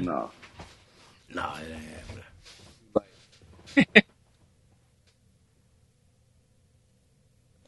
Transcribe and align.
no. 0.00 0.30
Nah, 1.34 1.58
it 1.58 1.72
ain't 1.72 1.84
happening. 1.84 2.24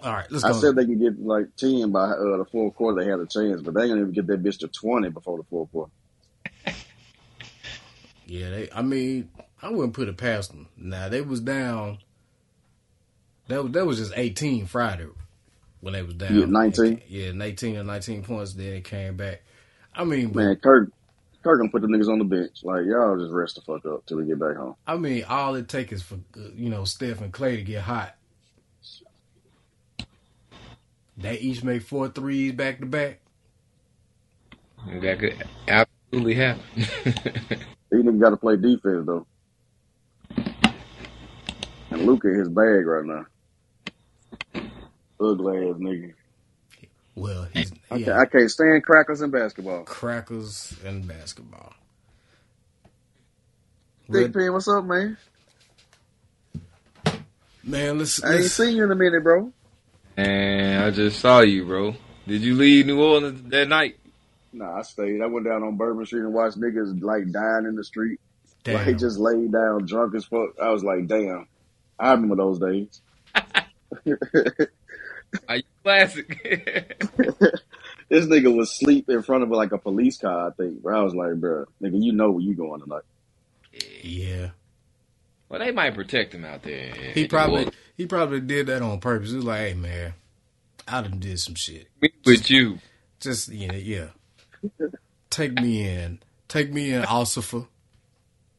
All 0.03 0.13
right, 0.15 0.31
let's 0.31 0.45
I 0.45 0.53
go. 0.53 0.53
said 0.53 0.77
they 0.77 0.87
could 0.87 1.01
get 1.01 1.21
like 1.21 1.57
ten 1.57 1.93
by 1.93 2.05
uh, 2.11 2.37
the 2.39 2.47
fourth 2.53 2.75
quarter. 2.77 3.03
They 3.05 3.11
had 3.11 3.21
a 3.21 3.27
chance, 3.27 3.63
but 3.63 3.75
they 3.75 3.83
ain't 3.83 3.91
gonna 3.91 4.03
even 4.03 4.13
get 4.15 4.27
that 4.29 4.43
bitch 4.43 4.61
to 4.61 4.69
twenty 4.69 5.11
before 5.11 5.39
the 5.39 5.45
fourth 5.51 5.71
quarter. 5.73 5.93
Yeah, 8.27 8.51
they. 8.51 8.69
I 8.75 8.83
mean, 8.83 9.31
I 9.63 9.71
wouldn't 9.71 9.95
put 9.95 10.09
it 10.09 10.17
past 10.17 10.51
them. 10.53 10.69
Now 10.77 11.09
they 11.09 11.23
was 11.23 11.41
down. 11.41 11.99
That 13.49 13.65
was 13.65 13.73
that 13.73 13.87
was 13.87 13.99
just 13.99 14.13
eighteen 14.17 14.67
Friday 14.67 15.09
when 15.81 15.95
they 15.95 16.03
was 16.03 16.15
down. 16.15 16.33
Yeah, 16.35 16.47
19. 16.47 17.03
Yeah, 17.09 17.33
nineteen 17.33 17.77
or 17.77 17.85
nineteen 17.85 18.23
points. 18.23 18.55
Then 18.55 18.75
it 18.75 18.85
came 18.85 19.17
back. 19.17 19.43
I 19.95 20.05
mean, 20.05 20.29
but, 20.29 20.37
Man, 20.37 20.57
Kirk, 20.57 20.91
Kirk 21.43 21.59
gonna 21.59 21.71
put 21.71 21.83
the 21.83 21.89
niggas 21.89 22.09
on 22.09 22.19
the 22.19 22.25
bench. 22.25 22.63
Like 22.63 22.85
y'all 22.87 23.19
just 23.19 23.33
rest 23.33 23.57
the 23.57 23.61
fuck 23.63 23.85
up 23.87 24.07
till 24.07 24.19
we 24.19 24.27
get 24.27 24.39
back 24.39 24.57
home. 24.57 24.77
I 24.87 24.97
mean, 24.97 25.25
all 25.25 25.55
it 25.55 25.69
takes 25.69 25.93
is 25.93 26.03
for 26.03 26.17
uh, 26.37 26.51
you 26.55 26.71
know 26.71 26.85
Steph 26.85 27.21
and 27.21 27.33
Clay 27.33 27.57
to 27.57 27.63
get 27.63 27.83
hot. 27.83 28.17
They 31.17 31.39
each 31.39 31.63
make 31.63 31.83
four 31.83 32.09
threes 32.09 32.53
back 32.53 32.81
to 32.81 32.87
back. 32.87 33.21
That 34.87 35.19
could 35.19 35.47
absolutely 35.69 36.35
happen. 36.35 36.63
These 36.77 38.05
niggas 38.05 38.21
got 38.21 38.31
to 38.31 38.37
play 38.37 38.57
defense 38.57 39.07
though. 39.07 39.27
And 41.91 42.07
Luka 42.07 42.29
in 42.29 42.39
his 42.39 42.49
bag 42.49 42.87
right 42.87 43.05
now. 43.05 43.27
Ugly 45.21 45.69
ass 45.69 45.77
nigga. 45.77 46.15
Well, 47.21 47.47
he's 47.53 47.71
I, 47.91 47.99
he 47.99 48.05
can't, 48.05 48.17
I 48.17 48.25
can't 48.25 48.51
stand 48.51 48.83
crackers 48.83 49.21
and 49.21 49.31
basketball. 49.31 49.85
crackers 49.85 50.75
and 50.87 51.07
basketball. 51.07 51.75
Dick 54.11 54.23
Red- 54.23 54.33
Pen, 54.33 54.53
what's 54.55 54.67
up, 54.69 54.87
man? 54.87 55.19
man, 57.63 57.99
let's, 57.99 58.25
I 58.25 58.37
ain't 58.37 58.45
seen 58.45 58.75
you 58.75 58.85
in 58.85 58.91
a 58.91 58.95
minute, 58.95 59.23
bro. 59.23 59.53
and 60.17 60.83
I 60.83 60.91
just 60.93 61.21
saw 61.21 61.41
you, 61.41 61.67
bro. 61.67 61.95
Did 62.27 62.41
you 62.41 62.55
leave 62.55 62.87
New 62.87 63.03
Orleans 63.03 63.51
that 63.51 63.69
night? 63.69 63.99
Nah, 64.55 64.79
I 64.79 64.83
stayed. 64.83 65.21
I 65.21 65.27
went 65.27 65.45
down 65.45 65.63
on 65.63 65.77
Bourbon 65.77 66.07
Street 66.07 66.21
and 66.21 66.33
watched 66.33 66.59
niggas 66.59 67.03
like 67.03 67.31
dying 67.31 67.67
in 67.67 67.77
the 67.77 67.85
street. 67.85 68.19
damn. 68.65 68.87
Like 68.87 68.97
just 68.97 69.19
laid 69.19 69.53
down 69.53 69.85
drunk 69.85 70.15
as 70.15 70.25
fuck. 70.25 70.59
I 70.61 70.71
was 70.71 70.83
like, 70.83 71.07
damn. 71.07 71.47
I 71.99 72.13
remember 72.13 72.37
those 72.37 72.59
days. 72.59 73.03
Are 75.49 75.57
you 75.57 75.63
classic? 75.83 76.37
This 78.11 78.27
nigga 78.27 78.55
was 78.55 78.73
asleep 78.73 79.09
in 79.09 79.23
front 79.23 79.45
of 79.45 79.51
like 79.51 79.71
a 79.71 79.79
police 79.79 80.19
car, 80.19 80.49
I 80.49 80.51
think. 80.51 80.81
Where 80.83 80.97
I 80.97 81.03
was 81.03 81.15
like, 81.15 81.35
bro, 81.37 81.65
nigga, 81.81 82.03
you 82.03 82.13
know 82.13 82.33
where 82.33 82.43
you 82.43 82.55
going 82.55 82.81
tonight. 82.81 83.05
yeah. 84.03 84.51
well, 85.49 85.61
they 85.61 85.71
might 85.71 85.95
protect 85.95 86.35
him 86.35 86.45
out 86.45 86.65
there. 86.65 86.93
He 87.15 87.29
probably 87.29 87.59
Orleans. 87.59 87.77
he 87.97 88.07
probably 88.07 88.41
did 88.41 88.67
that 88.67 88.83
on 88.83 88.99
purpose. 88.99 89.31
He 89.31 89.37
was 89.37 89.45
like, 89.45 89.61
"Hey 89.61 89.75
man, 89.75 90.15
I 90.89 91.03
done 91.03 91.21
did 91.21 91.39
some 91.39 91.55
shit. 91.55 91.87
Me 92.03 92.11
with 92.27 92.51
you. 92.51 92.81
Just 93.21 93.49
yeah, 93.49 93.75
yeah. 93.75 94.07
Take 95.31 95.53
me 95.53 95.87
in, 95.87 96.19
take 96.49 96.73
me 96.73 96.93
in, 96.93 97.03
Ossifer. 97.03 97.69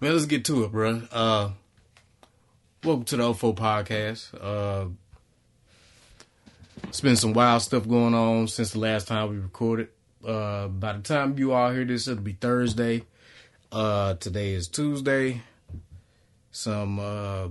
Man, 0.00 0.12
let's 0.12 0.26
get 0.26 0.44
to 0.46 0.64
it, 0.64 0.72
bro. 0.72 1.02
Uh, 1.12 1.50
welcome 2.84 3.04
to 3.04 3.16
the 3.16 3.22
OFO 3.22 3.56
podcast. 3.56 4.28
Uh, 4.38 4.88
it's 6.82 7.00
been 7.00 7.16
some 7.16 7.32
wild 7.32 7.62
stuff 7.62 7.88
going 7.88 8.12
on 8.12 8.46
since 8.46 8.72
the 8.72 8.78
last 8.78 9.08
time 9.08 9.30
we 9.30 9.38
recorded. 9.38 9.88
Uh, 10.26 10.68
by 10.68 10.92
the 10.92 11.00
time 11.00 11.38
you 11.38 11.52
all 11.52 11.72
hear 11.72 11.86
this, 11.86 12.06
it'll 12.06 12.22
be 12.22 12.34
Thursday. 12.34 13.04
Uh, 13.72 14.14
today 14.14 14.52
is 14.52 14.68
Tuesday. 14.68 15.40
Some 16.50 16.98
uh, 17.00 17.48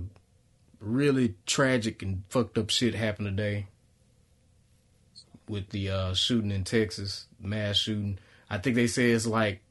really 0.78 1.34
tragic 1.46 2.02
and 2.02 2.22
fucked 2.28 2.56
up 2.56 2.70
shit 2.70 2.94
happened 2.94 3.36
today 3.36 3.66
with 5.48 5.70
the 5.70 5.90
uh, 5.90 6.14
shooting 6.14 6.52
in 6.52 6.62
Texas, 6.62 7.26
mass 7.40 7.76
shooting. 7.76 8.20
I 8.48 8.58
think 8.58 8.76
they 8.76 8.86
say 8.86 9.10
it's 9.10 9.26
like 9.26 9.62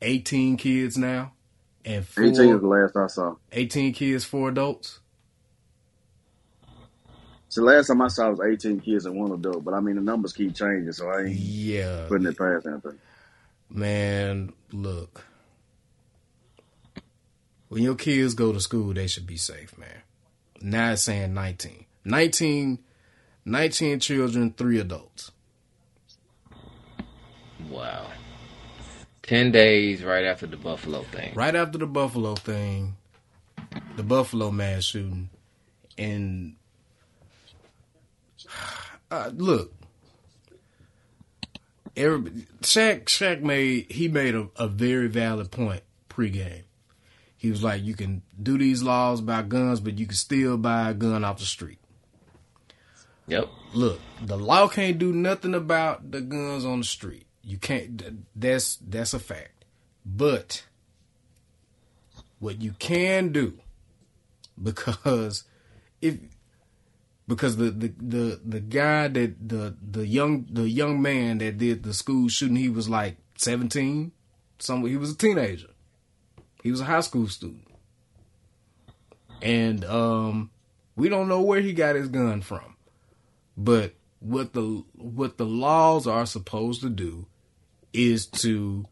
18 0.00 0.56
kids 0.56 0.96
now, 0.96 1.32
and 1.84 2.06
four, 2.06 2.24
18 2.24 2.54
is 2.54 2.60
the 2.60 2.66
last 2.66 2.96
I 2.96 3.06
saw. 3.06 3.34
18 3.52 3.92
kids, 3.92 4.24
four 4.24 4.48
adults. 4.50 5.00
So 7.50 7.62
last 7.62 7.86
time 7.86 8.02
I 8.02 8.08
saw 8.08 8.30
was 8.30 8.40
18 8.40 8.80
kids 8.80 9.06
and 9.06 9.16
one 9.18 9.32
adult, 9.32 9.64
but 9.64 9.72
I 9.74 9.80
mean 9.80 9.96
the 9.96 10.02
numbers 10.02 10.32
keep 10.34 10.54
changing, 10.54 10.92
so 10.92 11.08
I 11.08 11.22
ain't 11.22 11.38
Yeah, 11.38 12.06
putting 12.08 12.26
it 12.26 12.36
past 12.36 12.66
anything. 12.66 12.98
man. 13.70 14.52
Look, 14.70 15.24
when 17.68 17.82
your 17.82 17.94
kids 17.94 18.34
go 18.34 18.52
to 18.52 18.60
school, 18.60 18.92
they 18.92 19.06
should 19.06 19.26
be 19.26 19.36
safe, 19.38 19.76
man. 19.78 20.02
Now 20.60 20.92
it's 20.92 21.02
saying 21.02 21.32
19. 21.32 21.86
19, 22.04 22.78
19 23.44 24.00
children, 24.00 24.52
three 24.56 24.78
adults. 24.78 25.30
Wow. 27.70 28.06
Ten 29.28 29.52
days 29.52 30.02
right 30.02 30.24
after 30.24 30.46
the 30.46 30.56
Buffalo 30.56 31.02
thing. 31.02 31.34
right 31.34 31.54
after 31.54 31.76
the 31.76 31.86
Buffalo 31.86 32.34
thing, 32.34 32.96
the 33.96 34.02
Buffalo 34.02 34.50
mass 34.50 34.84
shooting, 34.84 35.28
and 35.98 36.56
uh, 39.10 39.30
look, 39.34 39.74
everybody, 41.94 42.46
Shaq, 42.62 43.04
Shaq 43.04 43.42
made 43.42 43.92
he 43.92 44.08
made 44.08 44.34
a, 44.34 44.48
a 44.56 44.66
very 44.66 45.08
valid 45.08 45.50
point 45.50 45.82
pregame. 46.08 46.62
He 47.36 47.50
was 47.50 47.62
like, 47.62 47.84
you 47.84 47.92
can 47.92 48.22
do 48.42 48.56
these 48.56 48.82
laws 48.82 49.20
about 49.20 49.50
guns, 49.50 49.80
but 49.80 49.98
you 49.98 50.06
can 50.06 50.16
still 50.16 50.56
buy 50.56 50.88
a 50.88 50.94
gun 50.94 51.22
off 51.22 51.38
the 51.38 51.44
street. 51.44 51.80
Yep. 53.26 53.46
Look, 53.74 54.00
the 54.22 54.38
law 54.38 54.68
can't 54.68 54.98
do 54.98 55.12
nothing 55.12 55.52
about 55.52 56.12
the 56.12 56.22
guns 56.22 56.64
on 56.64 56.78
the 56.78 56.86
street. 56.86 57.27
You 57.48 57.56
can't. 57.56 58.26
That's 58.36 58.76
that's 58.76 59.14
a 59.14 59.18
fact. 59.18 59.64
But 60.04 60.64
what 62.40 62.60
you 62.60 62.72
can 62.72 63.32
do, 63.32 63.54
because 64.62 65.44
if 66.02 66.18
because 67.26 67.56
the 67.56 67.70
the 67.70 67.94
the, 67.96 68.40
the 68.44 68.60
guy 68.60 69.08
that 69.08 69.48
the 69.48 69.74
the 69.80 70.06
young 70.06 70.44
the 70.50 70.68
young 70.68 71.00
man 71.00 71.38
that 71.38 71.56
did 71.56 71.84
the 71.84 71.94
school 71.94 72.28
shooting, 72.28 72.56
he 72.56 72.68
was 72.68 72.90
like 72.90 73.16
seventeen. 73.38 74.12
Some 74.58 74.84
he 74.84 74.98
was 74.98 75.12
a 75.12 75.16
teenager. 75.16 75.70
He 76.62 76.70
was 76.70 76.82
a 76.82 76.84
high 76.84 77.00
school 77.00 77.28
student, 77.28 77.66
and 79.40 79.86
um, 79.86 80.50
we 80.96 81.08
don't 81.08 81.28
know 81.28 81.40
where 81.40 81.62
he 81.62 81.72
got 81.72 81.96
his 81.96 82.08
gun 82.08 82.42
from. 82.42 82.76
But 83.56 83.94
what 84.20 84.52
the 84.52 84.84
what 84.92 85.38
the 85.38 85.46
laws 85.46 86.06
are 86.06 86.26
supposed 86.26 86.82
to 86.82 86.90
do 86.90 87.24
is 87.98 88.26
to 88.26 88.86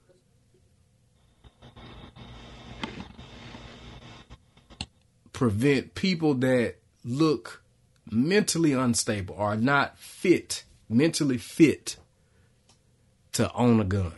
prevent 5.33 5.95
people 5.95 6.35
that 6.35 6.75
look 7.05 7.63
mentally 8.11 8.73
unstable 8.73 9.37
or 9.39 9.55
not 9.55 9.97
fit, 9.97 10.65
mentally 10.89 11.39
fit 11.39 11.97
to 13.31 13.53
own 13.53 13.79
a 13.79 13.85
gun. 13.85 14.15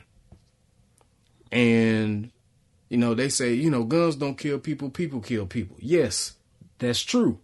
And 1.52 2.30
you 2.88 2.96
know, 2.96 3.12
they 3.12 3.28
say, 3.28 3.52
you 3.52 3.68
know, 3.70 3.84
guns 3.84 4.16
don't 4.16 4.38
kill 4.38 4.58
people, 4.58 4.88
people 4.88 5.20
kill 5.20 5.44
people. 5.44 5.76
Yes, 5.80 6.32
that's 6.78 7.02
true. 7.02 7.40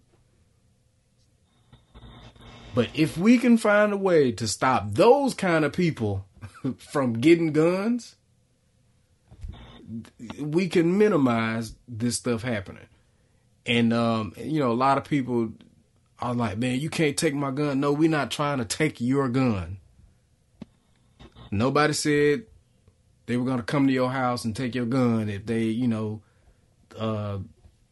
But 2.74 2.88
if 2.94 3.18
we 3.18 3.36
can 3.36 3.58
find 3.58 3.92
a 3.92 3.98
way 3.98 4.32
to 4.32 4.48
stop 4.48 4.92
those 4.92 5.34
kind 5.34 5.66
of 5.66 5.74
people 5.74 6.24
from 6.78 7.14
getting 7.14 7.52
guns, 7.52 8.16
we 10.38 10.68
can 10.68 10.98
minimize 10.98 11.74
this 11.86 12.16
stuff 12.16 12.42
happening. 12.42 12.86
And 13.66 13.92
um, 13.92 14.34
you 14.36 14.60
know, 14.60 14.70
a 14.70 14.74
lot 14.74 14.98
of 14.98 15.04
people 15.04 15.52
are 16.18 16.34
like, 16.34 16.58
"Man, 16.58 16.80
you 16.80 16.90
can't 16.90 17.16
take 17.16 17.34
my 17.34 17.50
gun." 17.50 17.80
No, 17.80 17.92
we're 17.92 18.10
not 18.10 18.30
trying 18.30 18.58
to 18.58 18.64
take 18.64 19.00
your 19.00 19.28
gun. 19.28 19.78
Nobody 21.50 21.92
said 21.92 22.44
they 23.26 23.36
were 23.36 23.44
going 23.44 23.58
to 23.58 23.62
come 23.62 23.86
to 23.86 23.92
your 23.92 24.10
house 24.10 24.44
and 24.44 24.54
take 24.54 24.74
your 24.74 24.86
gun 24.86 25.28
if 25.28 25.46
they, 25.46 25.62
you 25.62 25.88
know, 25.88 26.22
uh, 26.98 27.38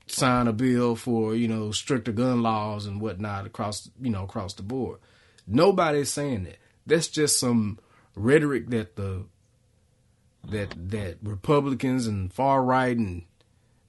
sign 0.07 0.47
a 0.47 0.53
bill 0.53 0.95
for 0.95 1.35
you 1.35 1.49
know 1.49 1.71
stricter 1.73 2.13
gun 2.13 2.43
laws 2.43 2.87
and 2.87 3.01
whatnot 3.01 3.47
across 3.47 3.89
you 4.01 4.11
know 4.11 4.25
across 4.25 4.55
the 4.55 4.63
board. 4.63 4.99
Nobody's 5.47 6.11
saying 6.11 6.45
that. 6.45 6.59
That's 6.87 7.09
just 7.09 7.39
some 7.39 7.79
rhetoric 8.15 8.71
that 8.71 8.97
the 8.97 9.25
that 10.49 10.91
that 10.91 11.17
Republicans 11.23 12.07
and 12.07 12.33
far 12.33 12.65
right 12.65 12.97
and 12.97 13.25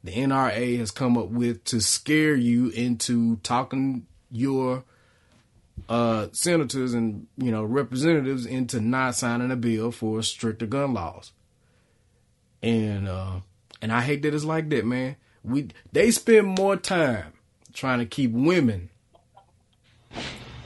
the 0.04 0.12
NRA 0.12 0.78
has 0.78 0.92
come 0.92 1.18
up 1.18 1.30
with 1.30 1.64
to 1.66 1.80
scare 1.80 2.36
you 2.36 2.70
into 2.70 3.38
talking 3.38 4.06
your 4.32 4.84
uh, 5.90 6.28
senators 6.32 6.94
and 6.94 7.28
you 7.38 7.52
know 7.52 7.64
representatives 7.64 8.46
into 8.46 8.80
not 8.80 9.16
signing 9.16 9.52
a 9.52 9.56
bill 9.56 9.92
for 9.92 10.22
stricter 10.22 10.66
gun 10.66 10.94
laws. 10.94 11.32
And 12.62 13.08
uh, 13.08 13.40
and 13.82 13.92
I 13.92 14.02
hate 14.02 14.22
that 14.24 14.34
it's 14.34 14.44
like 14.44 14.70
that, 14.70 14.86
man. 14.86 15.16
We 15.44 15.70
they 15.92 16.12
spend 16.12 16.48
more 16.48 16.78
time 16.78 17.34
trying 17.74 18.00
to 18.00 18.06
keep 18.06 18.32
women 18.32 18.90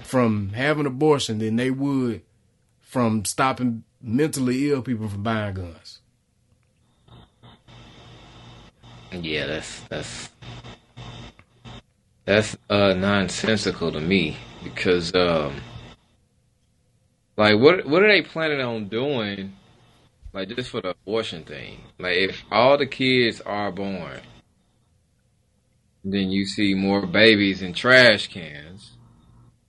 from 0.04 0.50
having 0.50 0.86
abortion 0.86 1.40
than 1.40 1.56
they 1.56 1.72
would 1.72 2.22
from 2.98 3.24
stopping 3.26 3.84
mentally 4.02 4.72
ill 4.72 4.82
people 4.82 5.08
from 5.08 5.22
buying 5.22 5.54
guns. 5.54 6.02
Yeah, 9.12 9.46
that's 9.46 9.82
that's 9.82 10.30
that's 12.26 12.58
uh 12.72 12.94
nonsensical 12.94 13.92
to 13.92 14.00
me 14.00 14.36
because 14.64 15.14
um 15.14 15.62
like 17.38 17.60
what 17.60 17.86
what 17.86 18.02
are 18.02 18.08
they 18.08 18.24
planning 18.24 18.62
on 18.62 18.88
doing 18.88 19.54
like 20.34 20.50
just 20.50 20.72
for 20.72 20.82
the 20.82 20.90
abortion 20.90 21.44
thing? 21.44 21.82
Like 22.00 22.18
if 22.18 22.46
all 22.52 22.80
the 22.80 22.88
kids 22.88 23.42
are 23.42 23.72
born 23.72 24.22
then 26.04 26.32
you 26.32 26.48
see 26.48 26.74
more 26.74 27.06
babies 27.06 27.62
in 27.62 27.74
trash 27.74 28.26
cans. 28.26 28.94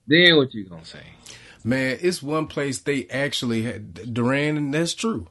Then 0.07 0.37
what 0.37 0.55
you 0.55 0.65
gonna 0.65 0.83
say? 0.87 1.05
Man, 1.65 1.99
it's 2.01 2.23
one 2.23 2.47
place 2.47 2.79
they 2.79 3.07
actually 3.09 3.63
had 3.63 4.15
Duran, 4.15 4.57
and 4.57 4.73
that's 4.75 4.95
true. 4.95 5.27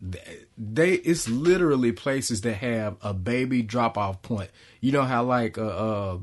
They 0.00 0.92
it's 0.94 1.28
literally 1.28 1.90
places 1.92 2.42
that 2.42 2.54
have 2.54 2.96
a 3.02 3.12
baby 3.12 3.62
drop 3.62 3.98
off 3.98 4.22
point. 4.22 4.50
You 4.80 4.92
know 4.92 5.02
how 5.02 5.24
like 5.24 5.58
uh, 5.58 5.66
uh 5.66 6.18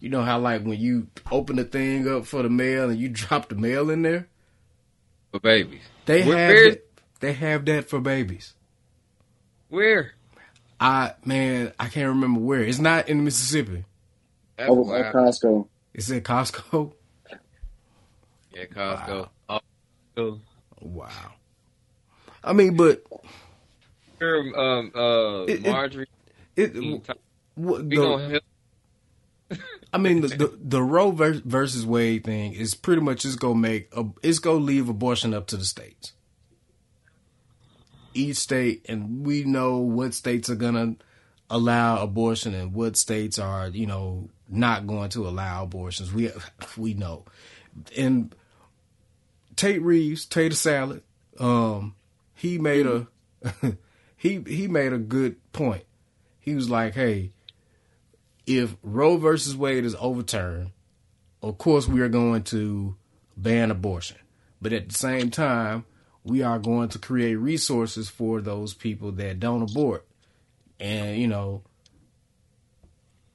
you 0.00 0.08
know 0.08 0.22
how 0.22 0.38
like 0.38 0.62
when 0.64 0.80
you 0.80 1.08
open 1.30 1.56
the 1.56 1.64
thing 1.64 2.08
up 2.08 2.24
for 2.24 2.42
the 2.42 2.48
mail 2.48 2.88
and 2.88 2.98
you 2.98 3.08
drop 3.10 3.48
the 3.50 3.54
mail 3.54 3.90
in 3.90 4.02
there 4.02 4.28
for 5.30 5.40
babies. 5.40 5.82
They 6.06 6.26
Where- 6.26 6.38
have 6.38 6.48
where's- 6.54 6.74
that, 6.74 6.80
they 7.20 7.32
have 7.34 7.64
that 7.66 7.88
for 7.90 8.00
babies. 8.00 8.54
Where? 9.68 10.12
I 10.80 11.12
man, 11.24 11.72
I 11.78 11.88
can't 11.88 12.08
remember 12.08 12.40
where. 12.40 12.60
It's 12.62 12.78
not 12.78 13.08
in 13.08 13.24
Mississippi. 13.24 13.84
That's 14.56 14.70
Over 14.70 14.96
at. 14.96 15.14
Costco. 15.14 15.68
It's 15.92 16.10
at 16.10 16.22
Costco. 16.24 16.92
Yeah, 18.54 18.64
Costco. 18.66 19.28
Oh, 20.16 20.40
Wow. 20.80 21.08
I 22.42 22.52
mean, 22.52 22.76
but 22.76 23.02
um, 24.20 24.92
uh, 24.94 25.44
It- 25.44 25.66
it- 25.66 25.70
Marjorie. 25.70 26.06
it. 26.56 26.74
we 26.74 27.00
what 27.56 27.88
the-. 27.88 28.40
I 29.92 29.98
mean, 29.98 30.20
the 30.22 30.28
the, 30.28 30.58
the 30.60 30.82
Roe 30.82 31.10
versus 31.12 31.86
Wade 31.86 32.24
thing 32.24 32.52
is 32.54 32.74
pretty 32.74 33.00
much 33.00 33.22
just 33.22 33.38
gonna 33.40 33.54
make 33.54 33.88
a, 33.96 34.04
it's 34.22 34.38
gonna 34.40 34.58
leave 34.58 34.88
abortion 34.88 35.32
up 35.32 35.46
to 35.48 35.56
the 35.56 35.64
states. 35.64 36.12
Each 38.12 38.36
state, 38.36 38.84
and 38.88 39.24
we 39.26 39.44
know 39.44 39.78
what 39.78 40.14
states 40.14 40.48
are 40.50 40.54
gonna 40.54 40.96
allow 41.50 42.02
abortion 42.02 42.54
and 42.54 42.72
what 42.72 42.96
states 42.96 43.38
are, 43.38 43.68
you 43.68 43.86
know, 43.86 44.28
not 44.48 44.86
going 44.86 45.10
to 45.10 45.26
allow 45.28 45.64
abortions. 45.64 46.12
We 46.12 46.30
we 46.76 46.94
know, 46.94 47.24
and 47.96 48.34
Tate 49.56 49.82
Reeves, 49.82 50.26
Tater 50.26 50.54
Salad, 50.54 51.02
um, 51.38 51.94
he 52.34 52.58
made 52.58 52.86
a 52.86 53.06
he 54.16 54.42
he 54.46 54.68
made 54.68 54.92
a 54.92 54.98
good 54.98 55.36
point. 55.52 55.84
He 56.40 56.54
was 56.54 56.68
like, 56.68 56.94
"Hey, 56.94 57.32
if 58.46 58.76
Roe 58.82 59.16
versus 59.16 59.56
Wade 59.56 59.84
is 59.84 59.96
overturned, 59.98 60.72
of 61.42 61.58
course 61.58 61.88
we 61.88 62.00
are 62.00 62.08
going 62.08 62.42
to 62.44 62.96
ban 63.36 63.70
abortion. 63.70 64.18
But 64.60 64.72
at 64.72 64.88
the 64.88 64.94
same 64.94 65.30
time, 65.30 65.84
we 66.22 66.42
are 66.42 66.58
going 66.58 66.88
to 66.90 66.98
create 66.98 67.36
resources 67.36 68.08
for 68.08 68.40
those 68.40 68.74
people 68.74 69.12
that 69.12 69.40
don't 69.40 69.62
abort. 69.62 70.06
And, 70.80 71.18
you 71.18 71.28
know, 71.28 71.62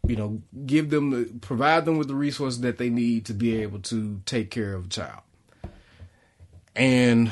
you 0.08 0.16
know, 0.16 0.42
give 0.66 0.90
them 0.90 1.12
the 1.12 1.26
provide 1.40 1.86
them 1.86 1.98
with 1.98 2.08
the 2.08 2.16
resources 2.16 2.62
that 2.62 2.78
they 2.78 2.90
need 2.90 3.26
to 3.26 3.34
be 3.34 3.62
able 3.62 3.80
to 3.80 4.22
take 4.26 4.50
care 4.50 4.74
of 4.74 4.86
a 4.86 4.90
child. 4.90 5.22
And 6.76 7.32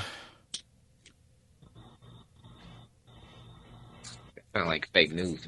Sound 4.56 4.68
like 4.70 4.90
fake 4.94 5.12
news. 5.14 5.48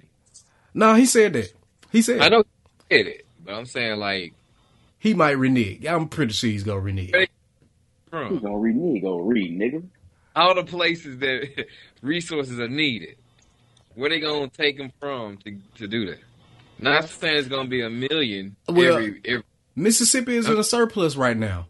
no, 0.74 0.94
he 0.96 1.06
said 1.06 1.34
that. 1.34 1.52
He 1.92 2.02
said 2.02 2.22
I 2.22 2.30
know 2.30 2.44
he 2.90 2.98
did 2.98 3.08
it, 3.08 3.26
but 3.44 3.56
I'm 3.56 3.66
saying 3.66 4.00
like 4.00 4.34
he 5.00 5.14
might 5.14 5.32
renege. 5.38 5.86
I'm 5.86 6.08
pretty 6.08 6.34
sure 6.34 6.50
he's 6.50 6.64
gonna 6.64 6.80
renege. 6.80 7.12
You 7.16 7.28
from 8.12 8.40
gonna 8.40 8.58
read 8.58 8.76
me? 8.76 9.00
Go 9.00 9.20
read, 9.20 9.58
nigga. 9.60 9.84
all 10.36 10.54
the 10.56 10.64
places 10.64 11.18
that 11.20 11.66
resources 12.02 12.60
are 12.60 12.68
needed, 12.68 13.16
where 13.96 14.10
they 14.10 14.20
gonna 14.20 14.48
take 14.50 14.78
them 14.78 14.92
from 15.00 15.38
to 15.38 15.58
to 15.78 15.88
do 15.88 16.06
that? 16.08 16.20
Not 16.78 17.10
saying 17.10 17.38
it's 17.38 17.48
gonna 17.48 17.68
be 17.70 17.82
a 17.82 17.90
million 17.90 18.56
Well- 18.68 18.98
every 18.98 19.22
every. 19.26 19.44
Mississippi 19.76 20.36
is 20.36 20.50
in 20.50 20.58
a 20.60 20.64
surplus 20.64 21.16
right 21.16 21.38
now. 21.38 21.68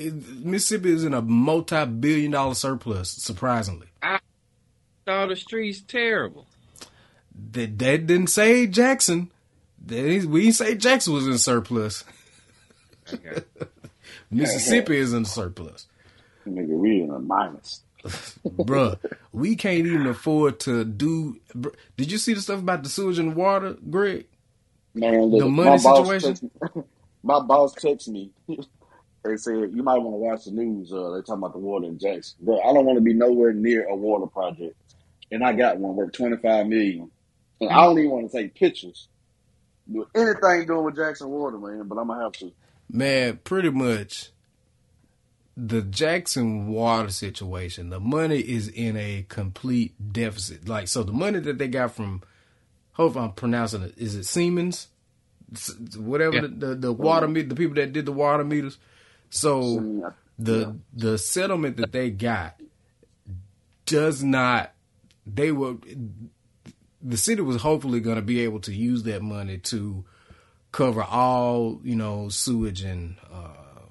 It, 0.00 0.14
Mississippi 0.44 0.92
is 0.92 1.04
in 1.04 1.14
a 1.14 1.22
multi-billion 1.22 2.30
dollar 2.30 2.54
surplus. 2.54 3.10
Surprisingly, 3.10 3.88
I 4.02 4.18
All 5.06 5.28
the 5.28 5.36
streets 5.36 5.82
terrible. 5.82 6.46
that 7.52 7.78
that 7.78 8.06
didn't 8.06 8.28
say 8.28 8.66
Jackson. 8.66 9.30
That 9.86 9.98
is, 10.04 10.26
we 10.26 10.42
didn't 10.42 10.56
say 10.56 10.74
Jackson 10.76 11.14
was 11.14 11.26
in 11.26 11.38
surplus. 11.38 12.04
Okay. 13.12 13.42
Mississippi 14.30 14.96
is 14.98 15.12
in 15.12 15.24
surplus, 15.24 15.86
Nigga 16.46 16.80
reading 16.80 17.10
a 17.10 17.18
minus. 17.18 17.82
bruh. 18.46 18.98
We 19.32 19.56
can't 19.56 19.86
even 19.86 20.06
afford 20.06 20.60
to 20.60 20.84
do. 20.84 21.40
br- 21.54 21.70
Did 21.96 22.10
you 22.12 22.18
see 22.18 22.34
the 22.34 22.40
stuff 22.40 22.60
about 22.60 22.82
the 22.82 22.88
sewage 22.88 23.18
and 23.18 23.34
water, 23.36 23.76
Greg? 23.90 24.26
Man, 24.94 25.22
look, 25.24 25.40
The 25.40 25.48
money 25.48 25.70
my 25.70 25.76
boss 25.78 26.06
situation? 26.08 26.34
text 26.34 26.42
me- 26.76 26.82
my 27.22 27.40
boss 27.40 27.74
texted 27.74 28.08
me. 28.08 28.30
They 29.24 29.36
said 29.36 29.72
you 29.74 29.82
might 29.82 29.98
want 29.98 30.14
to 30.14 30.18
watch 30.18 30.44
the 30.44 30.50
news. 30.52 30.92
Uh, 30.92 31.10
they're 31.10 31.22
talking 31.22 31.42
about 31.42 31.52
the 31.52 31.58
water 31.58 31.86
in 31.86 31.98
Jackson. 31.98 32.36
Bro, 32.40 32.60
I 32.60 32.72
don't 32.72 32.86
want 32.86 32.96
to 32.98 33.02
be 33.02 33.14
nowhere 33.14 33.52
near 33.52 33.86
a 33.88 33.94
water 33.96 34.26
project, 34.26 34.76
and 35.30 35.44
I 35.44 35.52
got 35.52 35.78
one 35.78 35.96
worth 35.96 36.12
twenty 36.12 36.36
five 36.36 36.66
million. 36.66 37.10
And 37.60 37.70
I 37.70 37.82
don't 37.84 37.98
even 37.98 38.10
want 38.10 38.30
to 38.30 38.36
take 38.38 38.54
pictures. 38.54 39.08
Do 39.92 40.06
anything 40.14 40.66
doing 40.66 40.84
with 40.84 40.96
Jackson 40.96 41.28
Water, 41.28 41.58
man. 41.58 41.86
But 41.86 41.98
I'm 41.98 42.08
gonna 42.08 42.22
have 42.22 42.32
to. 42.32 42.52
Man, 42.90 43.38
pretty 43.44 43.70
much 43.70 44.30
the 45.56 45.82
Jackson 45.82 46.68
water 46.68 47.10
situation, 47.10 47.90
the 47.90 48.00
money 48.00 48.38
is 48.38 48.68
in 48.68 48.96
a 48.96 49.26
complete 49.28 49.94
deficit. 50.12 50.68
Like, 50.68 50.88
so 50.88 51.02
the 51.02 51.12
money 51.12 51.38
that 51.40 51.58
they 51.58 51.68
got 51.68 51.94
from, 51.94 52.22
hope 52.92 53.16
I'm 53.16 53.32
pronouncing 53.32 53.82
it, 53.82 53.94
is 53.98 54.14
it 54.14 54.24
Siemens? 54.24 54.88
Whatever 55.96 56.36
Yeah. 56.36 56.40
the, 56.42 56.48
the, 56.48 56.74
the 56.76 56.92
water 56.92 57.28
meter, 57.28 57.48
the 57.48 57.54
people 57.56 57.74
that 57.74 57.92
did 57.92 58.06
the 58.06 58.12
water 58.12 58.44
meters. 58.44 58.78
So 59.30 60.14
the 60.38 60.76
the 60.92 61.16
settlement 61.18 61.76
that 61.78 61.92
they 61.92 62.10
got 62.10 62.60
does 63.86 64.22
not, 64.22 64.72
they 65.26 65.52
were, 65.52 65.76
the 67.02 67.16
city 67.16 67.42
was 67.42 67.62
hopefully 67.62 68.00
going 68.00 68.16
to 68.16 68.22
be 68.22 68.40
able 68.40 68.60
to 68.60 68.72
use 68.72 69.04
that 69.04 69.22
money 69.22 69.58
to 69.58 70.04
cover 70.72 71.02
all 71.02 71.80
you 71.82 71.96
know 71.96 72.28
sewage 72.28 72.82
and 72.82 73.16
uh, 73.32 73.82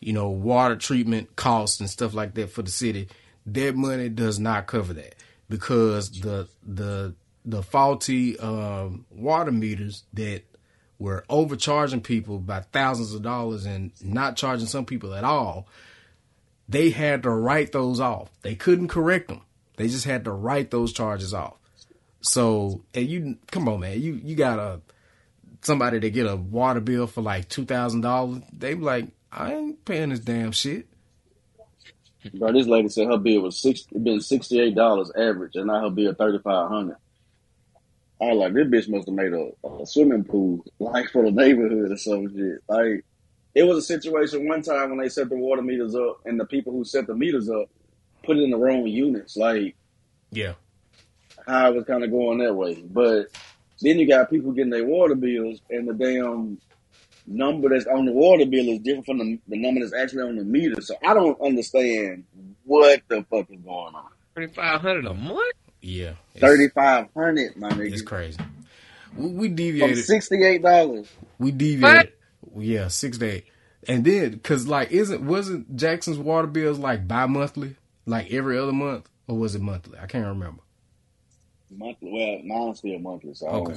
you 0.00 0.12
know 0.12 0.28
water 0.28 0.76
treatment 0.76 1.36
costs 1.36 1.80
and 1.80 1.90
stuff 1.90 2.14
like 2.14 2.34
that 2.34 2.50
for 2.50 2.62
the 2.62 2.70
city. 2.70 3.08
That 3.46 3.74
money 3.74 4.10
does 4.10 4.38
not 4.38 4.66
cover 4.66 4.92
that 4.94 5.14
because 5.48 6.10
the 6.20 6.46
the 6.66 7.14
the 7.44 7.62
faulty 7.62 8.38
um, 8.38 9.06
water 9.10 9.52
meters 9.52 10.04
that 10.12 10.42
were 11.00 11.24
overcharging 11.28 12.02
people 12.02 12.38
by 12.38 12.60
thousands 12.60 13.12
of 13.14 13.22
dollars 13.22 13.66
and 13.66 13.90
not 14.04 14.36
charging 14.36 14.68
some 14.68 14.84
people 14.84 15.14
at 15.14 15.24
all. 15.24 15.66
They 16.68 16.90
had 16.90 17.24
to 17.24 17.30
write 17.30 17.72
those 17.72 17.98
off. 17.98 18.30
They 18.42 18.54
couldn't 18.54 18.88
correct 18.88 19.28
them. 19.28 19.40
They 19.76 19.88
just 19.88 20.04
had 20.04 20.24
to 20.26 20.30
write 20.30 20.70
those 20.70 20.92
charges 20.92 21.34
off. 21.34 21.54
So, 22.20 22.84
and 22.94 23.08
you 23.08 23.38
come 23.50 23.68
on, 23.68 23.80
man, 23.80 24.00
you 24.00 24.20
you 24.22 24.36
got 24.36 24.58
a 24.58 24.80
somebody 25.62 26.00
to 26.00 26.10
get 26.10 26.26
a 26.26 26.36
water 26.36 26.80
bill 26.80 27.06
for 27.06 27.22
like 27.22 27.48
two 27.48 27.64
thousand 27.64 28.02
dollars. 28.02 28.42
They 28.52 28.74
be 28.74 28.82
like, 28.82 29.06
I 29.32 29.54
ain't 29.54 29.84
paying 29.84 30.10
this 30.10 30.20
damn 30.20 30.52
shit. 30.52 30.86
Bro, 32.34 32.52
this 32.52 32.66
lady 32.66 32.90
said 32.90 33.06
her 33.06 33.16
bill 33.16 33.40
was 33.40 33.58
six, 33.58 33.86
it 33.90 34.04
been 34.04 34.20
sixty 34.20 34.60
eight 34.60 34.74
dollars 34.74 35.10
average, 35.16 35.56
and 35.56 35.68
now 35.68 35.80
her 35.80 35.90
bill 35.90 36.12
thirty 36.12 36.38
five 36.38 36.68
hundred. 36.68 36.96
I 38.20 38.32
was 38.32 38.38
like, 38.38 38.52
this 38.54 38.66
bitch 38.86 38.90
must 38.90 39.08
have 39.08 39.14
made 39.14 39.32
a, 39.32 39.50
a 39.66 39.86
swimming 39.86 40.24
pool 40.24 40.64
like 40.78 41.08
for 41.10 41.24
the 41.24 41.30
neighborhood 41.30 41.90
or 41.90 41.96
some 41.96 42.28
shit. 42.34 42.58
Like, 42.68 43.04
it 43.54 43.62
was 43.64 43.78
a 43.78 43.82
situation 43.82 44.46
one 44.48 44.62
time 44.62 44.90
when 44.90 44.98
they 44.98 45.08
set 45.08 45.28
the 45.28 45.36
water 45.36 45.62
meters 45.62 45.94
up, 45.94 46.20
and 46.24 46.38
the 46.38 46.44
people 46.46 46.72
who 46.72 46.84
set 46.84 47.06
the 47.06 47.14
meters 47.14 47.48
up 47.50 47.68
put 48.24 48.36
it 48.36 48.42
in 48.42 48.50
the 48.50 48.58
wrong 48.58 48.86
units. 48.86 49.36
Like, 49.36 49.74
Yeah, 50.30 50.54
how 51.46 51.70
it 51.70 51.76
was 51.76 51.84
kind 51.84 52.04
of 52.04 52.10
going 52.10 52.38
that 52.38 52.54
way. 52.54 52.82
But 52.82 53.26
then 53.80 53.98
you 53.98 54.06
got 54.06 54.30
people 54.30 54.52
getting 54.52 54.70
their 54.70 54.84
water 54.84 55.14
bills, 55.14 55.60
and 55.70 55.88
the 55.88 55.94
damn 55.94 56.58
number 57.26 57.68
that's 57.70 57.86
on 57.86 58.04
the 58.06 58.12
water 58.12 58.44
bill 58.46 58.68
is 58.68 58.80
different 58.80 59.06
from 59.06 59.18
the, 59.18 59.38
the 59.48 59.56
number 59.58 59.80
that's 59.80 59.94
actually 59.94 60.22
on 60.24 60.36
the 60.36 60.44
meter. 60.44 60.80
So 60.80 60.94
I 61.04 61.14
don't 61.14 61.40
understand 61.40 62.24
what 62.64 63.02
the 63.08 63.24
fuck 63.30 63.50
is 63.50 63.60
going 63.60 63.94
on. 63.94 64.08
Thirty 64.34 64.52
five 64.52 64.80
hundred 64.80 65.06
a 65.06 65.14
month. 65.14 65.54
Yeah, 65.82 66.12
Thirty 66.36 66.68
five 66.68 67.08
hundred, 67.16 67.56
my 67.56 67.70
nigga. 67.70 67.92
It's 67.92 68.02
crazy. 68.02 68.38
We, 69.16 69.28
we 69.28 69.48
from 69.48 69.56
deviated. 69.56 70.04
sixty 70.04 70.42
eight 70.44 70.62
dollars. 70.62 71.08
We 71.38 71.52
deviated. 71.52 72.12
Yeah, 72.56 72.88
six 72.88 73.18
to 73.18 73.26
eight. 73.26 73.44
And 73.88 74.04
then, 74.04 74.38
cause 74.40 74.66
like, 74.66 74.90
isn't 74.90 75.24
wasn't 75.24 75.74
Jackson's 75.76 76.18
water 76.18 76.46
bills 76.46 76.78
like 76.78 77.08
bi-monthly, 77.08 77.76
like 78.04 78.30
every 78.30 78.58
other 78.58 78.72
month, 78.72 79.08
or 79.26 79.38
was 79.38 79.54
it 79.54 79.62
monthly? 79.62 79.98
I 79.98 80.06
can't 80.06 80.26
remember. 80.26 80.62
Monthly. 81.70 82.10
Well, 82.12 82.42
mine's 82.44 82.78
still 82.78 82.98
monthly. 82.98 83.34
So 83.34 83.46
Okay. 83.48 83.76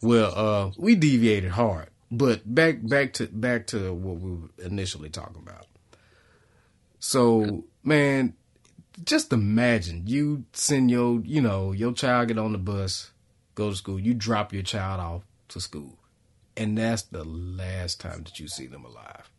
Well, 0.00 0.32
uh, 0.34 0.70
we 0.78 0.94
deviated 0.94 1.50
hard, 1.52 1.88
but 2.10 2.42
back 2.52 2.78
back 2.82 3.12
to 3.14 3.26
back 3.28 3.68
to 3.68 3.92
what 3.92 4.18
we 4.18 4.32
were 4.32 4.48
initially 4.58 5.10
talking 5.10 5.42
about. 5.42 5.66
So, 6.98 7.64
man, 7.82 8.34
just 9.04 9.32
imagine 9.32 10.04
you 10.06 10.44
send 10.52 10.90
your, 10.90 11.20
you 11.24 11.40
know, 11.40 11.72
your 11.72 11.92
child 11.92 12.28
get 12.28 12.38
on 12.38 12.52
the 12.52 12.58
bus, 12.58 13.10
go 13.54 13.70
to 13.70 13.76
school, 13.76 13.98
you 13.98 14.14
drop 14.14 14.52
your 14.52 14.62
child 14.62 15.00
off 15.00 15.22
to 15.48 15.60
school, 15.60 15.98
and 16.56 16.76
that's 16.78 17.02
the 17.02 17.24
last 17.24 18.00
time 18.00 18.22
that 18.24 18.38
you 18.38 18.48
see 18.48 18.66
them 18.66 18.84
alive. 18.84 19.30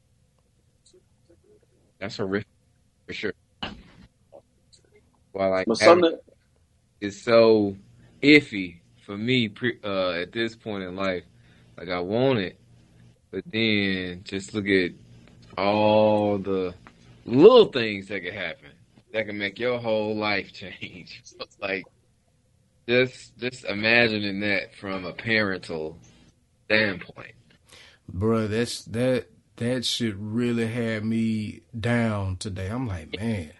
That's 1.99 2.17
horrific 2.17 2.47
for 3.07 3.13
sure. 3.13 3.33
Well, 5.33 5.51
like 5.51 5.67
But 5.67 5.79
having- 5.79 6.19
is 7.01 7.21
so 7.21 7.77
iffy 8.21 8.79
for 9.05 9.17
me 9.17 9.49
pre- 9.49 9.79
uh, 9.83 10.11
at 10.11 10.31
this 10.31 10.55
point 10.55 10.83
in 10.83 10.95
life. 10.95 11.23
Like 11.77 11.89
I 11.89 11.99
want 11.99 12.39
it, 12.39 12.59
but 13.31 13.43
then 13.51 14.21
just 14.25 14.53
look 14.53 14.67
at 14.67 14.91
all 15.57 16.37
the 16.37 16.75
little 17.25 17.65
things 17.67 18.07
that 18.09 18.21
could 18.23 18.33
happen 18.33 18.72
that 19.13 19.27
can 19.27 19.37
make 19.39 19.59
your 19.59 19.79
whole 19.79 20.17
life 20.17 20.53
change. 20.55 21.23
like 21.61 21.87
just 22.89 23.37
just 23.37 23.65
imagining 23.65 24.41
that 24.41 24.75
from 24.75 25.05
a 25.05 25.13
parental 25.13 25.99
standpoint. 26.67 27.35
Bro, 28.09 28.47
that's 28.47 28.85
that 28.85 29.27
that 29.57 29.85
shit 29.85 30.15
really 30.17 30.67
had 30.67 31.05
me 31.05 31.61
down 31.79 32.37
today. 32.37 32.67
I'm 32.67 32.87
like, 32.87 33.09
man, 33.19 33.51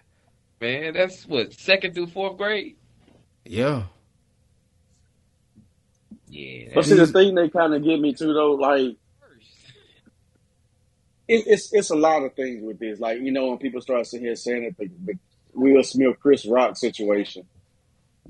Man, 0.60 0.94
that's 0.94 1.26
what 1.26 1.54
second 1.54 1.94
through 1.94 2.08
fourth 2.08 2.38
grade. 2.38 2.76
yeah. 3.44 3.84
Yeah, 6.28 6.68
But 6.74 6.86
see, 6.86 6.96
the 6.96 7.06
thing 7.08 7.34
they 7.34 7.48
kind 7.50 7.74
of 7.74 7.84
get 7.84 8.00
me 8.00 8.14
too, 8.14 8.32
though, 8.34 8.52
like 8.54 8.96
it, 11.28 11.44
it's 11.46 11.72
it's 11.72 11.90
a 11.90 11.96
lot 11.96 12.22
of 12.24 12.34
things 12.34 12.62
with 12.64 12.78
this. 12.78 13.00
Like 13.00 13.20
you 13.20 13.32
know, 13.32 13.48
when 13.48 13.58
people 13.58 13.80
start 13.80 14.06
sitting 14.06 14.26
here 14.26 14.36
saying 14.36 14.64
that 14.64 14.78
the, 14.78 14.90
the 15.14 15.18
Will 15.54 15.82
Smith 15.82 16.16
Chris 16.20 16.46
Rock 16.46 16.76
situation 16.76 17.46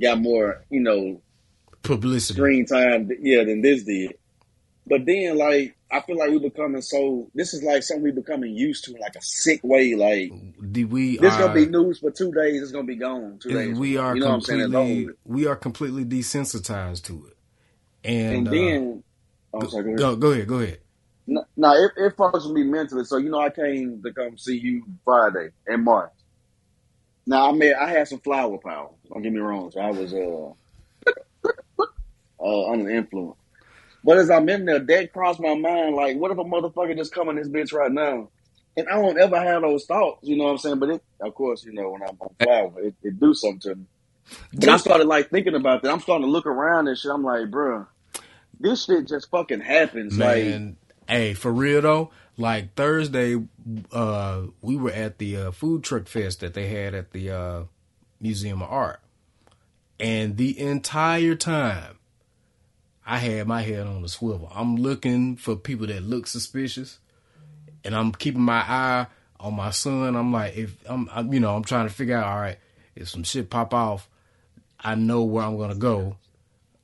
got 0.01 0.19
more, 0.21 0.65
you 0.71 0.81
know, 0.81 1.21
Publicity. 1.83 2.37
screen 2.39 2.67
time, 2.67 3.11
yeah, 3.21 3.45
than 3.45 3.63
this 3.63 3.85
did. 3.85 4.15
But 4.87 5.07
then, 5.07 5.39
like, 5.39 5.77
I 5.91 6.01
feel 6.01 6.19
like 6.19 6.31
we're 6.31 6.41
becoming 6.41 6.83
so. 6.83 7.31
This 7.35 7.55
is 7.55 7.63
like 7.63 7.83
something 7.83 8.03
we're 8.03 8.13
becoming 8.13 8.55
used 8.55 8.85
to, 8.85 8.93
like 9.01 9.15
a 9.17 9.23
sick 9.23 9.61
way. 9.63 9.95
Like 9.95 10.33
The- 10.61 10.85
we 10.85 11.17
this 11.19 11.33
are, 11.33 11.41
gonna 11.41 11.55
be 11.55 11.67
news 11.67 12.01
for 12.01 12.11
two 12.11 12.33
days. 12.33 12.63
It's 12.63 12.73
gonna 12.73 12.85
be 12.85 12.97
gone 12.97 13.39
two 13.41 13.51
days. 13.51 13.79
we 13.79 13.97
are 13.97 14.15
you 14.15 14.21
know 14.21 14.29
what 14.29 14.35
I'm 14.35 14.41
saying? 14.43 14.61
Completely 14.73 15.15
we 15.25 15.47
are 15.47 15.57
completely 15.57 16.05
desensitized 16.05 17.05
to 17.05 17.27
it. 17.29 17.37
And, 18.07 18.37
And 18.37 18.49
uh, 18.49 18.51
then, 18.51 19.05
oh, 19.55 19.67
sorry, 19.69 19.85
go 19.85 19.89
ahead. 19.91 19.99
go 19.99 20.17
go 20.17 20.33
ahead, 20.33 20.49
go 20.49 20.59
ahead. 20.59 20.79
No, 21.27 21.45
no, 21.57 21.73
it, 21.73 21.93
it 21.97 22.17
fucks 22.17 22.45
with 22.47 22.53
me 22.53 22.65
mentally. 22.65 23.05
So 23.05 23.17
you 23.17 23.31
know, 23.31 23.41
I 23.41 23.51
came 23.51 24.03
to 24.03 24.13
come 24.13 24.37
see 24.37 24.59
you 24.59 24.85
Friday 25.05 25.51
in 25.67 25.85
March. 25.85 26.13
Now 27.27 27.49
I 27.49 27.53
mean, 27.53 27.75
I 27.79 27.89
had 27.91 28.09
some 28.09 28.21
flower 28.21 28.59
power. 28.59 28.91
Don't 29.09 29.23
get 29.23 29.33
me 29.33 29.41
wrong. 29.41 29.71
So 29.71 29.81
I 29.81 29.91
was 29.91 30.13
uh, 30.15 30.51
uh 32.41 32.71
under 32.71 32.85
the 32.85 32.95
influence. 32.95 33.39
But 34.05 34.19
as 34.19 34.31
I'm 34.31 34.49
in 34.51 34.67
there, 34.67 34.81
that 34.81 35.13
crossed 35.13 35.41
my 35.41 35.55
mind. 35.55 35.97
Like, 35.97 36.17
what 36.19 36.31
if 36.31 36.39
a 36.39 36.45
motherfucker 36.45 36.97
just 36.97 37.15
come 37.15 37.31
in 37.31 37.37
this 37.37 37.49
bitch 37.49 37.73
right 37.73 37.91
now? 37.91 38.29
And 38.77 38.89
I 38.89 39.01
don't 39.01 39.19
ever 39.19 39.41
have 39.41 39.63
those 39.63 39.87
thoughts. 39.87 40.29
You 40.29 40.37
know 40.37 40.45
what 40.45 40.51
I'm 40.51 40.59
saying? 40.59 40.79
But 40.79 40.91
it, 40.91 41.03
of 41.21 41.35
course, 41.35 41.65
you 41.65 41.73
know, 41.73 41.91
when 41.91 42.03
I'm 42.03 42.17
on 42.21 42.35
flower, 42.39 42.73
it, 42.83 42.95
it 43.03 43.19
do 43.19 43.33
something 43.33 43.61
to 43.61 43.75
me. 43.77 43.87
But 44.53 44.69
I 44.69 44.77
started 44.77 45.07
like 45.07 45.31
thinking 45.31 45.55
about 45.55 45.83
that. 45.83 45.93
I'm 45.93 46.01
starting 46.01 46.27
to 46.27 46.31
look 46.31 46.47
around 46.47 46.89
and 46.89 46.99
shit. 46.99 47.11
I'm 47.11 47.23
like, 47.23 47.51
bruh, 47.51 47.87
this 48.61 48.85
shit 48.85 49.09
just 49.09 49.31
fucking 49.31 49.61
happens. 49.61 50.19
Like, 50.19 50.45
Man, 50.45 50.77
hey, 51.09 51.35
for 51.35 51.53
real 51.53 51.81
though, 51.83 52.11
like 52.37 52.75
Thursday, 52.75 53.41
uh, 53.93 54.43
we 54.61 54.77
were 54.77 54.91
at 54.91 55.19
the 55.19 55.37
uh, 55.37 55.51
food 55.53 55.85
truck 55.85 56.07
fest 56.09 56.41
that 56.41 56.55
they 56.55 56.69
had 56.69 56.95
at 56.95 57.13
the 57.13 57.31
uh, 57.31 57.63
Museum 58.21 58.63
of 58.63 58.71
Art, 58.71 59.01
and 60.01 60.37
the 60.37 60.59
entire 60.59 61.35
time, 61.35 61.99
I 63.07 63.19
had 63.19 63.47
my 63.47 63.63
head 63.63 63.87
on 63.87 64.03
a 64.05 64.09
swivel. 64.09 64.51
I'm 64.55 64.77
looking 64.77 65.37
for 65.37 65.57
people 65.57 65.87
that 65.89 66.03
look 66.03 66.27
suspicious, 66.27 66.99
and 67.85 67.95
I'm 67.95 68.13
keeping 68.13 68.43
my 68.43 68.61
eye 68.61 69.07
on 69.39 69.55
my 69.55 69.71
son. 69.71 70.17
I'm 70.17 70.33
like, 70.33 70.57
if 70.57 70.77
I'm, 70.87 71.09
I'm 71.13 71.33
you 71.33 71.41
know, 71.41 71.55
I'm 71.55 71.65
trying 71.65 71.87
to 71.87 71.95
figure 71.95 72.17
out, 72.17 72.25
all 72.27 72.41
right, 72.41 72.59
if 72.97 73.09
some 73.09 73.23
shit 73.25 73.51
pop 73.51 73.75
off, 73.75 74.09
I 74.81 74.95
know 74.95 75.23
where 75.25 75.45
I'm 75.45 75.57
gonna 75.59 75.75
go. 75.75 76.17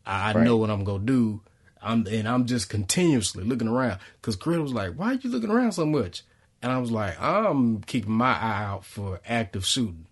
I, 0.07 0.33
Right. 0.33 0.45
know 0.45 0.57
what 0.57 0.71
I'm 0.71 0.85
gonna 0.85 1.05
do. 1.05 1.41
I'm 1.83 2.07
and 2.07 2.29
I'm 2.29 2.47
just 2.47 2.69
continuously 2.69 3.45
looking 3.45 3.69
around 3.69 3.99
because 4.21 4.37
Chris 4.37 4.59
was 4.59 4.73
like, 4.73 4.95
"Why 4.95 5.13
are 5.13 5.15
you 5.15 5.31
looking 5.31 5.51
around 5.51 5.73
so 5.73 5.87
much?" 5.87 6.23
And 6.63 6.71
I 6.71 6.79
was 6.79 6.91
like, 6.91 7.21
"I'm 7.21 7.83
keeping 7.83 8.13
my 8.13 8.33
eye 8.33 8.65
out 8.65 8.85
for 8.85 9.21
active 9.27 9.65
shooting." 9.65 10.07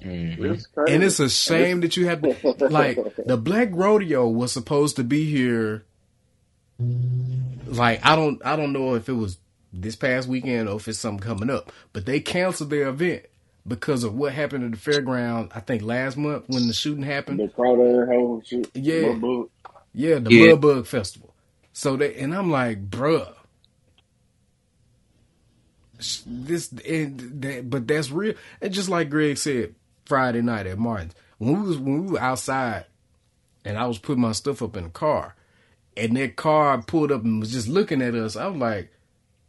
Mm-hmm. 0.00 0.44
it's 0.44 0.66
crazy. 0.66 0.94
And 0.94 1.02
it's 1.02 1.20
a 1.20 1.28
shame 1.28 1.80
that 1.80 1.96
you 1.96 2.06
have 2.06 2.22
to 2.22 2.68
like 2.68 2.98
the 3.26 3.36
Black 3.36 3.70
Rodeo 3.72 4.28
was 4.28 4.52
supposed 4.52 4.96
to 4.96 5.04
be 5.04 5.24
here. 5.24 5.84
Like 7.66 8.04
I 8.04 8.16
don't 8.16 8.44
I 8.44 8.56
don't 8.56 8.72
know 8.72 8.94
if 8.94 9.08
it 9.08 9.14
was 9.14 9.38
this 9.72 9.96
past 9.96 10.28
weekend 10.28 10.68
or 10.68 10.76
if 10.76 10.88
it's 10.88 10.98
something 10.98 11.26
coming 11.26 11.50
up, 11.50 11.72
but 11.92 12.06
they 12.06 12.20
canceled 12.20 12.70
their 12.70 12.88
event 12.88 13.26
because 13.66 14.04
of 14.04 14.14
what 14.14 14.32
happened 14.32 14.64
at 14.64 14.70
the 14.80 14.90
fairground. 14.90 15.50
I 15.54 15.60
think 15.60 15.82
last 15.82 16.16
month 16.16 16.44
when 16.46 16.66
the 16.66 16.72
shooting 16.72 17.02
happened. 17.02 17.40
The 17.40 17.48
Crowder 17.48 18.06
whole 18.06 18.42
shit. 18.44 18.70
Yeah. 18.74 19.14
Blah, 19.96 20.04
blah. 20.04 20.10
Yeah, 20.10 20.18
the 20.18 20.30
Yeah. 20.30 20.54
Blood 20.54 20.60
Bug 20.60 20.86
Festival. 20.86 21.34
So 21.72 21.96
they 21.96 22.14
and 22.16 22.34
I'm 22.34 22.50
like, 22.50 22.90
bruh. 22.90 23.34
This 26.26 26.72
and 26.72 27.42
that, 27.42 27.70
but 27.70 27.88
that's 27.88 28.10
real. 28.10 28.34
And 28.60 28.72
just 28.72 28.88
like 28.90 29.08
Greg 29.10 29.38
said 29.38 29.74
Friday 30.04 30.42
night 30.42 30.66
at 30.66 30.78
Martin's, 30.78 31.14
when 31.38 31.62
we 31.62 31.68
was 31.68 31.78
when 31.78 32.04
we 32.06 32.12
were 32.12 32.20
outside, 32.20 32.84
and 33.64 33.78
I 33.78 33.86
was 33.86 33.98
putting 33.98 34.22
my 34.22 34.32
stuff 34.32 34.62
up 34.62 34.76
in 34.76 34.84
the 34.84 34.90
car, 34.90 35.34
and 35.96 36.16
that 36.16 36.36
car 36.36 36.82
pulled 36.82 37.12
up 37.12 37.24
and 37.24 37.40
was 37.40 37.52
just 37.52 37.68
looking 37.68 38.02
at 38.02 38.14
us. 38.14 38.36
I 38.36 38.46
was 38.48 38.58
like, 38.60 38.90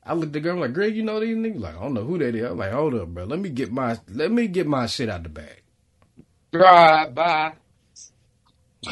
I 0.05 0.13
looked 0.13 0.27
at 0.27 0.33
the 0.33 0.39
girl 0.39 0.53
I'm 0.55 0.61
like, 0.61 0.73
Greg, 0.73 0.95
you 0.95 1.03
know 1.03 1.19
these 1.19 1.35
niggas? 1.35 1.59
Like, 1.59 1.75
I 1.77 1.81
don't 1.81 1.93
know 1.93 2.05
who 2.05 2.17
that 2.19 2.33
is. 2.35 2.45
I'm 2.49 2.57
like, 2.57 2.71
hold 2.71 2.95
up, 2.95 3.09
bro. 3.09 3.25
Let 3.25 3.39
me 3.39 3.49
get 3.49 3.71
my 3.71 3.97
let 4.09 4.31
me 4.31 4.47
get 4.47 4.67
my 4.67 4.85
shit 4.85 5.09
out 5.09 5.23
the 5.23 5.29
bag. 5.29 5.63
Drive 6.53 7.13
by. 7.13 7.53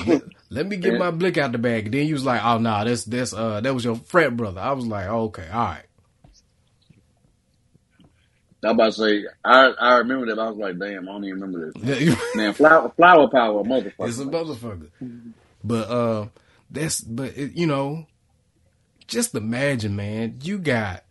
Let 0.49 0.67
me 0.67 0.77
get 0.77 0.97
my 0.99 1.11
blick 1.11 1.37
out 1.37 1.51
the 1.51 1.57
bag. 1.57 1.91
Then 1.91 2.07
you 2.07 2.13
was 2.13 2.25
like, 2.25 2.43
oh 2.43 2.57
nah, 2.57 2.83
that's 2.83 3.03
that's 3.05 3.33
uh 3.33 3.61
that 3.61 3.73
was 3.73 3.83
your 3.83 3.95
frat 3.95 4.35
brother. 4.35 4.61
I 4.61 4.71
was 4.71 4.85
like, 4.85 5.07
okay, 5.07 5.47
all 5.51 5.65
right. 5.65 5.85
I'm 8.63 8.71
about 8.71 8.85
to 8.85 8.91
say, 8.93 9.23
I 9.43 9.67
I 9.79 9.97
remember 9.97 10.27
that. 10.27 10.39
I 10.39 10.49
was 10.49 10.57
like, 10.57 10.79
damn, 10.79 11.07
I 11.07 11.11
don't 11.11 11.23
even 11.25 11.41
remember 11.41 11.71
this. 11.71 12.35
Man, 12.35 12.53
flower, 12.53 12.91
flower 12.95 13.27
power, 13.27 13.63
motherfucker. 13.65 14.07
It's 14.07 14.19
a 14.19 14.25
motherfucker. 14.25 14.89
But 15.63 15.89
uh 15.89 16.27
that's 16.69 17.01
but 17.01 17.37
it, 17.37 17.53
you 17.53 17.67
know, 17.67 18.07
just 19.07 19.35
imagine, 19.35 19.95
man, 19.95 20.39
you 20.41 20.57
got 20.57 21.03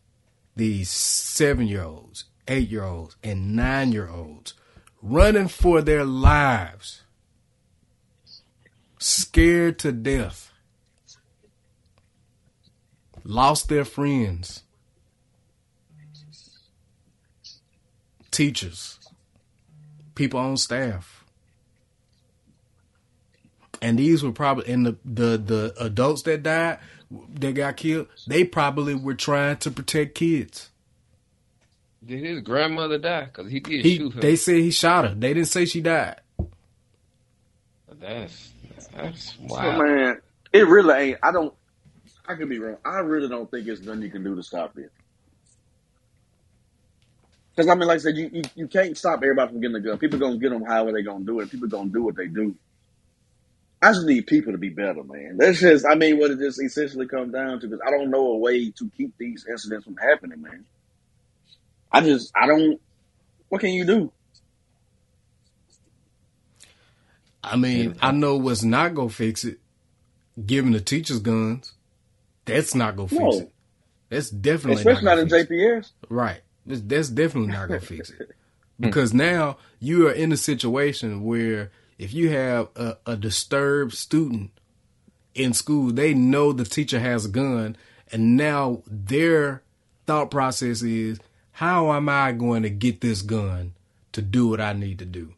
these 0.56 0.90
seven 0.90 1.66
year 1.66 1.84
olds, 1.84 2.24
eight 2.48 2.68
year 2.70 2.84
olds, 2.84 3.16
and 3.22 3.54
nine 3.54 3.92
year 3.92 4.08
olds 4.08 4.54
running 5.02 5.48
for 5.48 5.82
their 5.82 6.04
lives. 6.04 7.02
Scared 9.06 9.78
to 9.80 9.92
death. 9.92 10.50
Lost 13.23 13.68
their 13.68 13.84
friends. 13.84 14.62
Teachers. 18.30 18.99
People 20.14 20.40
on 20.40 20.56
staff. 20.56 21.23
And 23.82 23.99
these 23.99 24.23
were 24.23 24.32
probably 24.32 24.73
and 24.73 24.87
the, 24.87 24.96
the 25.04 25.37
the 25.37 25.75
adults 25.78 26.23
that 26.23 26.42
died 26.42 26.78
that 27.34 27.52
got 27.52 27.76
killed, 27.76 28.06
they 28.26 28.42
probably 28.42 28.94
were 28.94 29.12
trying 29.12 29.58
to 29.58 29.70
protect 29.70 30.14
kids. 30.14 30.70
Did 32.02 32.25
his 32.25 32.40
grandmother 32.40 32.96
die? 32.96 33.26
Because 33.26 33.50
he 33.52 33.61
did 33.61 33.84
He 33.84 33.99
shoot 33.99 34.14
her. 34.14 34.20
they 34.23 34.37
said 34.37 34.54
he 34.54 34.70
shot 34.70 35.06
her. 35.06 35.14
They 35.14 35.34
didn't 35.34 35.49
say 35.49 35.66
she 35.66 35.82
died. 35.82 36.23
That's 38.00 38.53
that's 38.96 39.34
So, 39.48 39.54
wow. 39.54 39.78
man, 39.78 40.20
it 40.52 40.66
really 40.66 40.94
ain't. 40.94 41.18
I 41.22 41.32
don't. 41.32 41.54
I 42.26 42.34
could 42.34 42.48
be 42.48 42.58
wrong. 42.58 42.78
I 42.84 42.98
really 43.00 43.28
don't 43.28 43.50
think 43.50 43.66
it's 43.68 43.82
nothing 43.82 44.02
you 44.02 44.10
can 44.10 44.24
do 44.24 44.34
to 44.34 44.42
stop 44.42 44.78
it. 44.78 44.90
Because 47.54 47.70
I 47.70 47.74
mean, 47.74 47.86
like 47.86 47.96
I 47.96 47.98
said, 47.98 48.16
you, 48.16 48.30
you, 48.32 48.42
you 48.54 48.68
can't 48.68 48.96
stop 48.96 49.22
everybody 49.22 49.52
from 49.52 49.60
getting 49.60 49.76
a 49.76 49.80
gun. 49.80 49.98
People 49.98 50.18
gonna 50.18 50.38
get 50.38 50.50
them 50.50 50.64
however 50.64 50.92
they 50.92 51.02
gonna 51.02 51.24
do 51.24 51.40
it. 51.40 51.50
People 51.50 51.68
gonna 51.68 51.90
do 51.90 52.02
what 52.02 52.16
they 52.16 52.26
do. 52.26 52.56
I 53.82 53.92
just 53.92 54.06
need 54.06 54.26
people 54.26 54.52
to 54.52 54.58
be 54.58 54.70
better, 54.70 55.04
man. 55.04 55.36
That's 55.36 55.60
just, 55.60 55.84
I 55.84 55.94
mean, 55.94 56.18
what 56.18 56.30
it 56.30 56.38
just 56.38 56.62
essentially 56.62 57.06
comes 57.06 57.32
down 57.32 57.60
to. 57.60 57.66
Because 57.66 57.82
I 57.86 57.90
don't 57.90 58.10
know 58.10 58.28
a 58.28 58.38
way 58.38 58.70
to 58.70 58.90
keep 58.96 59.16
these 59.18 59.46
incidents 59.48 59.84
from 59.84 59.96
happening, 59.96 60.40
man. 60.40 60.64
I 61.92 62.00
just, 62.00 62.32
I 62.34 62.46
don't. 62.46 62.80
What 63.50 63.60
can 63.60 63.70
you 63.70 63.84
do? 63.84 64.12
I 67.44 67.56
mean, 67.56 67.96
I 68.00 68.10
know 68.10 68.36
what's 68.36 68.62
not 68.62 68.94
gonna 68.94 69.08
fix 69.10 69.44
it. 69.44 69.58
Giving 70.44 70.72
the 70.72 70.80
teachers 70.80 71.20
guns. 71.20 71.72
That's 72.44 72.74
not 72.74 72.96
gonna 72.96 73.08
fix 73.08 73.20
No, 73.20 73.38
it. 73.40 73.52
That's 74.10 74.30
definitely 74.30 74.80
especially 74.80 75.04
not 75.04 75.16
not 75.18 75.28
gonna 75.30 75.42
in 75.42 75.46
fix 75.46 75.50
it. 75.50 75.54
JPS. 75.54 75.90
Right. 76.08 76.40
That's 76.66 76.80
that's 76.82 77.08
definitely 77.08 77.52
not 77.52 77.68
gonna 77.68 77.80
fix 77.80 78.10
it. 78.10 78.30
Because 78.80 79.14
now 79.14 79.58
you 79.78 80.08
are 80.08 80.12
in 80.12 80.32
a 80.32 80.36
situation 80.36 81.22
where 81.22 81.70
if 81.96 82.12
you 82.12 82.30
have 82.30 82.68
a, 82.74 82.96
a 83.06 83.16
disturbed 83.16 83.92
student 83.94 84.50
in 85.32 85.52
school, 85.52 85.92
they 85.92 86.12
know 86.12 86.52
the 86.52 86.64
teacher 86.64 86.98
has 86.98 87.24
a 87.24 87.28
gun, 87.28 87.76
and 88.10 88.36
now 88.36 88.82
their 88.88 89.62
thought 90.06 90.28
process 90.32 90.82
is, 90.82 91.20
how 91.52 91.92
am 91.92 92.08
I 92.08 92.32
going 92.32 92.64
to 92.64 92.68
get 92.68 93.00
this 93.00 93.22
gun 93.22 93.74
to 94.10 94.20
do 94.20 94.48
what 94.48 94.60
I 94.60 94.72
need 94.72 94.98
to 94.98 95.04
do? 95.04 95.34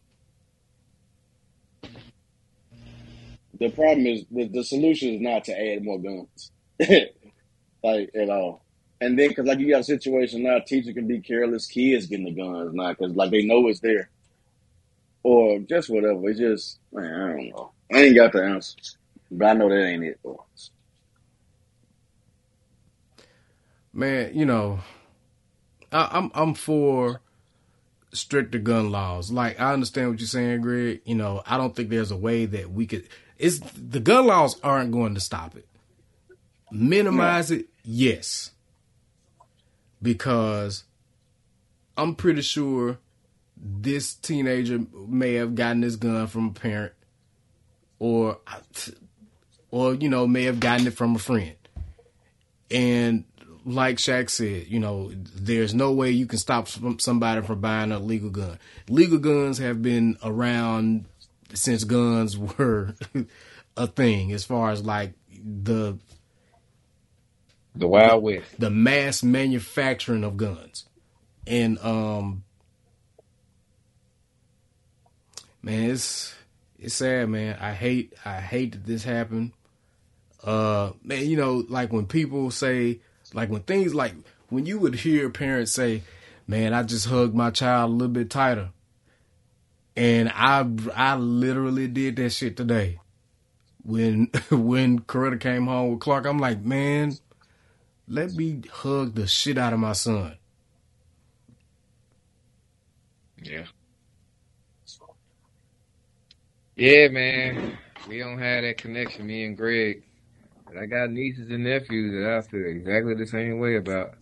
The 3.59 3.71
problem 3.71 4.07
is 4.07 4.25
the, 4.31 4.49
the 4.49 4.65
solution 4.65 5.15
is 5.15 5.21
not 5.21 5.45
to 5.45 5.53
add 5.53 5.83
more 5.83 5.99
guns, 5.99 6.53
like 7.83 8.11
at 8.15 8.31
all. 8.31 8.65
And 9.01 9.19
then, 9.19 9.29
because 9.29 9.47
like 9.47 9.59
you 9.59 9.71
got 9.71 9.81
a 9.81 9.85
situation 9.85 10.43
now, 10.43 10.59
teacher 10.59 10.93
can 10.93 11.07
be 11.07 11.21
careless, 11.21 11.67
kids 11.67 12.07
getting 12.07 12.25
the 12.25 12.33
guns 12.33 12.73
now 12.75 12.91
because 12.91 13.15
like 13.15 13.31
they 13.31 13.45
know 13.45 13.69
it's 13.69 13.81
there, 13.81 14.11
or 15.23 15.59
just 15.61 15.91
whatever. 15.91 16.29
It's 16.29 16.39
just 16.39 16.79
man, 16.93 17.13
I 17.13 17.33
don't 17.33 17.49
know. 17.51 17.73
I 17.93 17.99
ain't 17.99 18.17
got 18.17 18.33
the 18.33 18.43
answer, 18.43 18.77
but 19.31 19.47
I 19.47 19.53
know 19.53 19.69
that 19.69 19.87
ain't 19.87 20.05
it. 20.05 20.19
Man, 23.93 24.33
you 24.35 24.45
know, 24.45 24.81
I, 25.93 26.09
I'm 26.13 26.31
I'm 26.35 26.55
for 26.55 27.21
stricter 28.13 28.59
gun 28.59 28.91
laws. 28.91 29.31
Like 29.31 29.61
I 29.61 29.73
understand 29.73 30.11
what 30.11 30.21
you're 30.21 30.27
saying, 30.27 30.63
Greg. 30.63 31.03
You 31.05 31.15
know, 31.15 31.43
I 31.47 31.57
don't 31.57 31.75
think 31.75 31.91
there's 31.91 32.11
a 32.11 32.17
way 32.17 32.47
that 32.47 32.71
we 32.71 32.87
could. 32.87 33.09
It's 33.39 33.59
the 33.77 34.01
gun 34.01 34.27
laws 34.27 34.59
aren't 34.63 34.93
going 34.93 35.15
to 35.15 35.21
stop 35.21 35.57
it. 35.57 35.67
Minimize 36.71 37.51
it, 37.51 37.67
yes, 37.85 38.51
because 40.03 40.85
I'm 41.97 42.15
pretty 42.15 42.43
sure 42.43 42.99
this 43.57 44.15
teenager 44.15 44.81
may 44.93 45.35
have 45.35 45.55
gotten 45.55 45.81
this 45.81 45.97
gun 45.97 46.27
from 46.27 46.49
a 46.49 46.53
parent, 46.53 46.93
or 47.99 48.39
or 49.71 49.95
you 49.95 50.09
know 50.09 50.27
may 50.27 50.45
have 50.45 50.61
gotten 50.61 50.87
it 50.87 50.95
from 50.95 51.15
a 51.15 51.19
friend. 51.19 51.55
And 52.71 53.25
like 53.65 53.97
Shaq 53.97 54.31
said, 54.31 54.69
you 54.69 54.79
know, 54.79 55.11
there's 55.35 55.75
no 55.75 55.93
way 55.93 56.11
you 56.11 56.27
can 56.27 56.39
stop 56.39 56.69
somebody 56.99 57.43
from 57.43 57.61
buying 57.61 57.93
a 57.93 57.99
legal 57.99 58.31
gun. 58.31 58.59
Legal 58.89 59.19
guns 59.19 59.59
have 59.59 59.83
been 59.83 60.17
around 60.23 61.07
since 61.55 61.85
guns 61.85 62.37
were 62.59 62.95
a 63.77 63.87
thing, 63.87 64.33
as 64.33 64.45
far 64.45 64.71
as 64.71 64.85
like 64.85 65.15
the 65.31 65.99
The 67.75 67.87
Wild 67.87 68.23
West. 68.23 68.45
the 68.59 68.71
mass 68.71 69.23
manufacturing 69.23 70.25
of 70.25 70.37
guns. 70.37 70.87
And 71.47 71.79
um 71.81 72.43
man, 75.63 75.91
it's 75.91 76.35
it's 76.79 76.95
sad, 76.95 77.29
man. 77.29 77.57
I 77.61 77.73
hate 77.73 78.15
I 78.25 78.41
hate 78.41 78.73
that 78.73 78.87
this 78.87 79.05
happened. 79.05 79.53
Uh 80.43 80.93
man, 81.03 81.27
you 81.27 81.37
know, 81.37 81.65
like 81.69 81.93
when 81.93 82.07
people 82.07 82.51
say 82.51 83.01
like 83.35 83.51
when 83.51 83.63
things 83.63 83.95
like 83.95 84.15
when 84.49 84.67
you 84.67 84.79
would 84.79 84.95
hear 84.95 85.29
parents 85.29 85.73
say, 85.73 86.03
"Man, 86.47 86.73
I 86.73 86.83
just 86.85 87.09
hugged 87.09 87.35
my 87.35 87.51
child 87.51 87.91
a 87.91 87.93
little 87.93 88.13
bit 88.13 88.31
tighter." 88.31 88.71
And 89.97 90.31
I 90.31 90.67
I 90.95 91.17
literally 91.17 91.89
did 91.89 92.17
that 92.17 92.31
shit 92.31 92.57
today. 92.57 92.99
When 93.83 94.27
when 94.51 95.01
Coretta 95.01 95.41
came 95.41 95.67
home 95.67 95.93
with 95.93 96.01
Clark, 96.01 96.27
I'm 96.27 96.39
like, 96.39 96.63
"Man, 96.63 97.17
let 98.09 98.33
me 98.35 98.63
hug 98.71 99.15
the 99.15 99.27
shit 99.27 99.59
out 99.59 99.73
of 99.73 99.81
my 99.81 99.93
son." 99.93 100.37
Yeah. 103.43 103.67
Yeah, 106.77 107.09
man. 107.09 107.79
We 108.09 108.19
don't 108.19 108.39
have 108.39 108.63
that 108.63 108.79
connection, 108.79 109.27
me 109.27 109.45
and 109.45 109.57
Greg. 109.57 110.03
But 110.67 110.79
I 110.79 110.87
got 110.87 111.11
nieces 111.11 111.51
and 111.51 111.65
nephews 111.65 112.13
that 112.13 112.37
I 112.39 112.43
feel 112.43 112.67
exactly 112.67 113.15
the 113.15 113.27
same 113.27 113.59
way 113.61 113.77
about. 113.77 114.15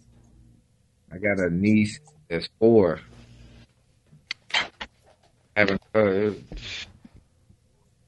I 1.13 1.19
got 1.19 1.39
a 1.39 1.51
niece 1.51 1.99
that's 2.29 2.49
four. 2.59 3.01
Her, 5.57 6.35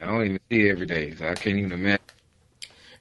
I 0.00 0.06
don't 0.06 0.24
even 0.24 0.40
see 0.50 0.66
her 0.66 0.72
every 0.72 0.86
day, 0.86 1.14
so 1.14 1.28
I 1.28 1.34
can't 1.34 1.58
even 1.58 1.72
imagine. 1.72 2.00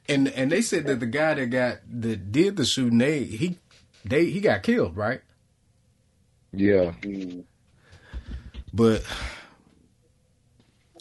And 0.08 0.28
and 0.30 0.52
they 0.52 0.62
said 0.62 0.86
that 0.86 1.00
the 1.00 1.08
guy 1.08 1.34
that 1.34 1.48
got 1.48 1.78
that 2.02 2.32
did 2.32 2.58
the 2.58 2.66
shooting, 2.66 3.00
they 3.00 3.24
he 3.24 3.58
they 4.04 4.26
he 4.26 4.40
got 4.40 4.62
killed, 4.62 4.96
right? 4.96 5.22
Yeah. 6.54 6.92
But 8.72 9.04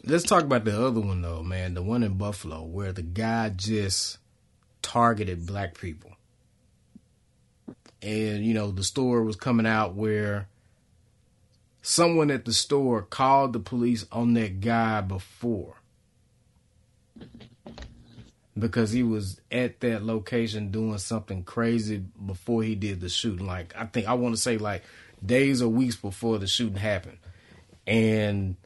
let's 0.04 0.24
talk 0.24 0.44
about 0.44 0.64
the 0.64 0.80
other 0.80 1.00
one 1.00 1.20
though, 1.20 1.42
man. 1.42 1.74
The 1.74 1.82
one 1.82 2.02
in 2.02 2.14
Buffalo 2.14 2.62
where 2.62 2.92
the 2.92 3.02
guy 3.02 3.50
just 3.50 4.18
targeted 4.80 5.46
black 5.46 5.78
people. 5.78 6.12
And 8.00 8.44
you 8.44 8.54
know, 8.54 8.70
the 8.70 8.84
story 8.84 9.24
was 9.24 9.36
coming 9.36 9.66
out 9.66 9.94
where 9.94 10.48
someone 11.86 12.30
at 12.30 12.44
the 12.44 12.52
store 12.52 13.02
called 13.02 13.52
the 13.52 13.60
police 13.60 14.06
on 14.10 14.34
that 14.34 14.60
guy 14.60 15.00
before. 15.00 15.76
Because 18.58 18.92
he 18.92 19.02
was 19.02 19.40
at 19.50 19.80
that 19.80 20.04
location 20.04 20.70
doing 20.70 20.98
something 20.98 21.42
crazy 21.42 22.04
before 22.24 22.62
he 22.62 22.74
did 22.74 23.00
the 23.00 23.08
shooting. 23.08 23.46
Like 23.46 23.74
I 23.76 23.86
think 23.86 24.08
I 24.08 24.14
want 24.14 24.34
to 24.34 24.40
say 24.40 24.58
like 24.58 24.84
days 25.24 25.60
or 25.60 25.68
weeks 25.68 25.96
before 25.96 26.38
the 26.38 26.46
shooting 26.46 26.76
happened 26.76 27.18
and 27.86 28.56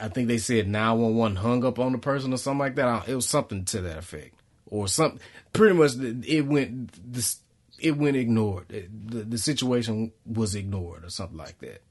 I 0.00 0.08
think 0.08 0.28
they 0.28 0.38
said 0.38 0.68
911 0.68 1.36
hung 1.36 1.64
up 1.64 1.78
on 1.78 1.92
the 1.92 1.98
person 1.98 2.32
or 2.32 2.36
something 2.36 2.58
like 2.58 2.74
that. 2.76 3.08
It 3.08 3.14
was 3.14 3.26
something 3.26 3.64
to 3.66 3.80
that 3.82 3.98
effect, 3.98 4.34
or 4.66 4.88
something. 4.88 5.20
Pretty 5.52 5.74
much, 5.74 5.92
it 5.96 6.42
went 6.42 7.12
this. 7.12 7.38
It 7.78 7.96
went 7.96 8.16
ignored. 8.16 8.68
The 8.68 9.22
the 9.22 9.38
situation 9.38 10.12
was 10.24 10.54
ignored 10.54 11.04
or 11.04 11.10
something 11.10 11.36
like 11.36 11.58
that. 11.60 11.82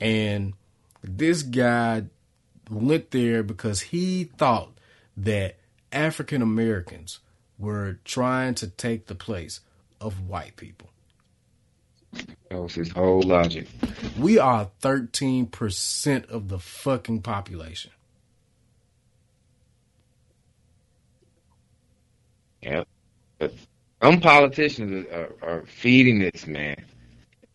And 0.00 0.54
this 1.02 1.42
guy 1.42 2.04
went 2.70 3.10
there 3.10 3.42
because 3.42 3.80
he 3.80 4.24
thought 4.24 4.78
that 5.16 5.56
African 5.92 6.42
Americans 6.42 7.20
were 7.58 7.98
trying 8.04 8.54
to 8.56 8.68
take 8.68 9.06
the 9.06 9.14
place 9.14 9.60
of 10.00 10.28
white 10.28 10.56
people. 10.56 10.90
That 12.50 12.60
was 12.60 12.74
his 12.74 12.90
whole 12.90 13.22
logic. 13.22 13.66
We 14.18 14.38
are 14.38 14.70
13% 14.82 16.30
of 16.30 16.48
the 16.48 16.58
fucking 16.58 17.22
population. 17.22 17.90
Yeah. 22.62 22.84
But 23.38 23.54
some 24.02 24.20
politicians 24.20 25.06
are, 25.12 25.32
are 25.42 25.62
feeding 25.66 26.18
this 26.18 26.46
man. 26.46 26.84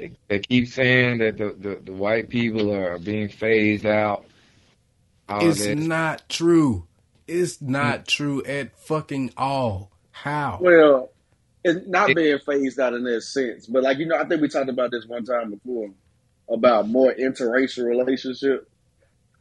They, 0.01 0.13
they 0.29 0.39
keep 0.39 0.67
saying 0.67 1.19
that 1.19 1.37
the, 1.37 1.55
the, 1.57 1.79
the 1.83 1.93
white 1.93 2.27
people 2.27 2.73
are 2.73 2.97
being 2.97 3.29
phased 3.29 3.85
out. 3.85 4.25
It's 5.29 5.63
this. 5.63 5.77
not 5.77 6.27
true. 6.27 6.87
It's 7.27 7.61
not 7.61 7.99
mm. 7.99 8.07
true 8.07 8.43
at 8.43 8.75
fucking 8.79 9.33
all. 9.37 9.91
How? 10.09 10.57
Well, 10.59 11.11
it's 11.63 11.87
not 11.87 12.09
It- 12.09 12.15
being 12.15 12.39
phased 12.39 12.79
out 12.79 12.93
in 12.93 13.03
that 13.03 13.21
sense, 13.21 13.67
but 13.67 13.83
like 13.83 13.99
you 13.99 14.07
know, 14.07 14.17
I 14.17 14.25
think 14.25 14.41
we 14.41 14.47
talked 14.47 14.69
about 14.69 14.89
this 14.89 15.05
one 15.05 15.23
time 15.23 15.51
before 15.51 15.91
about 16.49 16.89
more 16.89 17.13
interracial 17.13 17.85
relationship. 17.85 18.67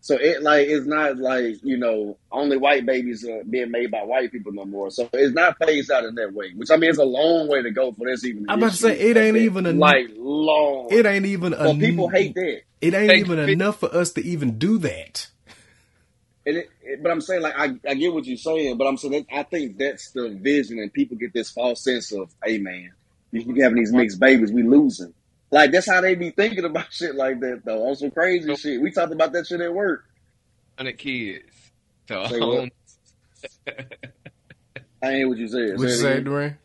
So 0.00 0.16
it 0.16 0.42
like 0.42 0.66
it's 0.68 0.86
not 0.86 1.18
like 1.18 1.56
you 1.62 1.76
know 1.76 2.18
only 2.32 2.56
white 2.56 2.86
babies 2.86 3.26
are 3.28 3.44
being 3.44 3.70
made 3.70 3.90
by 3.90 4.02
white 4.02 4.32
people 4.32 4.52
no 4.52 4.64
more. 4.64 4.90
So 4.90 5.08
it's 5.12 5.34
not 5.34 5.56
phased 5.58 5.90
out 5.90 6.04
in 6.04 6.14
that 6.16 6.32
way, 6.32 6.52
which 6.56 6.70
I 6.70 6.76
mean 6.76 6.90
it's 6.90 6.98
a 6.98 7.04
long 7.04 7.48
way 7.48 7.62
to 7.62 7.70
go 7.70 7.92
for 7.92 8.08
this 8.08 8.24
even. 8.24 8.46
I'm 8.48 8.58
about 8.58 8.72
to 8.72 8.76
say, 8.78 8.98
it 8.98 9.16
ain't 9.16 9.36
even 9.36 9.66
a- 9.66 9.72
like 9.72 10.06
long. 10.16 10.88
It 10.90 11.06
ain't 11.06 11.26
even 11.26 11.52
Well, 11.52 11.74
a 11.74 11.78
people 11.78 12.08
hate 12.08 12.34
that. 12.34 12.62
It 12.80 12.94
ain't 12.94 13.10
Hey, 13.12 13.18
even 13.20 13.38
hey. 13.38 13.52
enough 13.52 13.80
for 13.80 13.94
us 13.94 14.12
to 14.12 14.24
even 14.24 14.58
do 14.58 14.78
that. 14.78 15.28
And 16.46 16.56
it, 16.56 16.68
it- 16.82 17.02
but 17.02 17.12
I'm 17.12 17.20
saying 17.20 17.42
like 17.42 17.54
I, 17.58 17.74
I 17.88 17.94
get 17.94 18.14
what 18.14 18.24
you're 18.26 18.36
saying, 18.38 18.78
but 18.78 18.86
I'm 18.86 18.96
saying 18.96 19.12
that, 19.12 19.26
I 19.36 19.42
think 19.42 19.76
that's 19.78 20.10
the 20.12 20.30
vision, 20.30 20.78
and 20.78 20.92
people 20.92 21.16
get 21.18 21.34
this 21.34 21.50
false 21.50 21.84
sense 21.84 22.10
of, 22.12 22.30
hey 22.44 22.58
man, 22.58 22.90
you 23.32 23.44
keep 23.44 23.60
having 23.60 23.76
these 23.76 23.92
mixed 23.92 24.18
babies, 24.18 24.50
we 24.52 24.62
losing. 24.62 25.12
Like 25.50 25.72
that's 25.72 25.88
how 25.90 26.00
they 26.00 26.14
be 26.14 26.30
thinking 26.30 26.64
about 26.64 26.86
shit 26.92 27.14
like 27.14 27.40
that 27.40 27.62
though. 27.64 27.88
On 27.88 27.96
some 27.96 28.10
crazy 28.10 28.54
shit. 28.56 28.80
We 28.80 28.90
talked 28.90 29.12
about 29.12 29.32
that 29.32 29.46
shit 29.46 29.60
at 29.60 29.72
work. 29.74 30.04
Hundred 30.76 30.98
kids. 30.98 31.44
So 32.08 32.26
Say 32.26 32.40
what? 32.40 32.58
Um, 32.62 32.70
I 35.02 35.10
ain't 35.12 35.28
what 35.28 35.38
you 35.38 35.48
said. 35.48 35.76
What 35.78 35.84
you 35.84 35.88
Say 35.90 36.02
say, 36.02 36.16
it 36.18 36.24
Dwayne? 36.24 36.56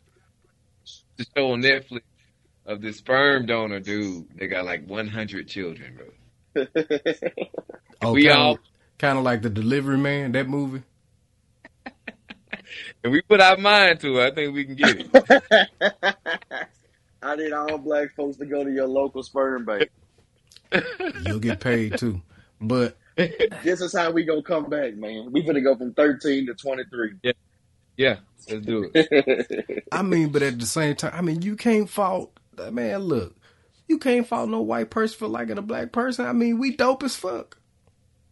the 1.16 1.26
show 1.36 1.52
on 1.52 1.62
Netflix 1.62 2.02
of 2.66 2.80
this 2.82 2.98
sperm 2.98 3.46
donor 3.46 3.80
dude. 3.80 4.26
They 4.36 4.46
got 4.48 4.64
like 4.66 4.86
100 4.86 5.48
children, 5.48 5.96
bro. 5.96 6.66
Oh, 8.02 8.12
We 8.12 8.22
kinda, 8.24 8.36
all- 8.36 8.58
kind 8.98 9.16
of 9.16 9.24
like 9.24 9.40
the 9.40 9.48
Delivery 9.48 9.96
Man, 9.96 10.32
that 10.32 10.48
movie. 10.48 10.82
If 13.02 13.10
we 13.12 13.22
put 13.22 13.40
our 13.40 13.56
mind 13.56 14.00
to 14.00 14.18
it, 14.20 14.32
I 14.32 14.34
think 14.34 14.52
we 14.54 14.64
can 14.64 14.74
get 14.74 14.96
it. 15.00 16.68
I 17.22 17.36
need 17.36 17.52
all 17.52 17.78
black 17.78 18.14
folks 18.14 18.36
to 18.38 18.46
go 18.46 18.62
to 18.64 18.70
your 18.72 18.86
local 18.86 19.22
sperm 19.22 19.64
bank. 19.64 19.90
You'll 21.26 21.38
get 21.38 21.60
paid 21.60 21.98
too. 21.98 22.20
But 22.60 22.96
This 23.16 23.80
is 23.80 23.96
how 23.96 24.10
we 24.10 24.24
gonna 24.24 24.42
come 24.42 24.68
back, 24.68 24.94
man. 24.96 25.30
We 25.32 25.42
finna 25.42 25.62
go 25.62 25.76
from 25.76 25.94
thirteen 25.94 26.46
to 26.46 26.54
twenty 26.54 26.84
three. 26.90 27.12
yeah, 27.96 28.16
let's 28.48 28.66
do 28.66 28.90
it. 28.94 29.84
I 29.92 30.02
mean, 30.02 30.28
but 30.30 30.42
at 30.42 30.58
the 30.58 30.66
same 30.66 30.94
time, 30.96 31.12
I 31.14 31.22
mean, 31.22 31.42
you 31.42 31.56
can't 31.56 31.88
fault 31.88 32.38
man. 32.72 32.98
Look, 33.00 33.36
you 33.88 33.98
can't 33.98 34.26
fault 34.26 34.50
no 34.50 34.60
white 34.60 34.90
person 34.90 35.18
for 35.18 35.28
liking 35.28 35.58
a 35.58 35.62
black 35.62 35.92
person. 35.92 36.26
I 36.26 36.32
mean, 36.32 36.58
we 36.58 36.76
dope 36.76 37.02
as 37.04 37.16
fuck. 37.16 37.58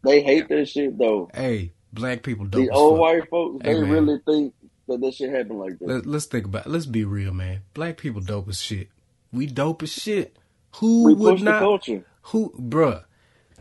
they 0.03 0.23
hate 0.23 0.49
that 0.49 0.69
shit 0.69 0.99
though. 0.99 1.31
Hey, 1.35 1.73
black 1.93 2.23
people 2.23 2.45
dope 2.47 2.67
The 2.67 2.73
as 2.73 2.77
old 2.79 2.95
fuck. 2.95 3.01
white 3.01 3.29
folks, 3.31 3.65
Hey, 3.65 3.75
they 3.75 3.81
man. 3.81 3.91
really 3.91 4.19
think 4.27 4.55
that 4.89 5.01
this 5.01 5.17
shit 5.17 5.31
happened 5.31 5.59
like 5.59 5.79
that. 5.79 5.89
Let, 5.89 6.07
let's 6.07 6.27
think 6.27 6.47
about. 6.47 6.67
It. 6.67 6.71
Let's 6.71 6.87
be 6.87 7.05
real, 7.05 7.33
man. 7.33 7.63
Black 7.73 7.97
people 7.97 8.21
dope 8.21 8.49
as 8.49 8.61
shit. 8.61 8.89
We 9.33 9.47
dope 9.47 9.83
as 9.83 9.93
shit. 9.93 10.37
Who 10.77 11.05
we 11.05 11.15
would 11.15 11.43
not? 11.43 11.61
culture. 11.61 12.05
Who, 12.23 12.51
bruh? 12.59 13.05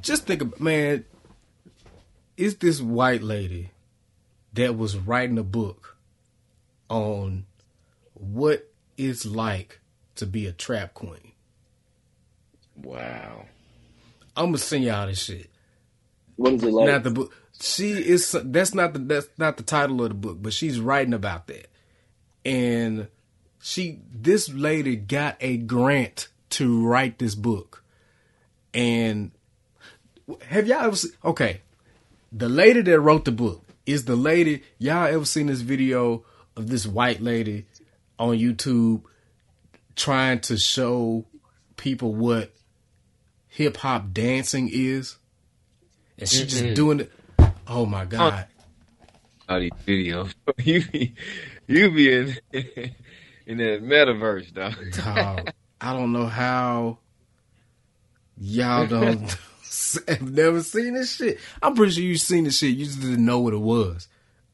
Just 0.01 0.25
think, 0.25 0.41
about, 0.41 0.59
man. 0.59 1.05
Is 2.35 2.57
this 2.57 2.81
white 2.81 3.21
lady 3.21 3.71
that 4.53 4.75
was 4.75 4.97
writing 4.97 5.37
a 5.37 5.43
book 5.43 5.97
on 6.89 7.45
what 8.13 8.71
it's 8.97 9.25
like 9.25 9.79
to 10.15 10.25
be 10.25 10.47
a 10.47 10.51
trap 10.51 10.93
queen? 10.93 11.31
Wow. 12.75 13.45
I'm 14.35 14.45
gonna 14.45 14.57
send 14.57 14.83
y'all 14.83 15.07
this 15.07 15.23
shit. 15.23 15.49
What 16.35 16.53
is 16.53 16.63
it 16.63 16.73
like? 16.73 16.87
Not 16.87 17.03
the 17.03 17.11
book. 17.11 17.33
She 17.63 17.91
is. 17.91 18.35
That's 18.43 18.75
not 18.75 18.91
the. 18.91 18.99
That's 18.99 19.29
not 19.37 19.55
the 19.55 19.63
title 19.63 20.01
of 20.03 20.09
the 20.09 20.15
book, 20.15 20.37
but 20.41 20.51
she's 20.51 20.81
writing 20.81 21.13
about 21.13 21.47
that. 21.47 21.67
And 22.43 23.07
she, 23.61 23.99
this 24.11 24.49
lady 24.49 24.97
got 24.97 25.37
a 25.39 25.55
grant 25.55 26.27
to 26.51 26.85
write 26.85 27.19
this 27.19 27.35
book. 27.35 27.81
And 28.73 29.31
have 30.47 30.67
y'all 30.67 30.83
ever? 30.83 30.95
Seen, 30.97 31.13
okay, 31.23 31.61
the 32.33 32.49
lady 32.49 32.81
that 32.81 32.99
wrote 32.99 33.23
the 33.23 33.31
book 33.31 33.63
is 33.85 34.03
the 34.03 34.17
lady. 34.17 34.63
Y'all 34.77 35.07
ever 35.07 35.23
seen 35.23 35.47
this 35.47 35.61
video 35.61 36.25
of 36.57 36.67
this 36.67 36.85
white 36.85 37.21
lady 37.21 37.65
on 38.19 38.37
YouTube 38.37 39.03
trying 39.95 40.41
to 40.41 40.57
show 40.57 41.23
people 41.77 42.13
what 42.13 42.51
hip 43.47 43.77
hop 43.77 44.11
dancing 44.11 44.69
is? 44.69 45.15
And 46.17 46.27
she 46.27 46.45
just 46.45 46.75
doing 46.75 46.99
it. 46.99 47.11
Oh 47.67 47.85
my 47.85 48.05
god! 48.05 48.47
All 49.47 49.59
these 49.59 49.71
videos. 49.85 50.33
you 50.57 50.85
be, 50.85 51.13
you 51.67 51.91
be 51.91 52.13
in, 52.13 52.37
in 53.45 53.57
that 53.57 53.83
metaverse, 53.83 54.53
dog. 54.53 54.75
Dog, 54.91 55.51
I 55.79 55.93
don't 55.93 56.11
know 56.11 56.27
how 56.27 56.99
y'all 58.37 58.87
don't 58.87 59.21
have 60.07 60.21
never 60.21 60.61
seen 60.61 60.93
this 60.93 61.15
shit. 61.15 61.39
I'm 61.61 61.75
pretty 61.75 61.93
sure 61.93 62.03
you've 62.03 62.19
seen 62.19 62.43
this 62.45 62.57
shit. 62.57 62.75
You 62.75 62.85
just 62.85 63.01
didn't 63.01 63.25
know 63.25 63.39
what 63.39 63.53
it 63.53 63.61
was. 63.61 64.07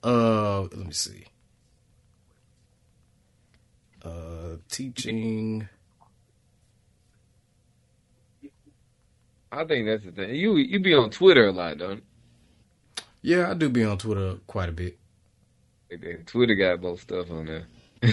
Uh, 0.04 0.62
let 0.62 0.78
me 0.78 0.92
see. 0.92 1.26
Uh, 4.04 4.58
teaching. 4.70 5.68
I 9.52 9.66
think 9.66 9.88
that's 9.88 10.04
the 10.04 10.12
thing. 10.12 10.36
You 10.36 10.58
you 10.58 10.80
be 10.80 10.94
on 10.94 11.10
Twitter 11.10 11.48
a 11.48 11.52
lot, 11.52 11.80
don't 11.80 12.04
Yeah, 13.22 13.52
I 13.52 13.54
do 13.54 13.70
be 13.70 13.84
on 13.84 13.98
Twitter 13.98 14.36
quite 14.48 14.70
a 14.70 14.72
bit. 14.72 14.98
Twitter 16.28 16.56
got 16.56 16.82
both 16.82 17.02
stuff 17.02 17.30
on 17.32 17.46
there. 17.46 17.68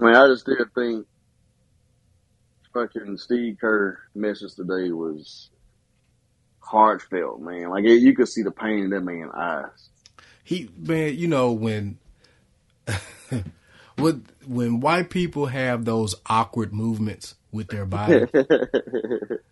I 0.00 0.04
mean, 0.04 0.14
I 0.16 0.26
just 0.26 0.42
still 0.42 0.56
think 0.74 1.06
fucking 2.74 3.18
Steve 3.18 3.58
Kerr 3.60 3.98
message 4.14 4.54
today 4.54 4.90
was 4.90 5.50
heartfelt, 6.58 7.40
man. 7.40 7.70
Like 7.70 7.84
it, 7.84 8.00
you 8.00 8.14
could 8.14 8.28
see 8.28 8.42
the 8.42 8.50
pain 8.50 8.84
in 8.84 8.90
that 8.90 9.02
man's 9.02 9.32
eyes. 9.34 9.90
He 10.42 10.70
man, 10.76 11.16
you 11.16 11.28
know 11.28 11.52
when 11.52 11.98
with 13.98 14.26
when 14.46 14.80
white 14.80 15.10
people 15.10 15.46
have 15.46 15.84
those 15.84 16.14
awkward 16.26 16.72
movements 16.72 17.36
with 17.52 17.68
their 17.68 17.86
body, 17.86 18.26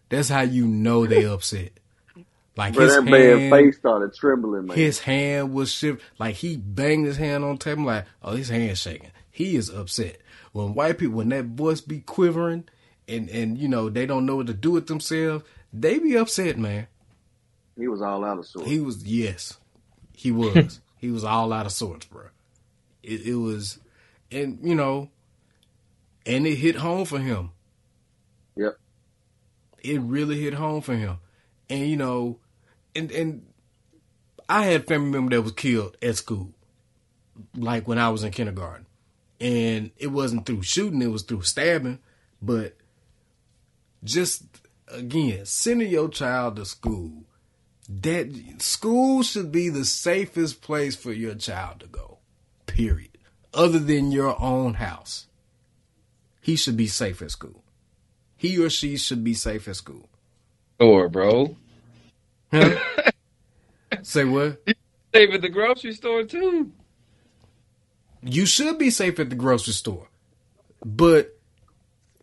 that's 0.09 0.29
how 0.29 0.41
you 0.43 0.67
know 0.67 1.07
they 1.07 1.25
upset. 1.25 1.73
Like 2.57 2.75
But 2.75 2.83
his 2.85 2.95
that 2.97 3.03
man's 3.05 3.41
hand, 3.41 3.53
face 3.53 3.77
started 3.77 4.15
trembling, 4.15 4.67
man. 4.67 4.77
his 4.77 4.99
hand 4.99 5.53
was 5.55 5.71
shift. 5.71 6.03
Like 6.19 6.35
he 6.35 6.57
banged 6.57 7.07
his 7.07 7.17
hand 7.17 7.45
on 7.45 7.53
the 7.57 7.65
table. 7.65 7.85
Like 7.85 8.07
oh, 8.23 8.35
his 8.35 8.49
hand's 8.49 8.81
shaking. 8.81 9.11
He 9.31 9.57
is 9.57 9.71
upset. 9.71 10.19
When 10.53 10.75
white 10.75 10.99
people, 10.99 11.17
when 11.17 11.29
that 11.29 11.45
voice 11.47 11.81
be 11.81 12.01
quivering, 12.01 12.65
and 13.07 13.29
and 13.31 13.57
you 13.57 13.69
know 13.69 13.89
they 13.89 14.05
don't 14.07 14.27
know 14.27 14.37
what 14.37 14.49
to 14.49 14.55
do 14.55 14.73
with 14.73 14.89
themselves, 14.89 15.45
they 15.73 15.99
be 16.01 16.17
upset, 16.17 16.59
man. 16.59 16.89
he 17.79 17.87
was 17.89 18.03
all 18.03 18.25
out 18.25 18.39
of 18.39 18.47
sorts. 18.47 18.69
He 18.69 18.81
was 18.81 19.05
yes, 19.05 19.59
he 20.17 20.33
was. 20.33 20.81
he 20.97 21.11
was 21.11 21.25
all 21.25 21.53
out 21.53 21.67
of 21.67 21.73
sorts, 21.73 22.07
bro. 22.07 22.25
It, 23.03 23.27
it 23.29 23.35
was, 23.37 23.79
and 24.33 24.59
you 24.63 24.75
know, 24.75 25.09
and 26.27 26.47
it 26.47 26.57
hit 26.57 26.77
home 26.77 27.05
for 27.07 27.19
him. 27.21 27.53
It 29.83 30.01
really 30.01 30.41
hit 30.41 30.55
home 30.55 30.83
for 30.83 30.95
him, 30.95 31.19
and 31.69 31.89
you 31.89 31.97
know, 31.97 32.39
and 32.95 33.11
and 33.11 33.47
I 34.49 34.65
had 34.65 34.83
a 34.83 34.85
family 34.85 35.11
member 35.11 35.37
that 35.37 35.43
was 35.43 35.53
killed 35.53 35.97
at 36.03 36.17
school, 36.17 36.53
like 37.57 37.89
when 37.89 37.99
I 37.99 38.09
was 38.11 38.25
in 38.25 38.33
kindergarten, 38.33 38.87
and 39.41 39.91
it 39.97 40.09
wasn't 40.09 40.47
through 40.47 40.63
shooting; 40.63 41.03
it 41.03 41.11
was 41.11 41.23
through 41.23 41.43
stabbing. 41.43 42.01
But 42.43 42.77
just 44.05 44.45
again, 44.89 45.47
sending 45.47 45.91
your 45.91 46.09
child 46.09 46.57
to 46.57 46.65
school 46.65 47.25
that 47.91 48.31
school 48.59 49.23
should 49.23 49.51
be 49.51 49.69
the 49.69 49.85
safest 49.85 50.63
place 50.63 50.95
for 50.95 51.13
your 51.13 51.35
child 51.35 51.81
to 51.81 51.87
go. 51.87 52.19
Period. 52.67 53.19
Other 53.53 53.81
than 53.81 54.13
your 54.13 54.41
own 54.41 54.75
house. 54.75 55.27
He 56.41 56.55
should 56.57 56.77
be 56.77 56.87
safe 56.87 57.21
at 57.21 57.33
school. 57.33 57.60
He 58.41 58.59
or 58.59 58.71
she 58.71 58.97
should 58.97 59.23
be 59.23 59.35
safe 59.35 59.69
at 59.69 59.77
school. 59.77 60.09
Store, 60.77 61.11
bro. 61.11 61.59
Huh? 62.51 62.75
Say 64.03 64.25
what? 64.25 64.67
Safe 65.15 65.31
at 65.31 65.43
the 65.43 65.51
grocery 65.51 65.93
store 65.93 66.25
too. 66.25 66.73
You 68.23 68.47
should 68.47 68.79
be 68.79 68.89
safe 68.89 69.21
at 69.21 69.29
the 69.29 69.37
grocery 69.37 69.75
store. 69.75 70.09
But 70.83 71.39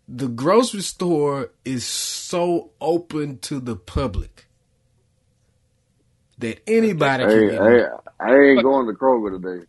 the 0.07 0.27
grocery 0.27 0.81
store 0.81 1.51
is 1.63 1.85
so 1.85 2.71
open 2.81 3.37
to 3.41 3.59
the 3.59 3.75
public 3.75 4.47
that 6.39 6.67
anybody 6.67 7.25
can 7.25 7.31
Hey, 7.31 7.49
get 7.51 7.61
hey. 7.61 7.85
I 8.19 8.33
ain't 8.33 8.63
going 8.63 8.87
to 8.87 8.93
Kroger 8.93 9.39
today. 9.39 9.65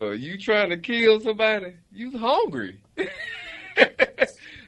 Uh, 0.00 0.10
you 0.10 0.38
trying 0.38 0.70
to 0.70 0.76
kill 0.76 1.18
somebody? 1.18 1.74
You 1.90 2.16
hungry. 2.16 2.80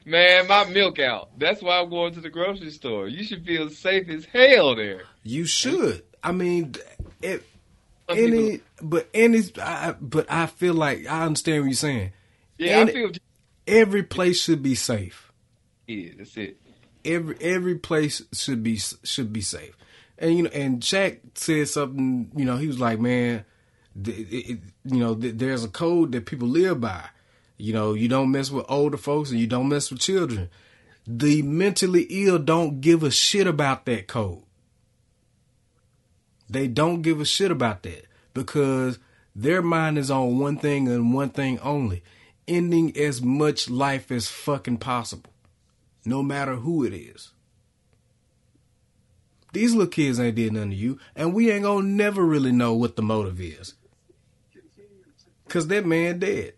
Man, 0.05 0.47
my 0.47 0.65
milk 0.65 0.99
out. 0.99 1.29
That's 1.37 1.61
why 1.61 1.79
I'm 1.79 1.89
going 1.89 2.13
to 2.15 2.21
the 2.21 2.29
grocery 2.29 2.71
store. 2.71 3.07
You 3.07 3.23
should 3.23 3.45
feel 3.45 3.69
safe 3.69 4.09
as 4.09 4.25
hell 4.25 4.75
there. 4.75 5.03
You 5.23 5.45
should. 5.45 6.03
I 6.23 6.31
mean, 6.31 6.73
it, 7.21 7.43
any, 8.09 8.61
but 8.81 9.07
any, 9.13 9.41
I, 9.61 9.95
but 9.99 10.25
I 10.31 10.47
feel 10.47 10.73
like 10.73 11.07
I 11.07 11.23
understand 11.25 11.61
what 11.61 11.67
you're 11.67 11.73
saying. 11.75 12.13
yeah, 12.57 12.79
and- 12.81 12.89
I 12.89 12.93
feel. 12.93 13.11
Every 13.67 14.01
place 14.03 14.41
should 14.41 14.63
be 14.63 14.73
safe. 14.75 15.31
Yeah, 15.87 16.09
that's 16.17 16.35
it. 16.35 16.57
Every 17.05 17.35
every 17.39 17.75
place 17.75 18.21
should 18.33 18.63
be 18.63 18.77
should 18.77 19.31
be 19.31 19.41
safe. 19.41 19.77
And 20.17 20.35
you 20.35 20.43
know, 20.43 20.49
and 20.49 20.81
Shaq 20.81 21.19
said 21.35 21.67
something. 21.69 22.31
You 22.35 22.45
know, 22.45 22.57
he 22.57 22.67
was 22.67 22.79
like, 22.79 22.99
"Man, 22.99 23.45
it, 24.03 24.09
it, 24.09 24.59
you 24.85 24.99
know, 24.99 25.15
th- 25.15 25.35
there's 25.37 25.63
a 25.63 25.67
code 25.69 26.11
that 26.13 26.25
people 26.25 26.47
live 26.47 26.81
by. 26.81 27.05
You 27.61 27.73
know, 27.73 27.93
you 27.93 28.07
don't 28.07 28.31
mess 28.31 28.51
with 28.51 28.65
older 28.67 28.97
folks 28.97 29.31
and 29.31 29.39
you 29.39 29.47
don't 29.47 29.69
mess 29.69 29.91
with 29.91 29.99
children." 29.99 30.49
The 31.07 31.41
mentally 31.41 32.03
ill 32.09 32.37
don't 32.37 32.79
give 32.79 33.03
a 33.03 33.11
shit 33.11 33.47
about 33.47 33.85
that 33.85 34.07
code. 34.07 34.43
They 36.49 36.67
don't 36.67 37.01
give 37.01 37.19
a 37.19 37.25
shit 37.25 37.49
about 37.49 37.83
that 37.83 38.05
because 38.33 38.99
their 39.35 39.61
mind 39.61 39.97
is 39.97 40.11
on 40.11 40.37
one 40.37 40.57
thing 40.57 40.87
and 40.87 41.13
one 41.13 41.29
thing 41.29 41.59
only 41.59 42.03
ending 42.47 42.95
as 42.97 43.21
much 43.21 43.69
life 43.69 44.11
as 44.11 44.27
fucking 44.27 44.77
possible, 44.77 45.31
no 46.05 46.21
matter 46.21 46.55
who 46.55 46.83
it 46.83 46.93
is. 46.93 47.31
These 49.53 49.73
little 49.73 49.87
kids 49.87 50.19
ain't 50.19 50.35
did 50.35 50.53
nothing 50.53 50.71
to 50.71 50.75
you, 50.75 50.99
and 51.15 51.33
we 51.33 51.51
ain't 51.51 51.63
gonna 51.63 51.87
never 51.87 52.25
really 52.25 52.51
know 52.51 52.73
what 52.73 52.95
the 52.95 53.01
motive 53.01 53.39
is. 53.39 53.73
Cause 55.47 55.67
that 55.67 55.85
man 55.85 56.19
dead. 56.19 56.53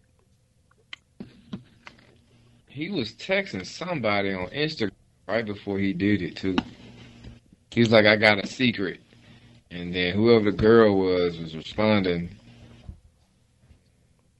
He 2.73 2.89
was 2.89 3.13
texting 3.13 3.63
somebody 3.67 4.33
on 4.33 4.47
Instagram 4.47 4.89
right 5.27 5.45
before 5.45 5.77
he 5.77 5.93
did 5.93 6.23
it 6.23 6.35
too. 6.35 6.55
He 7.69 7.81
was 7.81 7.91
like, 7.91 8.07
"I 8.07 8.15
got 8.15 8.43
a 8.43 8.47
secret," 8.47 8.99
and 9.69 9.93
then 9.93 10.15
whoever 10.15 10.49
the 10.49 10.57
girl 10.57 10.97
was 10.97 11.37
was 11.37 11.55
responding. 11.55 12.35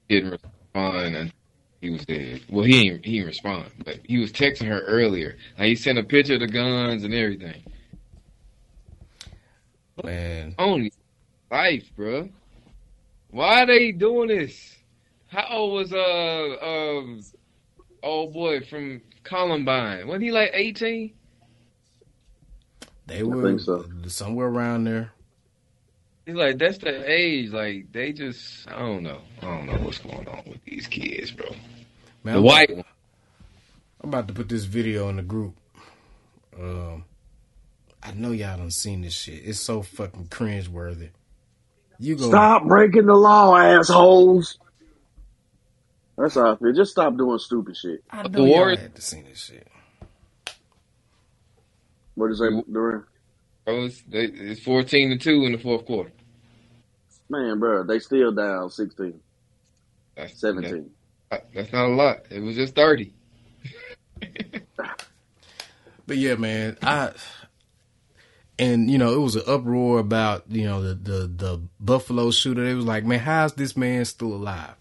Didn't 0.10 0.32
respond, 0.32 1.15
and 1.15 1.34
he 1.80 1.91
was 1.91 2.08
dead. 2.08 2.41
Well, 2.50 2.65
he 2.65 2.89
didn't, 2.89 3.06
he 3.06 3.12
didn't 3.17 3.28
respond, 3.28 3.72
but 3.86 4.00
he 4.04 4.17
was 4.17 4.32
texting 4.32 4.67
her 4.67 4.82
earlier. 4.82 5.38
Like 5.60 5.67
he 5.67 5.76
sent 5.76 6.00
a 6.00 6.04
picture 6.04 6.34
of 6.34 6.39
the 6.39 6.48
guns 6.48 7.04
and 7.04 7.13
everything. 7.13 7.62
Man, 10.04 10.56
Only 10.58 10.91
life, 11.52 11.88
bro. 11.96 12.30
Why 13.30 13.62
are 13.62 13.67
they 13.67 13.91
doing 13.91 14.30
this? 14.30 14.76
How 15.28 15.46
old 15.52 15.74
was 15.74 15.93
uh 15.93 16.58
um 16.65 17.22
old 18.04 18.34
boy 18.34 18.62
from 18.62 19.02
Columbine? 19.24 20.08
Wasn't 20.08 20.24
he 20.24 20.32
like 20.32 20.52
eighteen? 20.54 21.13
they 23.08 23.20
I 23.20 23.24
were 23.24 23.44
think 23.44 23.60
so. 23.60 23.86
somewhere 24.08 24.48
around 24.48 24.86
there. 24.86 25.12
He's 26.26 26.36
like 26.36 26.58
that's 26.58 26.78
the 26.78 27.10
age. 27.10 27.52
Like 27.52 27.92
they 27.92 28.13
just 28.13 28.68
I 28.70 28.80
don't 28.80 29.04
know. 29.04 29.20
I 29.42 29.46
don't 29.46 29.66
know 29.66 29.74
what's 29.74 29.98
going 29.98 30.28
on 30.28 30.44
with 30.48 30.63
these 30.66 30.88
kids, 30.88 31.32
bro. 31.32 31.48
Man, 32.24 32.36
The 32.36 32.39
I'm, 32.39 32.44
white 32.44 32.76
one. 32.76 32.86
I'm 34.02 34.10
about 34.10 34.28
to 34.30 34.34
put 34.34 34.48
this 34.50 34.63
video 34.66 35.10
in 35.10 35.18
the 35.18 35.22
group. 35.24 35.56
Um, 36.58 37.04
I 38.02 38.12
know 38.13 38.32
y'all 38.32 38.58
done 38.58 38.72
seen 38.72 39.02
this 39.02 39.13
shit. 39.13 39.42
It's 39.44 39.60
so 39.60 39.82
fucking 39.82 40.28
cringe 40.28 40.68
worthy. 40.70 41.10
You 42.00 42.16
go 42.16 42.28
Stop 42.30 42.66
breaking 42.66 43.06
the 43.06 43.13
law, 43.16 43.56
assholes. 43.56 44.60
That's 46.17 46.36
how 46.36 46.54
I 46.54 46.56
feel. 46.58 46.73
Just 46.73 46.91
stop 46.91 47.15
doing 47.17 47.39
stupid 47.39 47.76
shit. 47.76 48.04
I 48.12 48.23
The 48.23 48.30
know 48.30 48.45
y'all 48.45 48.47
Warriors- 48.49 48.80
had 48.80 48.95
to 48.95 49.02
see 49.02 49.21
this 49.21 49.39
shit. 49.45 49.67
What 52.15 52.32
is 52.32 52.38
that, 52.39 52.63
Duran? 52.71 53.04
Bro, 53.65 53.86
it's, 53.86 54.04
it's 54.12 54.62
fourteen 54.62 55.10
to 55.10 55.17
two 55.17 55.45
in 55.45 55.52
the 55.54 55.58
fourth 55.58 55.86
quarter. 55.86 56.12
Man, 57.30 57.58
bro, 57.60 57.84
they 57.84 57.97
still 57.99 58.32
down 58.32 58.69
16, 58.69 59.19
That's 60.15 60.39
17. 60.39 60.91
That, 61.32 61.47
that's 61.56 61.71
not 61.71 61.86
a 61.86 61.95
lot. 61.95 62.19
It 62.30 62.41
was 62.41 62.56
just 62.56 62.76
thirty. 62.76 63.13
But 66.06 66.17
yeah, 66.17 66.36
man, 66.36 66.78
I 66.82 67.12
and 68.60 68.91
you 68.91 68.97
know 68.97 69.13
it 69.13 69.19
was 69.19 69.38
an 69.38 69.43
uproar 69.47 69.99
about 69.99 70.43
you 70.49 70.65
know 70.65 70.82
the 70.84 70.95
the 70.95 71.28
the 71.28 71.62
Buffalo 71.80 72.30
shooter. 72.30 72.65
It 72.65 72.73
was 72.76 72.86
like, 72.86 73.06
man, 73.06 73.19
how's 73.19 73.54
this 73.54 73.78
man 73.78 74.04
still 74.04 74.34
alive? 74.34 74.76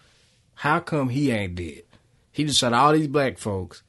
How 0.63 0.79
come 0.79 1.09
he 1.09 1.29
ain't 1.29 1.55
dead? 1.55 1.81
He 2.31 2.45
just 2.45 2.57
shot 2.57 2.71
all 2.71 2.93
these 2.93 3.09
black 3.09 3.37
folks. 3.37 3.83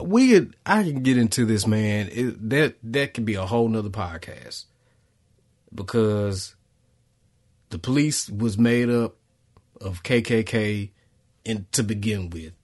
We 0.00 0.30
could, 0.30 0.56
I 0.64 0.82
can 0.82 1.02
get 1.02 1.18
into 1.18 1.44
this, 1.44 1.66
man. 1.66 2.08
It, 2.10 2.48
that 2.48 2.76
that 2.82 3.12
could 3.12 3.26
be 3.26 3.34
a 3.34 3.44
whole 3.44 3.68
nother 3.68 3.90
podcast 3.90 4.64
because 5.74 6.54
the 7.68 7.78
police 7.78 8.30
was 8.30 8.56
made 8.56 8.88
up 8.88 9.16
of 9.82 10.02
KKK 10.02 10.92
in, 11.44 11.66
to 11.72 11.82
begin 11.82 12.30
with. 12.30 12.54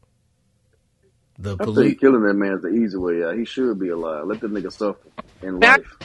The 1.38 1.52
I 1.52 1.64
think 1.64 1.74
police. 1.74 1.98
killing 2.00 2.22
that 2.22 2.32
man 2.32 2.52
is 2.54 2.62
the 2.62 2.68
easy 2.68 2.96
way 2.96 3.24
out. 3.24 3.36
He 3.36 3.44
should 3.44 3.78
be 3.78 3.90
alive. 3.90 4.24
Let 4.24 4.40
the 4.40 4.46
nigga 4.46 4.72
suffer 4.72 5.06
in 5.42 5.60
life. 5.60 5.98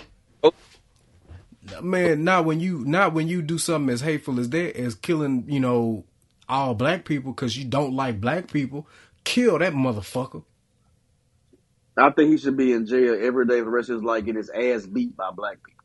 man 1.82 2.26
not 2.26 2.44
when 2.44 2.60
you 2.60 2.84
not 2.84 3.14
when 3.14 3.30
you 3.30 3.42
do 3.42 3.58
something 3.58 3.94
as 3.94 4.02
hateful 4.02 4.42
as 4.42 4.50
that 4.50 4.76
as 4.76 4.94
killing 4.96 5.46
you 5.48 5.62
know 5.62 6.04
all 6.50 6.74
black 6.76 7.06
people 7.06 7.32
because 7.32 7.56
you 7.58 7.66
don't 7.66 7.94
like 7.96 8.20
black 8.20 8.52
people 8.52 8.88
kill 9.24 9.60
that 9.60 9.74
motherfucker 9.74 10.44
I 11.98 12.12
think 12.12 12.32
he 12.32 12.38
should 12.38 12.56
be 12.56 12.72
in 12.72 12.86
jail 12.88 13.18
every 13.22 13.46
day 13.46 13.60
for 13.60 13.66
the 13.66 13.72
rest 13.72 13.90
of 13.90 13.96
his 13.96 14.04
life, 14.04 14.24
getting 14.24 14.38
his 14.38 14.50
ass 14.50 14.86
beat 14.86 15.18
by 15.18 15.32
black 15.32 15.58
people. 15.62 15.84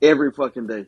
Every 0.00 0.32
fucking 0.32 0.66
day. 0.66 0.86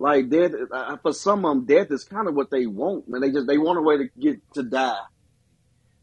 Like 0.00 0.30
death, 0.30 0.50
uh, 0.72 0.96
for 0.96 1.12
some 1.12 1.44
of 1.44 1.54
them, 1.54 1.66
death 1.66 1.92
is 1.92 2.02
kind 2.04 2.26
of 2.26 2.34
what 2.34 2.50
they 2.50 2.66
want, 2.66 3.08
man. 3.08 3.20
They 3.20 3.30
just 3.30 3.46
they 3.46 3.56
want 3.58 3.78
a 3.78 3.82
way 3.82 3.98
to 3.98 4.08
get 4.18 4.40
to 4.54 4.64
die. 4.64 4.98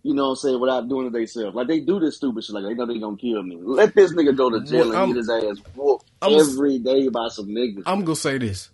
You 0.03 0.13
know 0.13 0.23
what 0.25 0.30
I'm 0.30 0.36
saying? 0.38 0.60
Without 0.62 0.88
doing 0.88 1.08
it 1.08 1.13
themselves. 1.13 1.53
Like 1.56 1.67
they 1.67 1.82
do 1.82 1.99
this 1.99 2.15
stupid 2.15 2.45
shit. 2.45 2.53
Like 2.56 2.63
they 2.63 2.73
know 2.73 2.86
they 2.86 2.99
gonna 2.99 3.17
kill 3.17 3.43
me. 3.43 3.58
Let 3.60 3.93
this 3.93 4.13
nigga 4.13 4.38
go 4.38 4.49
to 4.49 4.62
jail 4.63 4.89
Well, 4.89 5.03
and 5.03 5.13
get 5.13 5.17
his 5.17 5.30
ass 5.30 5.58
whooped 5.75 6.06
I'm- 6.21 6.34
every 6.39 6.80
day 6.80 7.10
by 7.10 7.27
some 7.30 7.47
niggas. 7.47 7.84
i'm 7.86 8.06
gonna 8.06 8.15
say 8.15 8.38
this 8.38 8.69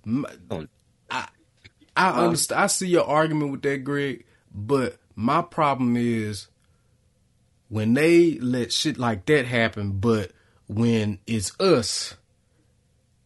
i 1.96 2.10
i 2.10 2.12
Huh? 2.14 2.22
understand 2.26 2.62
i 2.62 2.68
see 2.68 2.88
your 2.88 3.06
argument 3.06 3.52
with 3.52 3.62
that 3.64 3.84
greg 3.84 4.26
but 4.54 4.98
my 5.16 5.42
problem 5.42 5.96
is 5.98 6.48
when 7.70 7.94
they 7.94 8.38
let 8.40 8.72
shit 8.74 8.98
like 8.98 9.26
that 9.26 9.46
happen 9.46 9.92
but 10.00 10.32
when 10.68 11.20
it's 11.28 11.58
us 11.60 12.16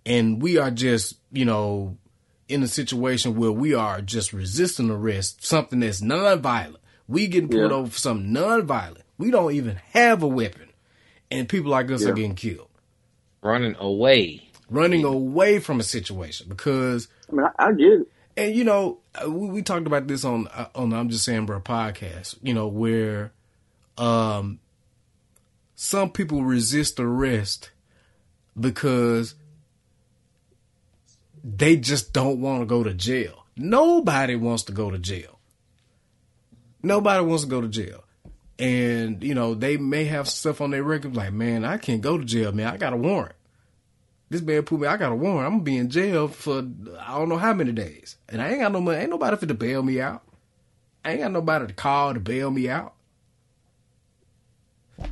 and 0.05 0.41
we 0.41 0.57
are 0.57 0.71
just 0.71 1.17
you 1.31 1.45
know 1.45 1.97
in 2.49 2.63
a 2.63 2.67
situation 2.67 3.35
where 3.35 3.51
we 3.51 3.73
are 3.73 3.99
just 3.99 4.31
resisting 4.31 4.89
arrest, 4.89 5.45
something 5.45 5.81
that's 5.81 6.01
non-violent. 6.01 6.77
We 7.05 7.27
getting 7.27 7.49
pulled 7.49 7.71
Yeah. 7.71 7.77
over 7.77 7.89
for 7.91 7.99
something 7.99 8.31
non-violent. 8.31 9.03
We 9.17 9.31
don't 9.31 9.51
even 9.51 9.75
have 9.91 10.23
a 10.23 10.29
weapon, 10.29 10.69
and 11.29 11.49
people 11.49 11.71
like 11.71 11.91
us 11.91 12.03
Yeah. 12.03 12.11
are 12.11 12.13
getting 12.13 12.35
killed, 12.35 12.69
Running 13.41 13.75
away. 13.77 14.49
running 14.69 15.03
away 15.03 15.59
from 15.59 15.81
a 15.81 15.83
situation 15.83 16.47
because. 16.47 17.09
I 17.29 17.35
mean, 17.35 17.45
I, 17.59 17.65
I 17.65 17.71
get 17.73 17.87
it. 17.99 18.07
And 18.37 18.55
you 18.55 18.63
know, 18.63 18.99
uh, 19.15 19.29
we, 19.29 19.49
we 19.49 19.61
talked 19.63 19.87
about 19.87 20.07
this 20.07 20.23
on 20.23 20.47
uh, 20.47 20.67
on 20.75 20.93
I'm 20.93 21.09
just 21.09 21.25
saying, 21.25 21.47
bro, 21.47 21.59
podcast. 21.59 22.37
You 22.41 22.53
know, 22.53 22.67
where 22.67 23.33
um 23.97 24.59
some 25.75 26.11
people 26.11 26.43
resist 26.43 26.99
arrest 26.99 27.71
because 28.59 29.35
they 31.43 31.77
just 31.77 32.13
don't 32.13 32.41
want 32.41 32.61
to 32.61 32.65
go 32.65 32.83
to 32.83 32.93
jail. 32.93 33.45
Nobody 33.55 34.35
wants 34.35 34.63
to 34.63 34.71
go 34.71 34.91
to 34.91 34.99
jail. 34.99 35.39
Nobody 36.83 37.23
wants 37.23 37.43
to 37.43 37.49
go 37.49 37.61
to 37.61 37.67
jail. 37.67 38.03
And, 38.59 39.23
you 39.23 39.35
know, 39.35 39.53
they 39.53 39.77
may 39.77 40.05
have 40.05 40.27
stuff 40.27 40.61
on 40.61 40.71
their 40.71 40.83
record 40.83 41.15
like, 41.15 41.31
man, 41.31 41.63
I 41.63 41.77
can't 41.77 42.01
go 42.01 42.17
to 42.17 42.25
jail, 42.25 42.51
man. 42.51 42.67
I 42.67 42.77
got 42.77 42.93
a 42.93 42.97
warrant. 42.97 43.35
This 44.29 44.41
man 44.41 44.63
put 44.63 44.79
me, 44.81 44.87
I 44.87 44.97
got 44.97 45.11
a 45.13 45.15
warrant. 45.15 45.45
I'm 45.45 45.53
gonna 45.53 45.63
be 45.63 45.77
in 45.77 45.89
jail 45.89 46.27
for 46.27 46.59
I 46.99 47.17
don't 47.17 47.29
know 47.29 47.37
how 47.37 47.53
many 47.53 47.71
days. 47.71 48.17
And 48.27 48.41
I 48.41 48.49
ain't 48.49 48.59
got 48.59 48.71
no 48.73 48.81
money. 48.81 48.99
Ain't 48.99 49.09
nobody 49.09 49.37
for 49.37 49.45
to 49.45 49.53
bail 49.53 49.81
me 49.83 50.01
out. 50.01 50.21
I 51.05 51.11
ain't 51.11 51.21
got 51.21 51.31
nobody 51.31 51.67
to 51.67 51.73
call 51.73 52.13
to 52.13 52.19
bail 52.19 52.51
me 52.51 52.69
out. 52.69 52.93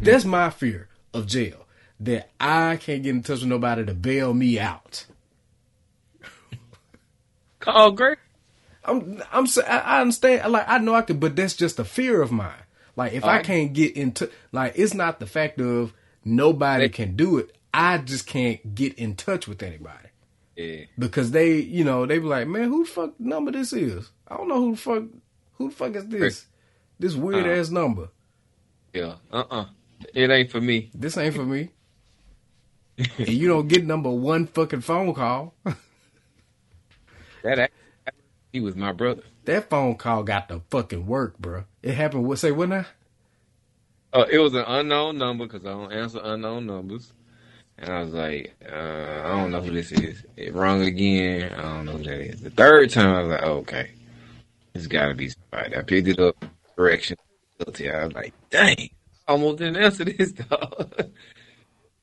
That's 0.02 0.26
my 0.26 0.50
fear 0.50 0.90
of 1.14 1.28
jail. 1.28 1.66
That 2.02 2.30
I 2.42 2.76
can't 2.76 3.04
get 3.04 3.12
in 3.12 3.24
touch 3.24 3.40
with 3.40 3.48
nobody 3.48 3.86
to 3.86 3.94
bail 3.94 4.34
me 4.34 4.60
out. 4.60 5.06
Call 7.60 7.92
Greg. 7.92 8.18
I'm 8.84 9.22
I'm 9.32 9.48
I 9.68 10.02
understand 10.02 10.52
like 10.52 10.66
I 10.68 10.78
know 10.78 10.94
I 10.94 11.02
could 11.02 11.20
but 11.20 11.36
that's 11.36 11.56
just 11.56 11.80
a 11.80 11.86
fear 11.86 12.22
of 12.22 12.32
mine. 12.32 12.52
Like 12.96 13.14
if 13.14 13.24
I 13.24 13.40
I- 13.40 13.44
can't 13.44 13.74
get 13.74 13.96
into 13.96 14.30
like 14.52 14.74
it's 14.76 14.94
not 14.94 15.20
the 15.20 15.26
fact 15.26 15.60
of 15.62 15.94
nobody 16.24 16.90
can 16.90 17.16
do 17.16 17.38
it. 17.38 17.56
I 17.78 17.98
just 18.00 18.26
can't 18.28 18.76
get 18.76 18.94
in 18.96 19.16
touch 19.16 19.48
with 19.48 19.62
anybody. 19.64 20.10
Yeah. 20.56 20.86
Because 20.98 21.32
they, 21.32 21.56
you 21.58 21.84
know, 21.84 22.06
they 22.06 22.20
be 22.20 22.26
like, 22.26 22.48
Man, 22.48 22.70
who 22.70 22.86
the 22.86 22.90
fuck 22.90 23.20
number 23.20 23.52
this 23.52 23.74
is? 23.74 24.10
I 24.28 24.38
don't 24.38 24.48
know 24.48 24.62
who 24.62 24.72
the 24.72 24.78
fuck 24.78 25.04
who 25.58 25.70
the 25.70 25.76
fuck 25.76 25.96
is 25.96 26.08
this? 26.08 26.46
This 27.00 27.16
weird 27.16 27.46
Uh. 27.46 27.50
ass 27.50 27.70
number. 27.70 28.10
Yeah. 28.94 29.16
Uh 29.32 29.44
uh 29.52 29.66
It 30.14 30.30
ain't 30.32 30.52
for 30.52 30.62
me. 30.62 30.92
This 30.94 31.18
ain't 31.18 31.36
for 31.36 31.46
me. 31.46 31.72
and 32.98 33.28
you 33.30 33.48
don't 33.50 33.68
get 33.68 33.86
number 33.86 34.10
one 34.12 34.48
fucking 34.48 34.82
phone 34.82 35.14
call. 35.14 35.54
That 37.44 37.72
he 38.54 38.62
was 38.62 38.76
my 38.76 38.92
brother. 38.94 39.24
that 39.44 39.70
phone 39.70 39.96
call 39.96 40.24
got 40.24 40.48
the 40.48 40.62
fucking 40.72 41.06
work, 41.06 41.38
bro. 41.38 41.66
It 41.84 41.94
happened 41.94 42.26
what 42.26 42.40
say 42.40 42.52
what 42.52 42.70
now? 42.70 42.86
Uh, 44.14 44.26
it 44.32 44.40
was 44.40 44.54
an 44.54 44.64
unknown 44.66 45.18
number 45.18 45.46
because 45.46 45.66
I 45.66 45.72
don't 45.72 45.92
answer 45.92 46.22
unknown 46.24 46.66
numbers. 46.66 47.12
And 47.78 47.90
I 47.90 48.02
was 48.02 48.14
like, 48.14 48.56
uh, 48.66 49.22
I 49.26 49.28
don't 49.28 49.52
know 49.52 49.62
who 49.62 49.72
this 49.72 49.92
is. 49.92 50.24
It 50.38 50.54
rung 50.54 50.82
again. 50.82 51.52
I 51.54 51.62
don't 51.62 51.86
know 51.86 51.98
who 51.98 52.04
that 52.04 52.22
is. 52.22 52.42
The 52.42 52.50
third 52.50 52.90
time, 52.90 53.14
I 53.14 53.22
was 53.22 53.30
like, 53.30 53.44
oh, 53.44 53.58
okay, 53.58 53.92
it's 54.74 54.88
got 54.88 55.08
to 55.08 55.14
be 55.14 55.30
somebody. 55.30 55.76
I 55.76 55.82
picked 55.82 56.08
it 56.08 56.20
up. 56.20 56.44
Direction. 56.78 57.18
I 57.60 58.06
was 58.06 58.14
like, 58.14 58.34
dang, 58.50 58.90
almost 59.28 59.60
didn't 59.60 59.78
answer 59.78 60.04
this 60.06 60.32
dog. 60.50 60.94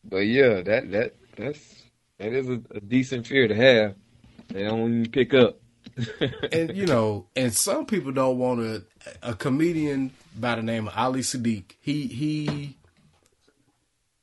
but 0.05 0.19
yeah, 0.19 0.63
that 0.63 0.91
that 0.91 1.15
that's 1.37 1.83
that 2.19 2.33
is 2.33 2.49
a, 2.49 2.61
a 2.71 2.81
decent 2.81 3.27
fear 3.27 3.49
to 3.49 3.55
have. 3.55 3.95
They 4.49 4.65
don't 4.65 4.81
even 4.81 5.11
pick 5.11 5.35
up. 5.35 5.59
and 6.53 6.75
you 6.75 6.87
know, 6.87 7.27
and 7.37 7.53
some 7.53 7.87
people 7.87 8.13
don't 8.13 8.39
want 8.39 8.61
to. 8.61 8.85
A 9.23 9.35
comedian 9.35 10.13
by 10.39 10.55
the 10.55 10.63
name 10.63 10.89
of 10.89 10.97
Ali 10.97 11.21
Siddiq, 11.21 11.65
he 11.81 12.07
he 12.07 12.77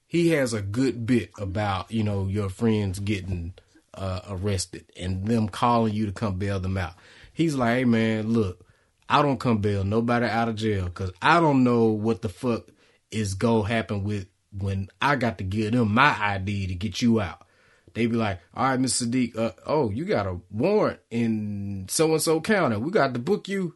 he 0.10 0.30
has 0.32 0.54
a 0.54 0.62
good 0.62 1.06
bit 1.06 1.30
about 1.38 1.92
you 1.92 2.04
know 2.04 2.26
your 2.26 2.50
friends 2.50 3.00
getting 3.00 3.54
uh, 3.94 4.22
arrested 4.28 4.86
and 5.00 5.26
them 5.28 5.48
calling 5.48 5.94
you 5.94 6.08
to 6.08 6.12
come 6.12 6.38
bail 6.38 6.60
them 6.60 6.78
out. 6.78 6.96
He's 7.32 7.56
like, 7.56 7.78
hey 7.78 7.86
man, 7.86 8.34
look, 8.34 8.66
I 9.08 9.22
don't 9.22 9.40
come 9.40 9.60
bail 9.60 9.84
nobody 9.84 10.26
out 10.26 10.50
of 10.50 10.56
jail 10.56 10.86
because 10.86 11.12
I 11.22 11.40
don't 11.40 11.64
know 11.64 11.86
what 11.86 12.24
the 12.24 12.30
fuck 12.30 12.70
is 13.12 13.36
gonna 13.36 13.68
happen 13.68 14.04
with 14.04 14.26
when 14.52 14.90
I 15.00 15.16
got 15.16 15.38
to 15.38 15.44
give 15.44 15.74
them 15.74 15.94
my 15.94 16.18
ID 16.20 16.68
to 16.68 16.76
get 16.76 17.04
you 17.04 17.22
out. 17.22 17.46
They 17.94 18.08
be 18.08 18.16
like, 18.16 18.40
all 18.56 18.66
right, 18.66 18.80
Mr. 18.80 19.08
Siddiq, 19.08 19.38
uh, 19.38 19.52
oh, 19.68 19.92
you 19.92 20.06
got 20.06 20.26
a 20.26 20.40
warrant 20.50 21.00
in 21.12 21.86
so 21.88 22.14
and 22.14 22.22
so 22.22 22.42
county. 22.42 22.78
We 22.78 22.90
got 22.90 23.14
to 23.14 23.20
book 23.20 23.48
you. 23.48 23.76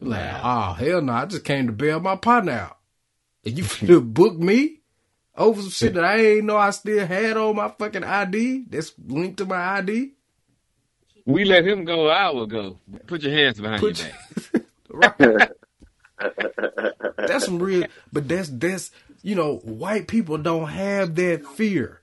Like, 0.00 0.40
oh 0.42 0.72
hell 0.72 1.02
no, 1.02 1.12
I 1.12 1.26
just 1.26 1.44
came 1.44 1.66
to 1.66 1.72
bail 1.72 2.00
my 2.00 2.16
partner 2.16 2.52
out. 2.52 2.78
And 3.44 3.58
you 3.82 4.00
book 4.00 4.38
me 4.38 4.75
over 5.36 5.60
some 5.60 5.70
shit 5.70 5.94
that 5.94 6.04
I 6.04 6.16
ain't 6.18 6.44
know 6.44 6.56
I 6.56 6.70
still 6.70 7.06
had 7.06 7.36
on 7.36 7.56
my 7.56 7.68
fucking 7.68 8.04
ID 8.04 8.64
that's 8.68 8.92
linked 9.06 9.38
to 9.38 9.46
my 9.46 9.78
ID. 9.78 10.12
We 11.24 11.44
let 11.44 11.66
him 11.66 11.84
go 11.84 12.08
an 12.08 12.16
hour 12.16 12.44
ago. 12.44 12.78
Put 13.06 13.22
your 13.22 13.32
hands 13.32 13.60
behind 13.60 13.80
Put 13.80 13.98
your 13.98 15.00
back. 15.00 15.20
right. 15.20 15.50
that's 17.16 17.44
some 17.44 17.58
real 17.58 17.86
but 18.12 18.28
that's 18.28 18.48
that's 18.48 18.90
you 19.22 19.34
know, 19.34 19.56
white 19.56 20.06
people 20.06 20.38
don't 20.38 20.68
have 20.68 21.16
that 21.16 21.44
fear. 21.44 22.00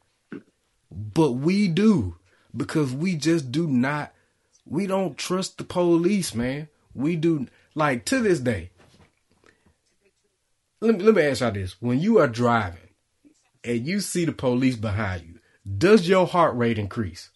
But 0.92 1.32
we 1.32 1.70
do. 1.70 2.18
Because 2.56 2.94
we 2.94 3.16
just 3.16 3.52
do 3.52 3.66
not 3.66 4.14
we 4.66 4.88
don't 4.88 5.18
trust 5.18 5.58
the 5.58 5.64
police, 5.64 6.36
man. 6.36 6.68
We 6.94 7.16
do 7.16 7.48
like 7.76 8.06
to 8.06 8.20
this 8.22 8.40
day. 8.40 8.70
Let 10.80 10.98
me 10.98 11.04
let 11.04 11.16
me 11.16 11.24
ask 11.24 11.42
y'all 11.42 11.52
this. 11.52 11.82
When 11.82 12.00
you 12.00 12.20
are 12.20 12.28
driving 12.28 12.90
and 13.64 13.86
you 13.86 14.00
see 14.00 14.26
the 14.26 14.32
police 14.32 14.76
behind 14.76 15.24
you, 15.24 15.40
does 15.78 16.08
your 16.08 16.28
heart 16.28 16.56
rate 16.56 16.78
increase? 16.80 17.30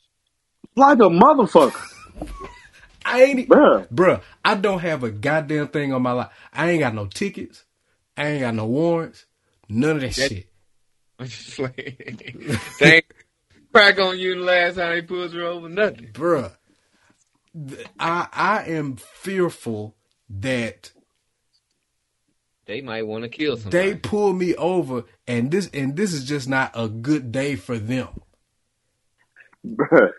Like 0.76 1.00
a 1.00 1.04
motherfucker. 1.10 1.82
I 3.06 3.24
ain't, 3.24 3.50
Bruh. 3.50 3.88
bruh. 3.90 4.22
I 4.44 4.56
don't 4.56 4.80
have 4.80 5.04
a 5.04 5.12
goddamn 5.12 5.70
thing 5.70 5.94
on 5.94 6.02
my 6.02 6.12
life. 6.12 6.30
I 6.52 6.70
ain't 6.72 6.82
got 6.82 6.94
no 6.94 7.06
tickets. 7.06 7.64
I 8.18 8.28
ain't 8.28 8.42
got 8.42 8.54
no 8.56 8.66
warrants. 8.66 9.26
None 9.70 9.96
of 9.98 10.02
that 10.02 10.14
That- 10.16 10.30
shit. 10.30 10.50
I'm 11.20 11.28
just 11.28 11.58
like, 11.58 12.22
thank 12.78 13.06
crack 13.74 14.00
on 14.00 14.20
you 14.20 14.36
the 14.36 14.42
last 14.42 14.76
time 14.76 14.92
they 14.92 15.02
pulled 15.02 15.34
you 15.34 15.48
over. 15.48 15.68
Nothing. 15.68 16.10
bruh. 16.14 16.52
I 18.00 18.28
I 18.32 18.64
am 18.68 18.98
fearful 18.98 19.96
that 20.30 20.92
They 22.68 22.82
might 22.82 23.08
want 23.08 23.24
to 23.24 23.30
kill 23.30 23.56
somebody. 23.58 23.92
they 23.92 23.96
pull 23.96 24.34
me 24.34 24.54
over 24.56 25.06
and 25.26 25.50
this 25.50 25.70
and 25.74 25.96
this 25.96 26.14
is 26.14 26.26
just 26.26 26.50
not 26.50 26.72
a 26.76 26.88
good 26.90 27.32
day 27.32 27.56
for 27.56 27.78
them. 27.78 28.10
Bruh. 29.66 30.12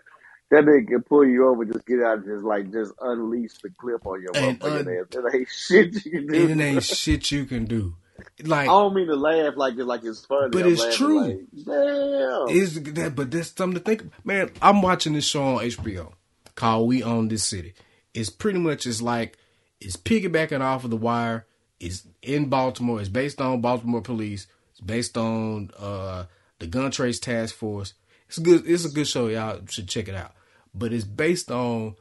That 0.51 0.63
nigga 0.65 0.87
can 0.87 1.03
pull 1.03 1.27
you 1.27 1.47
over, 1.47 1.63
just 1.63 1.85
get 1.85 2.01
out 2.01 2.17
and 2.17 2.25
just 2.25 2.43
like 2.43 2.71
just 2.71 2.91
unleash 2.99 3.53
the 3.61 3.69
clip 3.69 4.03
on 4.07 4.19
your 4.21 4.31
And 4.33 4.59
motherfucking 4.59 4.87
un- 4.87 5.23
ass. 5.23 5.31
It 5.31 5.35
ain't 5.35 5.47
shit 5.93 6.05
you 6.05 6.11
can 6.11 6.27
do. 6.27 6.41
And 6.49 6.61
it 6.61 6.63
ain't 6.63 6.83
shit 6.83 7.31
you 7.31 7.45
can 7.45 7.65
do. 7.65 7.95
Like 8.43 8.63
I 8.67 8.71
don't 8.71 8.95
mean 8.95 9.07
to 9.07 9.15
laugh 9.15 9.53
like 9.55 9.75
it's 9.75 9.83
like 9.83 10.03
it's 10.03 10.25
funny. 10.25 10.49
But 10.51 10.63
I'm 10.63 10.71
it's 10.73 10.97
true. 10.97 11.21
Like, 11.21 11.39
Damn. 11.65 12.49
is 12.49 12.81
that 12.81 13.13
but 13.15 13.29
that's 13.29 13.53
something 13.55 13.77
to 13.77 13.83
think 13.83 14.11
man 14.25 14.49
i'm 14.61 14.81
watching 14.81 15.13
this 15.13 15.25
show 15.25 15.43
on 15.43 15.63
hbo 15.63 16.11
called 16.55 16.87
we 16.87 17.01
own 17.03 17.27
this 17.29 17.43
city 17.43 17.73
it's 18.13 18.29
pretty 18.29 18.59
much 18.59 18.85
it's 18.85 19.01
like 19.01 19.37
it's 19.79 19.95
piggybacking 19.95 20.61
off 20.61 20.83
of 20.83 20.89
the 20.89 20.97
wire 20.97 21.45
it's 21.79 22.07
in 22.21 22.49
baltimore 22.49 22.99
it's 22.99 23.09
based 23.09 23.39
on 23.39 23.61
baltimore 23.61 24.01
police 24.01 24.47
it's 24.71 24.81
based 24.81 25.17
on 25.17 25.71
uh 25.77 26.25
the 26.59 26.67
gun 26.67 26.91
trace 26.91 27.19
task 27.19 27.55
force. 27.55 27.93
It's 28.27 28.37
a 28.37 28.41
good 28.41 28.67
it's 28.67 28.85
a 28.85 28.89
good 28.89 29.07
show 29.07 29.27
y'all 29.27 29.61
should 29.67 29.87
check 29.89 30.07
it 30.07 30.15
out. 30.15 30.33
But 30.73 30.93
it's 30.93 31.05
based 31.05 31.49
on 31.49 31.95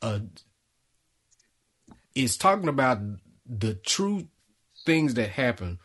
uh 0.00 0.20
it's 2.14 2.36
talking 2.36 2.68
about 2.68 2.98
the 3.46 3.74
true 3.74 4.28
things 4.84 5.14
that 5.14 5.30
happen 5.30 5.78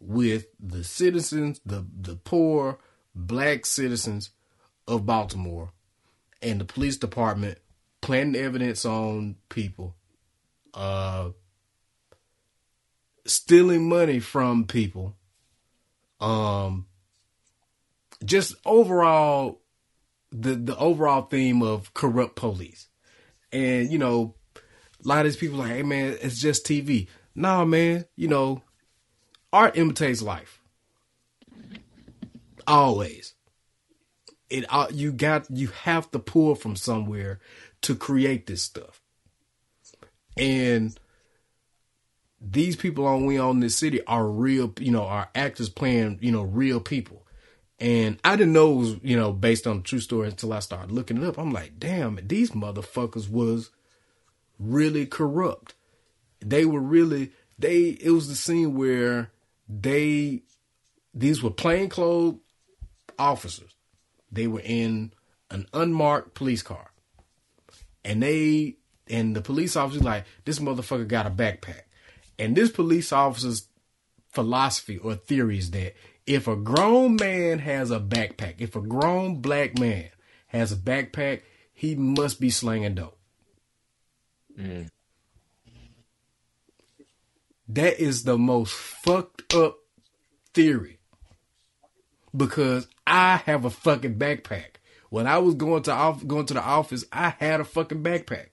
with 0.00 0.46
the 0.60 0.84
citizens, 0.84 1.60
the 1.64 1.86
the 1.98 2.16
poor 2.16 2.78
black 3.14 3.64
citizens 3.64 4.30
of 4.86 5.06
Baltimore, 5.06 5.72
and 6.42 6.60
the 6.60 6.64
police 6.64 6.96
department 6.96 7.58
planting 8.00 8.40
evidence 8.40 8.84
on 8.84 9.36
people, 9.48 9.94
uh, 10.74 11.30
stealing 13.24 13.88
money 13.88 14.20
from 14.20 14.64
people, 14.64 15.16
um, 16.20 16.86
just 18.24 18.54
overall 18.64 19.60
the 20.30 20.54
the 20.54 20.76
overall 20.76 21.22
theme 21.22 21.62
of 21.62 21.92
corrupt 21.94 22.36
police, 22.36 22.88
and 23.52 23.90
you 23.90 23.98
know, 23.98 24.34
a 24.56 25.08
lot 25.08 25.20
of 25.20 25.24
these 25.24 25.36
people 25.36 25.58
like, 25.58 25.70
hey 25.70 25.82
man, 25.82 26.16
it's 26.20 26.40
just 26.40 26.66
TV. 26.66 27.08
Nah, 27.34 27.64
man, 27.64 28.04
you 28.16 28.28
know, 28.28 28.62
art 29.52 29.76
imitates 29.76 30.22
life. 30.22 30.60
Always. 32.66 33.34
It 34.48 34.66
uh, 34.68 34.88
you 34.90 35.12
got 35.12 35.50
you 35.50 35.68
have 35.68 36.10
to 36.10 36.18
pull 36.18 36.54
from 36.54 36.76
somewhere 36.76 37.40
to 37.82 37.94
create 37.94 38.46
this 38.46 38.62
stuff. 38.62 39.00
And 40.36 40.96
these 42.42 42.76
people 42.76 43.06
on 43.06 43.24
We 43.26 43.38
Own 43.38 43.60
This 43.60 43.76
City 43.76 44.04
are 44.06 44.26
real, 44.26 44.72
you 44.80 44.90
know, 44.90 45.04
are 45.04 45.28
actors 45.34 45.68
playing, 45.68 46.18
you 46.20 46.32
know, 46.32 46.42
real 46.42 46.80
people. 46.80 47.26
And 47.78 48.18
I 48.24 48.36
didn't 48.36 48.52
know 48.52 48.72
it 48.72 48.76
was, 48.76 48.96
you 49.02 49.16
know, 49.16 49.32
based 49.32 49.66
on 49.66 49.82
true 49.82 50.00
story 50.00 50.28
until 50.28 50.52
I 50.52 50.60
started 50.60 50.92
looking 50.92 51.16
it 51.18 51.24
up. 51.24 51.38
I'm 51.38 51.52
like, 51.52 51.78
damn, 51.78 52.18
these 52.26 52.50
motherfuckers 52.52 53.28
was 53.28 53.70
really 54.58 55.06
corrupt. 55.06 55.74
They 56.40 56.64
were 56.64 56.80
really 56.80 57.32
they 57.58 57.96
it 58.00 58.10
was 58.10 58.28
the 58.28 58.34
scene 58.34 58.74
where 58.76 59.30
they 59.68 60.42
these 61.14 61.42
were 61.42 61.50
plainclothes 61.50 62.38
officers. 63.18 63.74
They 64.30 64.46
were 64.46 64.62
in 64.64 65.12
an 65.50 65.66
unmarked 65.72 66.34
police 66.34 66.62
car. 66.62 66.90
And 68.04 68.22
they 68.22 68.76
and 69.08 69.36
the 69.36 69.42
police 69.42 69.76
officer 69.76 70.00
like, 70.00 70.24
this 70.44 70.58
motherfucker 70.58 71.06
got 71.06 71.26
a 71.26 71.30
backpack. 71.30 71.82
And 72.38 72.56
this 72.56 72.70
police 72.70 73.12
officer's 73.12 73.68
philosophy 74.28 74.98
or 74.98 75.14
theory 75.14 75.58
is 75.58 75.70
that 75.72 75.94
if 76.26 76.48
a 76.48 76.56
grown 76.56 77.16
man 77.16 77.58
has 77.58 77.90
a 77.90 78.00
backpack, 78.00 78.54
if 78.58 78.76
a 78.76 78.80
grown 78.80 79.40
black 79.40 79.78
man 79.78 80.08
has 80.48 80.72
a 80.72 80.76
backpack, 80.76 81.42
he 81.72 81.94
must 81.94 82.40
be 82.40 82.50
slinging 82.50 82.94
dope. 82.94 83.18
Mm. 84.58 84.88
That 87.68 88.00
is 88.00 88.24
the 88.24 88.38
most 88.38 88.72
fucked 88.74 89.54
up 89.54 89.78
theory. 90.54 90.98
Because 92.34 92.88
I 93.06 93.36
have 93.36 93.64
a 93.64 93.70
fucking 93.70 94.16
backpack. 94.16 94.76
When 95.10 95.26
I 95.26 95.38
was 95.38 95.54
going 95.54 95.82
to 95.84 95.92
off, 95.92 96.26
going 96.26 96.46
to 96.46 96.54
the 96.54 96.62
office, 96.62 97.04
I 97.12 97.30
had 97.30 97.60
a 97.60 97.64
fucking 97.64 98.02
backpack. 98.02 98.46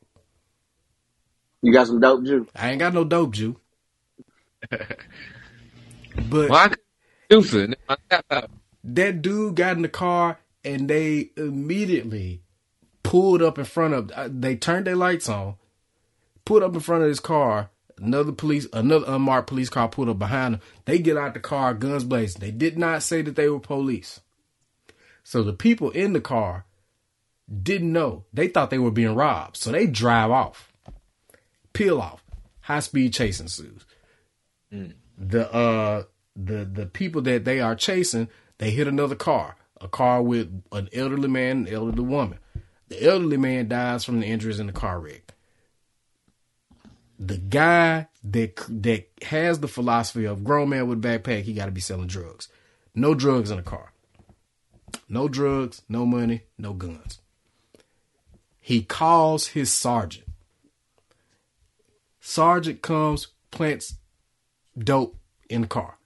You 1.62 1.72
got 1.72 1.88
some 1.88 2.00
dope 2.00 2.24
juice. 2.26 2.48
I 2.56 2.72
ain't 2.72 2.80
got 2.80 2.94
no 2.94 3.04
dope, 3.04 3.32
Jew. 3.32 3.58
but 4.72 6.50
Why 6.50 6.70
couldn't 6.70 6.82
you 7.30 7.44
do 7.44 7.60
it? 7.74 7.80
My 7.88 7.98
tap 8.10 8.26
out. 8.32 8.52
that 8.84 9.22
dude 9.22 9.56
got 9.56 9.78
in 9.78 9.84
the 9.84 9.90
car 9.90 10.40
and 10.66 10.90
they 10.90 11.32
immediately 11.38 12.42
pulled 13.04 13.42
up 13.42 13.58
in 13.60 13.66
front 13.66 13.94
of 13.94 14.12
uh, 14.12 14.30
they 14.32 14.56
turned 14.56 14.88
their 14.88 14.96
lights 14.96 15.30
on 15.30 15.56
pulled 16.46 16.64
up 16.64 16.74
in 16.74 16.80
front 16.80 17.04
of 17.04 17.10
his 17.10 17.20
car. 17.20 17.70
Another 18.00 18.32
police 18.32 18.68
another 18.74 19.06
unmarked 19.08 19.48
police 19.50 19.70
car 19.70 19.90
pulled 19.90 20.10
up 20.10 20.20
behind 20.20 20.56
them 20.56 20.62
they 20.86 21.00
get 21.00 21.18
out 21.18 21.34
the 21.34 21.40
car 21.40 21.74
guns 21.74 22.04
blazing. 22.04 22.42
They 22.42 22.52
did 22.52 22.78
not 22.78 23.04
say 23.04 23.22
that 23.22 23.36
they 23.36 23.50
were 23.50 23.60
police. 23.60 24.22
So 25.24 25.44
the 25.44 25.54
people 25.54 25.92
in 25.92 26.14
the 26.14 26.22
car 26.22 26.66
didn't 27.64 27.92
know. 27.94 28.26
They 28.34 28.48
thought 28.48 28.70
they 28.72 28.80
were 28.80 28.92
being 28.92 29.16
robbed. 29.16 29.58
So 29.58 29.72
they 29.72 29.88
drive 29.88 30.32
off 30.32 30.72
peel 31.74 32.02
off. 32.02 32.24
High 32.62 32.80
speed 32.82 33.14
chase 33.14 33.40
ensues 33.40 33.86
the 34.72 35.54
uh 35.54 36.04
the 36.36 36.66
the 36.66 36.86
people 36.86 37.22
that 37.22 37.46
they 37.46 37.60
are 37.60 37.76
chasing 37.76 38.28
they 38.58 38.72
hit 38.72 38.88
another 38.88 39.16
car 39.16 39.56
a 39.82 39.88
car 39.88 40.22
with 40.22 40.64
an 40.72 40.90
elderly 40.94 41.28
man 41.28 41.58
and 41.58 41.68
an 41.68 41.74
elderly 41.74 42.04
woman 42.04 42.40
the 42.88 43.04
elderly 43.04 43.38
man 43.38 43.68
dies 43.68 44.04
from 44.04 44.20
the 44.20 44.26
injuries 44.26 44.60
in 44.60 44.68
the 44.68 44.74
car 44.74 45.00
wreck 45.00 45.34
the 47.20 47.38
guy 47.38 48.08
that 48.24 48.56
that 48.70 49.10
has 49.24 49.60
the 49.60 49.68
philosophy 49.68 50.26
of 50.26 50.44
grown 50.44 50.70
man 50.70 50.88
with 50.88 51.02
backpack, 51.02 51.44
he 51.44 51.54
got 51.54 51.66
to 51.66 51.72
be 51.72 51.82
selling 51.82 52.08
drugs. 52.08 52.48
No 52.96 53.14
drugs 53.14 53.52
in 53.52 53.58
the 53.58 53.64
car. 53.64 53.92
No 55.08 55.28
drugs, 55.28 55.82
no 55.90 56.06
money, 56.06 56.44
no 56.58 56.74
guns. 56.74 57.20
He 58.60 58.82
calls 58.82 59.48
his 59.48 59.72
sergeant. 59.72 60.28
Sergeant 62.22 62.82
comes, 62.82 63.28
plants 63.52 63.96
dope 64.80 65.16
in 65.50 65.62
the 65.62 65.68
car. 65.68 65.98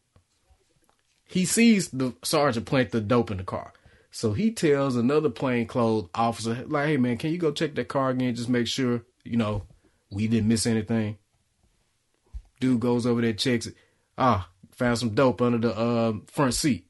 He 1.26 1.46
sees 1.46 1.90
the 1.90 2.14
sergeant 2.24 2.66
plant 2.66 2.92
the 2.92 3.02
dope 3.02 3.32
in 3.32 3.38
the 3.38 3.44
car. 3.44 3.74
So 4.12 4.34
he 4.34 4.52
tells 4.52 4.96
another 4.96 5.30
plainclothes 5.30 6.10
officer, 6.14 6.64
like, 6.68 6.88
hey 6.88 6.98
man, 6.98 7.18
can 7.18 7.32
you 7.32 7.40
go 7.40 7.52
check 7.52 7.74
that 7.76 7.88
car 7.88 8.12
again? 8.12 8.36
Just 8.36 8.50
make 8.50 8.68
sure, 8.68 9.04
you 9.24 9.38
know, 9.38 9.64
we 10.12 10.28
didn't 10.28 10.48
miss 10.48 10.68
anything. 10.68 11.18
Dude 12.60 12.80
goes 12.80 13.08
over 13.08 13.22
there, 13.22 13.34
checks 13.34 13.66
it. 13.66 13.76
Ah, 14.18 14.50
found 14.72 15.00
some 15.00 15.16
dope 15.16 15.42
under 15.42 15.58
the 15.58 15.76
uh, 15.76 16.14
front 16.28 16.54
seat. 16.54 16.86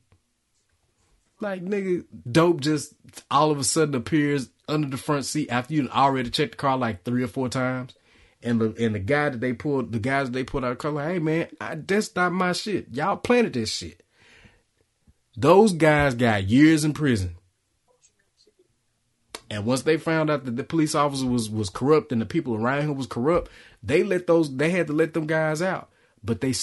Like 1.39 1.63
nigga, 1.63 2.05
dope 2.29 2.61
just 2.61 2.93
all 3.31 3.51
of 3.51 3.59
a 3.59 3.63
sudden 3.63 3.95
appears 3.95 4.49
under 4.67 4.87
the 4.87 4.97
front 4.97 5.25
seat 5.25 5.49
after 5.49 5.73
you 5.73 5.89
already 5.89 6.29
checked 6.29 6.51
the 6.51 6.57
car 6.57 6.77
like 6.77 7.03
three 7.03 7.23
or 7.23 7.27
four 7.27 7.49
times. 7.49 7.95
And 8.43 8.59
the 8.59 8.75
and 8.77 8.93
the 8.93 8.99
guy 8.99 9.29
that 9.29 9.39
they 9.39 9.53
pulled, 9.53 9.93
the 9.93 9.99
guys 9.99 10.27
that 10.27 10.33
they 10.33 10.43
pulled 10.43 10.65
out 10.65 10.73
of 10.73 10.77
color, 10.77 11.07
hey 11.07 11.19
man, 11.19 11.47
I, 11.61 11.75
that's 11.75 12.13
not 12.15 12.33
my 12.33 12.51
shit. 12.51 12.87
Y'all 12.91 13.15
planted 13.15 13.53
this 13.53 13.71
shit. 13.71 14.03
Those 15.37 15.73
guys 15.73 16.13
got 16.13 16.43
years 16.43 16.83
in 16.83 16.93
prison. 16.93 17.37
And 19.49 19.65
once 19.65 19.83
they 19.83 19.97
found 19.97 20.29
out 20.29 20.45
that 20.45 20.57
the 20.57 20.63
police 20.63 20.93
officer 20.93 21.25
was 21.25 21.49
was 21.49 21.69
corrupt 21.69 22.11
and 22.11 22.21
the 22.21 22.25
people 22.25 22.55
around 22.55 22.81
him 22.81 22.95
was 22.95 23.07
corrupt, 23.07 23.49
they 23.81 24.03
let 24.03 24.27
those 24.27 24.55
they 24.55 24.71
had 24.71 24.87
to 24.87 24.93
let 24.93 25.13
them 25.13 25.25
guys 25.25 25.61
out. 25.61 25.89
But 26.21 26.41
they 26.41 26.53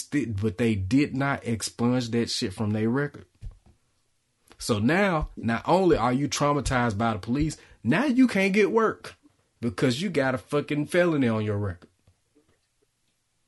but 0.40 0.58
they 0.58 0.74
did 0.74 1.16
not 1.16 1.46
expunge 1.46 2.10
that 2.10 2.30
shit 2.30 2.52
from 2.52 2.72
their 2.72 2.90
record. 2.90 3.24
So 4.58 4.78
now, 4.78 5.30
not 5.36 5.62
only 5.66 5.96
are 5.96 6.12
you 6.12 6.28
traumatized 6.28 6.98
by 6.98 7.14
the 7.14 7.18
police, 7.18 7.56
now 7.82 8.04
you 8.04 8.28
can't 8.28 8.52
get 8.52 8.70
work 8.70 9.16
because 9.60 10.00
you 10.00 10.08
got 10.10 10.34
a 10.34 10.38
fucking 10.38 10.86
felony 10.86 11.28
on 11.28 11.44
your 11.44 11.58
record. 11.58 11.88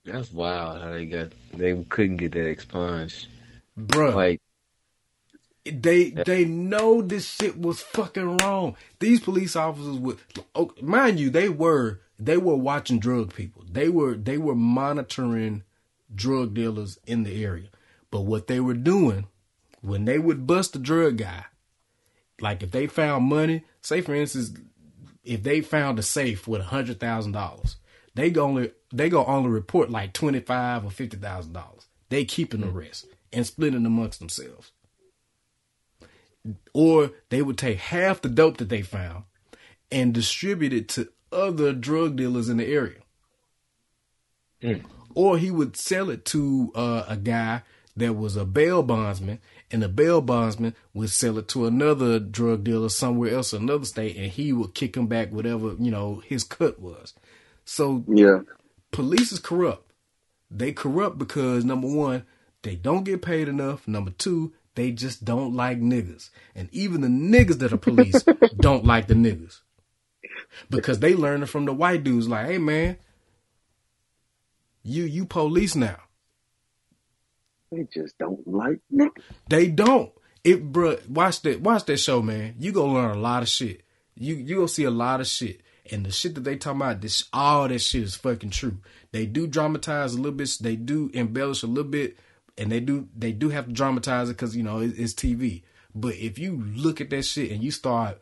That's 0.04 0.32
wild 0.32 0.82
how 0.82 0.90
they 0.90 1.06
got 1.06 1.28
they 1.54 1.74
couldn't 1.88 2.16
get 2.16 2.32
that 2.32 2.48
expunged. 2.48 3.28
Bruh. 3.78 4.14
Like 4.14 4.40
They 5.64 6.10
they 6.10 6.44
know 6.44 7.02
this 7.02 7.26
shit 7.28 7.58
was 7.58 7.80
fucking 7.80 8.38
wrong. 8.38 8.76
These 8.98 9.20
police 9.20 9.54
officers 9.54 9.96
would, 9.98 10.18
oh, 10.54 10.72
mind 10.82 11.20
you, 11.20 11.30
they 11.30 11.48
were 11.48 12.00
they 12.18 12.36
were 12.36 12.56
watching 12.56 12.98
drug 12.98 13.32
people. 13.34 13.64
They 13.70 13.88
were 13.88 14.14
they 14.14 14.38
were 14.38 14.56
monitoring 14.56 15.62
drug 16.12 16.54
dealers 16.54 16.98
in 17.06 17.22
the 17.22 17.44
area. 17.44 17.68
But 18.10 18.22
what 18.22 18.48
they 18.48 18.60
were 18.60 18.74
doing 18.74 19.26
when 19.82 20.04
they 20.04 20.18
would 20.18 20.46
bust 20.46 20.76
a 20.76 20.78
drug 20.80 21.16
guy, 21.18 21.44
like 22.40 22.62
if 22.62 22.72
they 22.72 22.88
found 22.88 23.26
money, 23.26 23.64
say 23.80 24.00
for 24.00 24.14
instance, 24.14 24.52
if 25.24 25.42
they 25.42 25.60
found 25.60 25.98
a 25.98 26.02
safe 26.02 26.46
with 26.48 26.60
a 26.60 26.64
hundred 26.64 27.00
thousand 27.00 27.32
dollars, 27.32 27.76
they 28.14 28.30
go 28.30 28.44
only 28.44 28.72
they 28.92 29.08
go 29.08 29.24
only 29.24 29.50
report 29.50 29.90
like 29.90 30.12
twenty 30.12 30.40
five 30.40 30.84
or 30.84 30.90
fifty 30.90 31.16
thousand 31.16 31.52
dollars. 31.52 31.86
They 32.08 32.24
keeping 32.24 32.60
the 32.60 32.68
rest 32.68 33.06
and 33.32 33.46
splitting 33.46 33.86
amongst 33.86 34.18
themselves 34.18 34.72
or 36.72 37.12
they 37.28 37.42
would 37.42 37.58
take 37.58 37.78
half 37.78 38.20
the 38.20 38.28
dope 38.28 38.56
that 38.58 38.68
they 38.68 38.82
found 38.82 39.24
and 39.90 40.14
distribute 40.14 40.72
it 40.72 40.88
to 40.88 41.08
other 41.30 41.72
drug 41.72 42.16
dealers 42.16 42.48
in 42.48 42.56
the 42.56 42.66
area. 42.66 42.98
Or 45.14 45.38
he 45.38 45.50
would 45.50 45.76
sell 45.76 46.10
it 46.10 46.24
to 46.26 46.72
uh, 46.74 47.04
a 47.08 47.16
guy 47.16 47.62
that 47.96 48.14
was 48.14 48.36
a 48.36 48.44
bail 48.44 48.82
bondsman, 48.82 49.40
and 49.72 49.82
the 49.82 49.88
bail 49.88 50.20
bondsman 50.20 50.74
would 50.94 51.10
sell 51.10 51.38
it 51.38 51.48
to 51.48 51.66
another 51.66 52.18
drug 52.20 52.64
dealer 52.64 52.88
somewhere 52.90 53.34
else, 53.34 53.52
another 53.52 53.84
state, 53.86 54.16
and 54.16 54.30
he 54.30 54.52
would 54.52 54.74
kick 54.74 54.96
him 54.96 55.06
back 55.06 55.32
whatever 55.32 55.74
you 55.78 55.90
know 55.90 56.22
his 56.26 56.44
cut 56.44 56.80
was. 56.80 57.14
So 57.64 58.04
Yeah. 58.08 58.40
police 58.92 59.32
is 59.32 59.38
corrupt. 59.38 59.90
They 60.50 60.72
corrupt 60.72 61.18
because 61.18 61.64
number 61.64 61.88
one, 61.88 62.24
they 62.62 62.76
don't 62.76 63.04
get 63.04 63.22
paid 63.22 63.48
enough. 63.48 63.88
Number 63.88 64.10
two, 64.10 64.52
they 64.74 64.90
just 64.92 65.24
don't 65.24 65.54
like 65.54 65.80
niggas. 65.80 66.30
And 66.54 66.68
even 66.72 67.00
the 67.00 67.08
niggas 67.08 67.58
that 67.58 67.72
are 67.72 67.78
police 67.78 68.26
don't 68.58 68.84
like 68.84 69.06
the 69.06 69.14
niggas. 69.14 69.60
Because 70.70 70.98
they 71.00 71.14
learning 71.14 71.46
from 71.46 71.64
the 71.64 71.72
white 71.72 72.04
dudes 72.04 72.28
like, 72.28 72.46
hey 72.46 72.58
man, 72.58 72.98
you 74.82 75.04
you 75.04 75.24
police 75.24 75.74
now. 75.74 75.96
They 77.72 77.88
just 77.92 78.18
don't 78.18 78.46
like 78.46 78.80
niggas. 78.92 79.22
They 79.48 79.68
don't. 79.68 80.12
It 80.44 80.72
bruh, 80.72 81.08
watch 81.08 81.40
that 81.42 81.62
watch 81.62 81.86
that 81.86 81.98
show, 81.98 82.20
man. 82.20 82.54
You 82.58 82.72
gonna 82.72 82.92
learn 82.92 83.16
a 83.16 83.20
lot 83.20 83.42
of 83.42 83.48
shit. 83.48 83.82
You 84.14 84.34
you 84.34 84.56
gonna 84.56 84.68
see 84.68 84.84
a 84.84 84.90
lot 84.90 85.20
of 85.20 85.26
shit. 85.26 85.62
And 85.90 86.04
the 86.04 86.12
shit 86.12 86.34
that 86.34 86.44
they 86.44 86.56
talking 86.56 86.80
about, 86.80 87.00
this 87.00 87.24
all 87.32 87.66
that 87.68 87.78
shit 87.80 88.02
is 88.02 88.14
fucking 88.14 88.50
true. 88.50 88.78
They 89.10 89.26
do 89.26 89.46
dramatize 89.46 90.14
a 90.14 90.16
little 90.16 90.32
bit, 90.32 90.50
they 90.60 90.76
do 90.76 91.10
embellish 91.14 91.62
a 91.62 91.66
little 91.66 91.90
bit, 91.90 92.18
and 92.58 92.70
they 92.70 92.80
do 92.80 93.08
they 93.16 93.32
do 93.32 93.48
have 93.48 93.66
to 93.66 93.72
dramatize 93.72 94.28
it 94.28 94.34
because 94.34 94.54
you 94.54 94.62
know 94.62 94.80
it, 94.80 94.92
it's 94.98 95.14
TV. 95.14 95.62
But 95.94 96.16
if 96.16 96.38
you 96.38 96.62
look 96.74 97.00
at 97.00 97.10
that 97.10 97.24
shit 97.24 97.50
and 97.50 97.62
you 97.62 97.70
start 97.70 98.20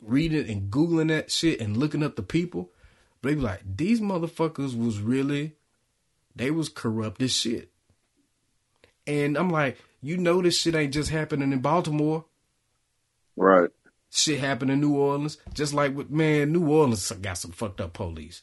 reading 0.00 0.48
and 0.48 0.70
googling 0.70 1.08
that 1.08 1.30
shit 1.30 1.60
and 1.60 1.76
looking 1.76 2.02
up 2.02 2.16
the 2.16 2.22
people, 2.22 2.70
they 3.22 3.34
be 3.34 3.40
like, 3.40 3.62
these 3.76 4.00
motherfuckers 4.00 4.78
was 4.78 5.00
really, 5.00 5.56
they 6.36 6.50
was 6.50 6.68
corrupt 6.68 7.22
as 7.22 7.32
shit. 7.32 7.70
And 9.06 9.36
I'm 9.36 9.50
like, 9.50 9.78
you 10.00 10.16
know 10.16 10.42
this 10.42 10.58
shit 10.58 10.74
ain't 10.74 10.94
just 10.94 11.10
happening 11.10 11.52
in 11.52 11.60
Baltimore. 11.60 12.24
Right. 13.36 13.70
Shit 14.10 14.38
happened 14.38 14.70
in 14.70 14.80
New 14.80 14.96
Orleans. 14.96 15.38
Just 15.52 15.74
like 15.74 15.96
with 15.96 16.10
man, 16.10 16.52
New 16.52 16.68
Orleans 16.68 17.10
got 17.12 17.38
some 17.38 17.52
fucked 17.52 17.80
up 17.80 17.94
police. 17.94 18.42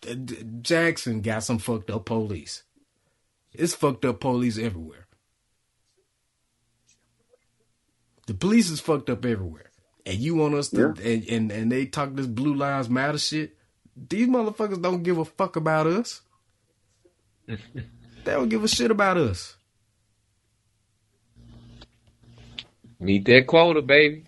D- 0.00 0.14
D- 0.14 0.44
Jackson 0.60 1.20
got 1.20 1.44
some 1.44 1.58
fucked 1.58 1.90
up 1.90 2.04
police. 2.04 2.62
It's 3.52 3.74
fucked 3.74 4.04
up 4.04 4.20
police 4.20 4.58
everywhere. 4.58 5.06
The 8.26 8.34
police 8.34 8.70
is 8.70 8.80
fucked 8.80 9.10
up 9.10 9.24
everywhere. 9.24 9.70
And 10.06 10.18
you 10.18 10.34
want 10.34 10.54
us 10.54 10.68
to 10.70 10.94
and, 11.02 11.24
and 11.28 11.52
and 11.52 11.70
they 11.70 11.86
talk 11.86 12.14
this 12.14 12.26
blue 12.26 12.54
lives 12.54 12.88
matter 12.88 13.18
shit. 13.18 13.56
These 13.96 14.28
motherfuckers 14.28 14.80
don't 14.80 15.02
give 15.02 15.18
a 15.18 15.24
fuck 15.24 15.56
about 15.56 15.86
us. 15.86 16.22
they 17.46 17.58
don't 18.24 18.48
give 18.48 18.64
a 18.64 18.68
shit 18.68 18.90
about 18.90 19.16
us. 19.16 19.56
Meet 23.02 23.24
that 23.26 23.46
quota, 23.46 23.82
baby. 23.82 24.24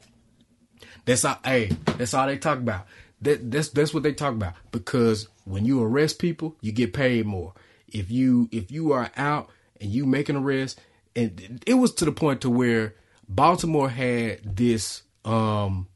That's 1.05 1.25
all. 1.25 1.39
Hey, 1.45 1.71
that's 1.99 2.15
all 2.15 2.27
they 2.27 2.39
talk 2.39 2.59
about. 2.59 2.87
That 3.23 3.51
that's 3.51 3.69
that's 3.69 3.95
what 3.95 4.03
they 4.03 4.13
talk 4.13 4.35
about. 4.35 4.55
Because 4.73 5.29
when 5.45 5.65
you 5.65 5.83
arrest 5.83 6.19
people, 6.19 6.57
you 6.61 6.73
get 6.73 6.93
paid 6.93 7.27
more. 7.27 7.55
If 7.89 8.11
you 8.11 8.49
if 8.53 8.71
you 8.71 8.93
are 8.93 9.11
out 9.17 9.51
and 9.81 9.91
you 9.91 10.07
make 10.07 10.29
an 10.29 10.37
arrest, 10.37 10.81
and 11.15 11.63
it 11.67 11.75
was 11.75 11.93
to 11.95 12.05
the 12.05 12.13
point 12.13 12.41
to 12.43 12.51
where 12.51 12.95
Baltimore 13.29 13.89
had 13.89 14.57
this 14.57 15.03
um 15.25 15.89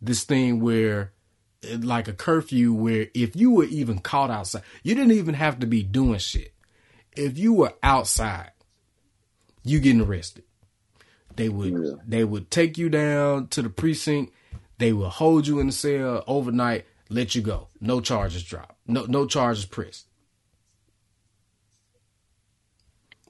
this 0.00 0.24
thing 0.24 0.60
where 0.60 1.12
like 1.80 2.06
a 2.08 2.12
curfew 2.12 2.72
where 2.72 3.08
if 3.14 3.34
you 3.34 3.50
were 3.50 3.64
even 3.64 3.98
caught 3.98 4.30
outside, 4.30 4.62
you 4.82 4.94
didn't 4.94 5.12
even 5.12 5.34
have 5.34 5.58
to 5.60 5.66
be 5.66 5.82
doing 5.82 6.18
shit. 6.18 6.52
If 7.16 7.36
you 7.36 7.52
were 7.52 7.74
outside, 7.82 8.52
you 9.64 9.80
getting 9.80 10.00
arrested. 10.02 10.44
They 11.36 11.48
would 11.48 11.72
Yeah. 11.72 11.92
they 12.06 12.24
would 12.24 12.50
take 12.50 12.78
you 12.78 12.88
down 12.88 13.48
to 13.48 13.62
the 13.62 13.70
precinct. 13.70 14.32
They 14.78 14.92
will 14.92 15.10
hold 15.10 15.46
you 15.46 15.58
in 15.60 15.66
the 15.66 15.72
cell 15.72 16.24
overnight, 16.26 16.84
let 17.08 17.34
you 17.34 17.42
go. 17.42 17.68
No 17.80 18.00
charges 18.00 18.42
drop. 18.44 18.76
No 18.86 19.04
no 19.06 19.26
charges 19.26 19.64
pressed. 19.64 20.06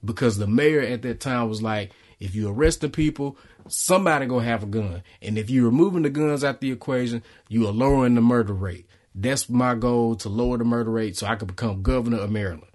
Because 0.04 0.38
the 0.38 0.46
mayor 0.46 0.80
at 0.80 1.02
that 1.02 1.20
time 1.20 1.48
was 1.48 1.60
like, 1.60 1.92
if 2.20 2.34
you 2.34 2.48
arresting 2.48 2.90
people, 2.90 3.36
somebody 3.68 4.26
gonna 4.26 4.44
have 4.44 4.62
a 4.62 4.66
gun. 4.66 5.02
And 5.20 5.36
if 5.36 5.50
you're 5.50 5.64
removing 5.66 6.02
the 6.02 6.10
guns 6.10 6.44
out 6.44 6.60
the 6.60 6.70
equation, 6.70 7.22
you 7.48 7.66
are 7.66 7.72
lowering 7.72 8.14
the 8.14 8.20
murder 8.20 8.52
rate. 8.52 8.86
That's 9.14 9.48
my 9.48 9.74
goal 9.74 10.14
to 10.16 10.28
lower 10.28 10.56
the 10.58 10.64
murder 10.64 10.90
rate 10.90 11.16
so 11.16 11.26
I 11.26 11.34
can 11.34 11.48
become 11.48 11.82
governor 11.82 12.18
of 12.18 12.30
Maryland. 12.30 12.67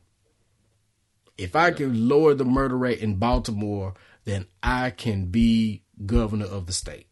If 1.37 1.55
I 1.55 1.71
can 1.71 2.07
lower 2.07 2.33
the 2.33 2.45
murder 2.45 2.77
rate 2.77 2.99
in 2.99 3.15
Baltimore, 3.15 3.93
then 4.25 4.45
I 4.61 4.91
can 4.91 5.27
be 5.27 5.83
governor 6.05 6.45
of 6.45 6.67
the 6.67 6.73
state. 6.73 7.07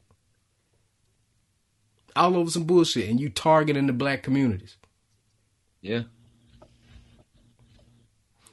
All 2.15 2.36
over 2.36 2.51
some 2.51 2.65
bullshit, 2.65 3.09
and 3.09 3.19
you 3.19 3.30
targeting 3.30 3.88
the 3.88 3.93
black 3.93 4.22
communities. 4.22 4.78
Yeah. 5.82 6.03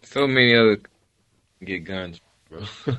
So 0.02 0.26
many 0.26 0.54
other 0.54 0.80
get 1.62 1.80
guns, 1.80 2.20
bro. 2.48 2.62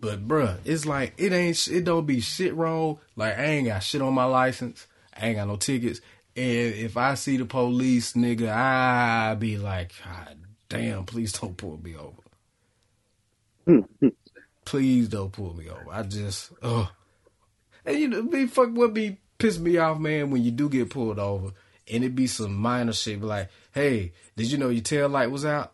But 0.00 0.28
bruh, 0.28 0.58
it's 0.64 0.86
like 0.86 1.14
it 1.16 1.32
ain't 1.32 1.66
it 1.68 1.84
don't 1.84 2.06
be 2.06 2.20
shit 2.20 2.54
wrong. 2.54 3.00
Like 3.16 3.36
I 3.36 3.44
ain't 3.44 3.66
got 3.66 3.82
shit 3.82 4.02
on 4.02 4.14
my 4.14 4.24
license. 4.24 4.86
I 5.16 5.26
ain't 5.26 5.36
got 5.36 5.48
no 5.48 5.56
tickets. 5.56 6.00
And 6.36 6.74
if 6.74 6.96
I 6.96 7.14
see 7.14 7.36
the 7.36 7.44
police, 7.44 8.12
nigga, 8.12 8.48
I 8.48 9.34
be 9.34 9.58
like, 9.58 9.92
God 10.04 10.37
damn, 10.68 11.04
please 11.04 11.32
don't 11.32 11.56
pull 11.56 11.78
me 11.82 11.96
over. 11.96 12.22
please 14.64 15.08
don't 15.08 15.32
pull 15.32 15.54
me 15.54 15.68
over. 15.68 15.90
I 15.90 16.02
just, 16.04 16.52
oh. 16.62 16.90
And 17.84 17.98
you 17.98 18.08
know, 18.08 18.22
be 18.22 18.46
fuck 18.46 18.70
what 18.72 18.94
be 18.94 19.18
piss 19.38 19.58
me 19.58 19.78
off, 19.78 19.98
man, 19.98 20.30
when 20.30 20.42
you 20.44 20.50
do 20.50 20.68
get 20.68 20.90
pulled 20.90 21.18
over 21.18 21.52
and 21.90 22.04
it 22.04 22.14
be 22.14 22.26
some 22.26 22.54
minor 22.54 22.92
shit, 22.92 23.22
like, 23.22 23.50
hey, 23.72 24.12
did 24.36 24.50
you 24.50 24.58
know 24.58 24.68
your 24.68 24.82
tail 24.82 25.08
light 25.08 25.30
was 25.30 25.44
out? 25.44 25.72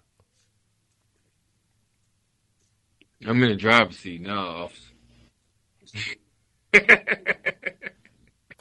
I'm 3.26 3.42
in 3.42 3.51
the 3.51 3.57
driver's 3.57 3.99
seat 3.99 4.20
now, 4.20 4.68
officer. 4.68 4.92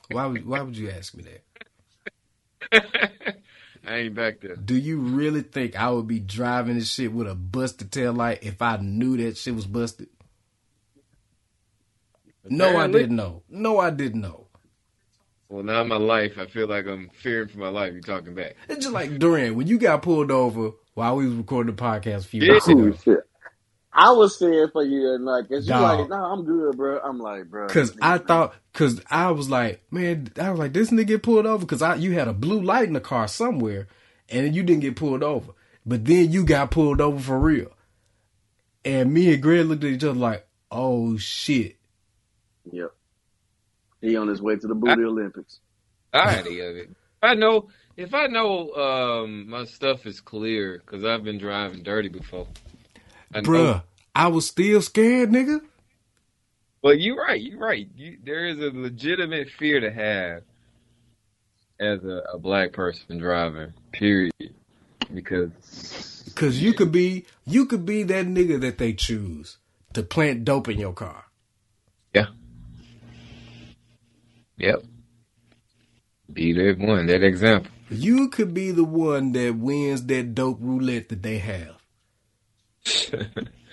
Why 0.09 0.25
would 0.27 0.45
why 0.45 0.61
would 0.61 0.77
you 0.77 0.89
ask 0.89 1.15
me 1.15 1.25
that? 2.71 3.35
I 3.85 3.95
ain't 3.97 4.15
back 4.15 4.39
there. 4.39 4.55
Do 4.55 4.75
you 4.75 4.99
really 4.99 5.41
think 5.41 5.75
I 5.75 5.89
would 5.89 6.07
be 6.07 6.19
driving 6.19 6.75
this 6.77 6.91
shit 6.93 7.11
with 7.11 7.27
a 7.27 7.35
busted 7.35 7.91
tail 7.91 8.13
light 8.13 8.39
if 8.41 8.61
I 8.61 8.77
knew 8.77 9.17
that 9.17 9.37
shit 9.37 9.55
was 9.55 9.65
busted? 9.67 10.07
No, 12.45 12.77
I 12.77 12.87
didn't 12.87 13.15
know. 13.15 13.43
No, 13.49 13.79
I 13.79 13.89
didn't 13.89 14.21
know. 14.21 14.47
Well, 15.49 15.63
now 15.63 15.81
in 15.81 15.87
my 15.87 15.97
life, 15.97 16.37
I 16.37 16.45
feel 16.47 16.67
like 16.67 16.87
I'm 16.87 17.09
fearing 17.13 17.47
for 17.47 17.59
my 17.59 17.69
life. 17.69 17.93
You're 17.93 18.01
talking 18.01 18.33
back? 18.33 18.55
It's 18.67 18.83
just 18.83 18.93
like 18.93 19.17
Duran 19.19 19.55
when 19.55 19.67
you 19.67 19.77
got 19.77 20.01
pulled 20.01 20.31
over 20.31 20.71
while 20.93 21.15
we 21.15 21.25
was 21.27 21.35
recording 21.35 21.75
the 21.75 21.81
podcast 21.81 22.19
a 22.19 22.27
few 22.27 22.41
Yeah. 22.41 22.53
weeks 22.53 22.65
Cool 22.65 22.87
ago. 22.87 22.97
shit. 23.03 23.19
I 23.93 24.11
was 24.11 24.37
saying 24.39 24.69
for 24.73 24.83
you, 24.83 25.13
and 25.13 25.25
like, 25.25 25.45
it's 25.49 25.67
you 25.67 25.73
Dog. 25.73 25.99
like, 25.99 26.09
no, 26.09 26.15
I'm 26.15 26.43
good, 26.45 26.77
bro. 26.77 26.99
I'm 26.99 27.19
like, 27.19 27.49
bro. 27.49 27.67
Cause 27.67 27.95
I 28.01 28.17
thought, 28.17 28.55
cause 28.73 29.01
I 29.09 29.31
was 29.31 29.49
like, 29.49 29.83
man, 29.91 30.31
I 30.39 30.49
was 30.49 30.59
like, 30.59 30.73
this 30.73 30.89
nigga 30.89 31.07
get 31.07 31.23
pulled 31.23 31.45
over 31.45 31.65
because 31.65 31.81
I 31.81 31.95
you 31.95 32.13
had 32.13 32.27
a 32.27 32.33
blue 32.33 32.61
light 32.61 32.87
in 32.87 32.93
the 32.93 32.99
car 32.99 33.27
somewhere, 33.27 33.87
and 34.29 34.55
you 34.55 34.63
didn't 34.63 34.81
get 34.81 34.95
pulled 34.95 35.23
over, 35.23 35.53
but 35.85 36.05
then 36.05 36.31
you 36.31 36.43
got 36.45 36.71
pulled 36.71 37.01
over 37.01 37.19
for 37.19 37.39
real, 37.39 37.71
and 38.83 39.13
me 39.13 39.33
and 39.33 39.41
Greg 39.41 39.65
looked 39.67 39.83
at 39.83 39.91
each 39.91 40.03
other 40.03 40.19
like, 40.19 40.47
oh 40.71 41.17
shit, 41.17 41.77
Yep. 42.71 42.91
He 44.01 44.15
on 44.15 44.27
his 44.27 44.41
way 44.41 44.55
to 44.55 44.67
the 44.67 44.75
booty 44.75 45.03
Olympics. 45.03 45.59
Society 46.13 46.59
of 46.59 46.75
it. 46.75 46.89
I 47.21 47.35
know, 47.35 47.69
if 47.95 48.13
I 48.13 48.27
know, 48.27 48.73
um, 48.73 49.49
my 49.49 49.65
stuff 49.65 50.05
is 50.05 50.19
clear 50.19 50.81
because 50.85 51.05
I've 51.05 51.23
been 51.23 51.37
driving 51.37 51.83
dirty 51.83 52.09
before. 52.09 52.47
Know. 53.33 53.41
bruh, 53.41 53.75
oh. 53.75 53.81
I 54.15 54.27
was 54.27 54.47
still 54.47 54.81
scared, 54.81 55.29
nigga. 55.29 55.61
But 56.81 56.99
you're 56.99 57.15
right. 57.15 57.41
You're 57.41 57.59
right. 57.59 57.87
You, 57.95 58.17
there 58.23 58.47
is 58.47 58.59
a 58.59 58.69
legitimate 58.77 59.49
fear 59.57 59.79
to 59.79 59.91
have 59.91 60.43
as 61.79 62.03
a, 62.03 62.23
a 62.33 62.37
black 62.37 62.73
person 62.73 63.17
driving. 63.17 63.73
Period. 63.91 64.33
Because 65.13 65.51
Cause 66.35 66.57
you 66.57 66.73
could 66.73 66.91
be, 66.91 67.25
you 67.45 67.65
could 67.65 67.85
be 67.85 68.03
that 68.03 68.25
nigga 68.25 68.59
that 68.61 68.77
they 68.77 68.93
choose 68.93 69.57
to 69.93 70.03
plant 70.03 70.45
dope 70.45 70.67
in 70.67 70.79
your 70.79 70.93
car. 70.93 71.25
yeah. 72.13 72.27
Yep. 74.57 74.83
Be 76.31 76.53
that 76.53 76.77
one. 76.79 77.07
That 77.07 77.23
example. 77.23 77.71
You 77.89 78.29
could 78.29 78.53
be 78.53 78.71
the 78.71 78.83
one 78.83 79.33
that 79.33 79.55
wins 79.55 80.05
that 80.05 80.33
dope 80.33 80.57
roulette 80.61 81.09
that 81.09 81.21
they 81.21 81.37
have. 81.39 81.82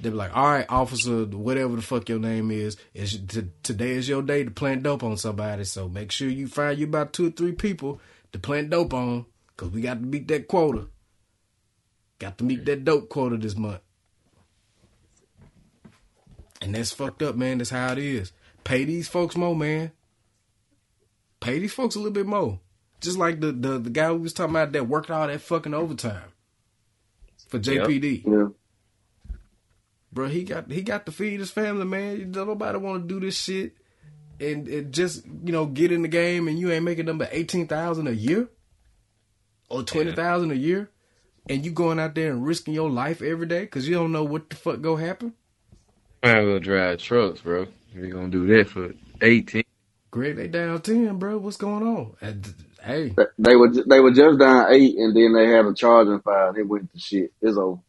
They 0.00 0.10
be 0.10 0.14
like, 0.14 0.36
all 0.36 0.46
right, 0.46 0.66
officer, 0.68 1.24
whatever 1.24 1.74
the 1.74 1.82
fuck 1.82 2.08
your 2.08 2.20
name 2.20 2.52
is, 2.52 2.76
is 2.94 3.18
t- 3.26 3.50
today 3.64 3.92
is 3.92 4.08
your 4.08 4.22
day 4.22 4.44
to 4.44 4.50
plant 4.50 4.84
dope 4.84 5.02
on 5.02 5.16
somebody. 5.16 5.64
So 5.64 5.88
make 5.88 6.12
sure 6.12 6.28
you 6.28 6.46
find 6.46 6.78
you 6.78 6.86
about 6.86 7.12
two 7.12 7.26
or 7.26 7.30
three 7.30 7.52
people 7.52 8.00
to 8.32 8.38
plant 8.38 8.70
dope 8.70 8.94
on, 8.94 9.26
cause 9.56 9.70
we 9.70 9.80
got 9.80 9.94
to 9.94 10.06
meet 10.06 10.28
that 10.28 10.46
quota. 10.46 10.86
Got 12.20 12.38
to 12.38 12.44
meet 12.44 12.64
that 12.66 12.84
dope 12.84 13.08
quota 13.08 13.36
this 13.38 13.56
month. 13.56 13.80
And 16.62 16.74
that's 16.74 16.92
fucked 16.92 17.22
up, 17.22 17.34
man. 17.34 17.58
That's 17.58 17.70
how 17.70 17.92
it 17.92 17.98
is. 17.98 18.32
Pay 18.62 18.84
these 18.84 19.08
folks 19.08 19.36
more, 19.36 19.56
man. 19.56 19.90
Pay 21.40 21.58
these 21.58 21.72
folks 21.72 21.96
a 21.96 21.98
little 21.98 22.12
bit 22.12 22.26
more. 22.26 22.60
Just 23.00 23.18
like 23.18 23.40
the 23.40 23.50
the, 23.52 23.78
the 23.78 23.90
guy 23.90 24.12
we 24.12 24.18
was 24.18 24.32
talking 24.32 24.54
about 24.54 24.72
that 24.72 24.88
worked 24.88 25.10
all 25.10 25.26
that 25.26 25.40
fucking 25.40 25.74
overtime 25.74 26.32
for 27.48 27.58
JPD. 27.58 28.24
Yeah. 28.24 28.48
Bro, 30.12 30.28
he 30.28 30.44
got 30.44 30.70
he 30.70 30.82
got 30.82 31.06
to 31.06 31.12
feed 31.12 31.40
his 31.40 31.50
family, 31.50 31.84
man. 31.84 32.32
Don't 32.32 32.46
nobody 32.46 32.78
want 32.78 33.02
to 33.02 33.08
do 33.08 33.20
this 33.20 33.36
shit 33.36 33.72
and, 34.40 34.68
and 34.68 34.92
just 34.92 35.24
you 35.26 35.52
know 35.52 35.66
get 35.66 35.92
in 35.92 36.02
the 36.02 36.08
game 36.08 36.48
and 36.48 36.58
you 36.58 36.70
ain't 36.70 36.84
making 36.84 37.06
number 37.06 37.28
eighteen 37.30 37.66
thousand 37.66 38.06
a 38.08 38.12
year 38.12 38.48
or 39.68 39.82
twenty 39.82 40.12
thousand 40.12 40.50
a 40.50 40.56
year, 40.56 40.90
and 41.48 41.64
you 41.64 41.70
going 41.70 41.98
out 41.98 42.14
there 42.14 42.30
and 42.30 42.44
risking 42.46 42.74
your 42.74 42.90
life 42.90 43.20
every 43.22 43.46
day 43.46 43.60
because 43.60 43.88
you 43.88 43.94
don't 43.94 44.12
know 44.12 44.24
what 44.24 44.50
the 44.50 44.56
fuck 44.56 44.80
go 44.80 44.96
happen. 44.96 45.34
I 46.22 46.40
will 46.40 46.60
drive 46.60 46.98
trucks, 46.98 47.40
bro. 47.40 47.66
You 47.94 48.08
gonna 48.08 48.28
do 48.28 48.46
that 48.46 48.68
for 48.68 48.92
eighteen. 49.20 49.64
Greg, 50.10 50.36
they 50.36 50.48
down 50.48 50.80
ten, 50.80 51.18
bro. 51.18 51.38
What's 51.38 51.56
going 51.56 51.82
on? 51.82 52.16
And, 52.82 52.90
hey, 52.90 53.18
They 53.38 53.56
were 53.56 53.70
they 53.86 54.00
were 54.00 54.12
just 54.12 54.38
down 54.38 54.72
eight, 54.72 54.96
and 54.96 55.16
then 55.16 55.32
they 55.34 55.48
had 55.48 55.66
a 55.66 55.74
charging 55.74 56.20
fire. 56.20 56.52
They 56.54 56.62
went 56.62 56.92
to 56.92 56.98
shit. 56.98 57.32
It's 57.42 57.56
over. 57.56 57.80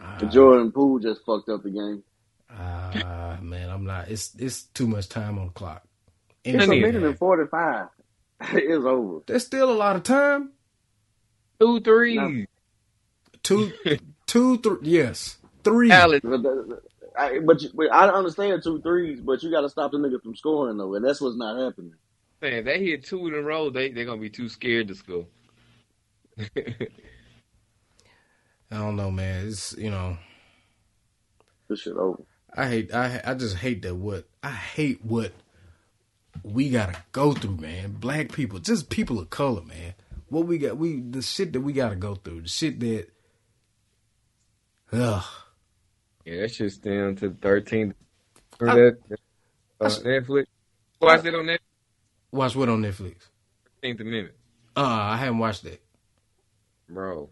ah, 0.00 0.18
Jordan 0.30 0.72
Poole 0.72 0.98
just 1.00 1.24
fucked 1.24 1.48
up 1.48 1.62
the 1.62 1.70
game. 1.70 2.02
ah, 2.50 3.38
man, 3.42 3.70
I'm 3.70 3.84
not. 3.84 4.08
It's 4.10 4.34
it's 4.38 4.64
too 4.64 4.86
much 4.86 5.08
time 5.08 5.38
on 5.38 5.46
the 5.46 5.52
clock. 5.52 5.82
It's 6.44 6.68
a 6.68 6.74
minute 6.74 7.02
and 7.04 7.18
forty 7.18 7.46
five. 7.50 7.88
it's 8.40 8.84
over. 8.84 9.20
There's 9.26 9.46
still 9.46 9.70
a 9.70 9.74
lot 9.74 9.96
of 9.96 10.02
time. 10.04 10.52
Two 11.60 11.80
threes. 11.80 12.16
No. 12.16 12.44
Two, 13.42 13.72
two, 14.26 14.58
three. 14.58 14.78
Yes, 14.82 15.38
three. 15.64 15.90
Alex, 15.90 16.24
I, 17.18 17.40
but, 17.40 17.62
you, 17.62 17.70
but 17.74 17.92
I 17.92 18.08
understand 18.10 18.62
two 18.62 18.80
threes, 18.80 19.20
but 19.20 19.42
you 19.42 19.50
got 19.50 19.62
to 19.62 19.68
stop 19.68 19.90
the 19.92 19.98
nigga 19.98 20.22
from 20.22 20.36
scoring 20.36 20.76
though, 20.78 20.94
and 20.94 21.04
that's 21.04 21.20
what's 21.20 21.36
not 21.36 21.58
happening. 21.58 21.94
Man, 22.40 22.64
they 22.64 22.84
hit 22.84 23.04
two 23.04 23.26
in 23.26 23.34
a 23.34 23.40
row. 23.40 23.70
They 23.70 23.90
they're 23.90 24.04
gonna 24.04 24.20
be 24.20 24.30
too 24.30 24.48
scared 24.48 24.88
to 24.88 24.94
score. 24.94 25.26
I 26.40 26.88
don't 28.70 28.96
know, 28.96 29.10
man. 29.10 29.48
It's 29.48 29.76
you 29.76 29.90
know. 29.90 30.18
This 31.68 31.80
shit 31.80 31.96
over. 31.96 32.22
I 32.54 32.68
hate 32.68 32.94
I 32.94 33.20
I 33.24 33.34
just 33.34 33.56
hate 33.56 33.82
that 33.82 33.94
what 33.94 34.28
I 34.42 34.50
hate 34.50 35.04
what 35.04 35.32
we 36.42 36.70
gotta 36.70 37.02
go 37.12 37.32
through, 37.32 37.56
man. 37.56 37.92
Black 37.92 38.32
people, 38.32 38.58
just 38.58 38.88
people 38.88 39.18
of 39.18 39.30
color, 39.30 39.62
man. 39.62 39.94
What 40.28 40.46
we 40.46 40.58
got 40.58 40.76
we 40.76 41.00
the 41.00 41.22
shit 41.22 41.52
that 41.52 41.60
we 41.60 41.72
gotta 41.72 41.96
go 41.96 42.14
through. 42.14 42.42
The 42.42 42.48
shit 42.48 42.80
that 42.80 43.08
Ugh. 44.92 45.24
Yeah, 46.24 46.42
that 46.42 46.54
shit's 46.54 46.78
down 46.78 47.16
to 47.16 47.30
thirteen. 47.30 47.94
Remember 48.58 48.98
that? 49.08 49.18
Uh, 49.80 49.88
Netflix. 49.88 50.46
Watch 51.00 51.24
it 51.24 51.34
on 51.34 51.44
Netflix. 51.44 51.58
Watch 52.30 52.54
what 52.56 52.68
on 52.68 52.82
Netflix? 52.82 53.16
Thirteenth 53.82 54.00
Amendment, 54.00 54.34
Uh 54.76 54.80
I 54.84 55.16
haven't 55.16 55.38
watched 55.38 55.64
that. 55.64 55.80
bro. 56.88 57.30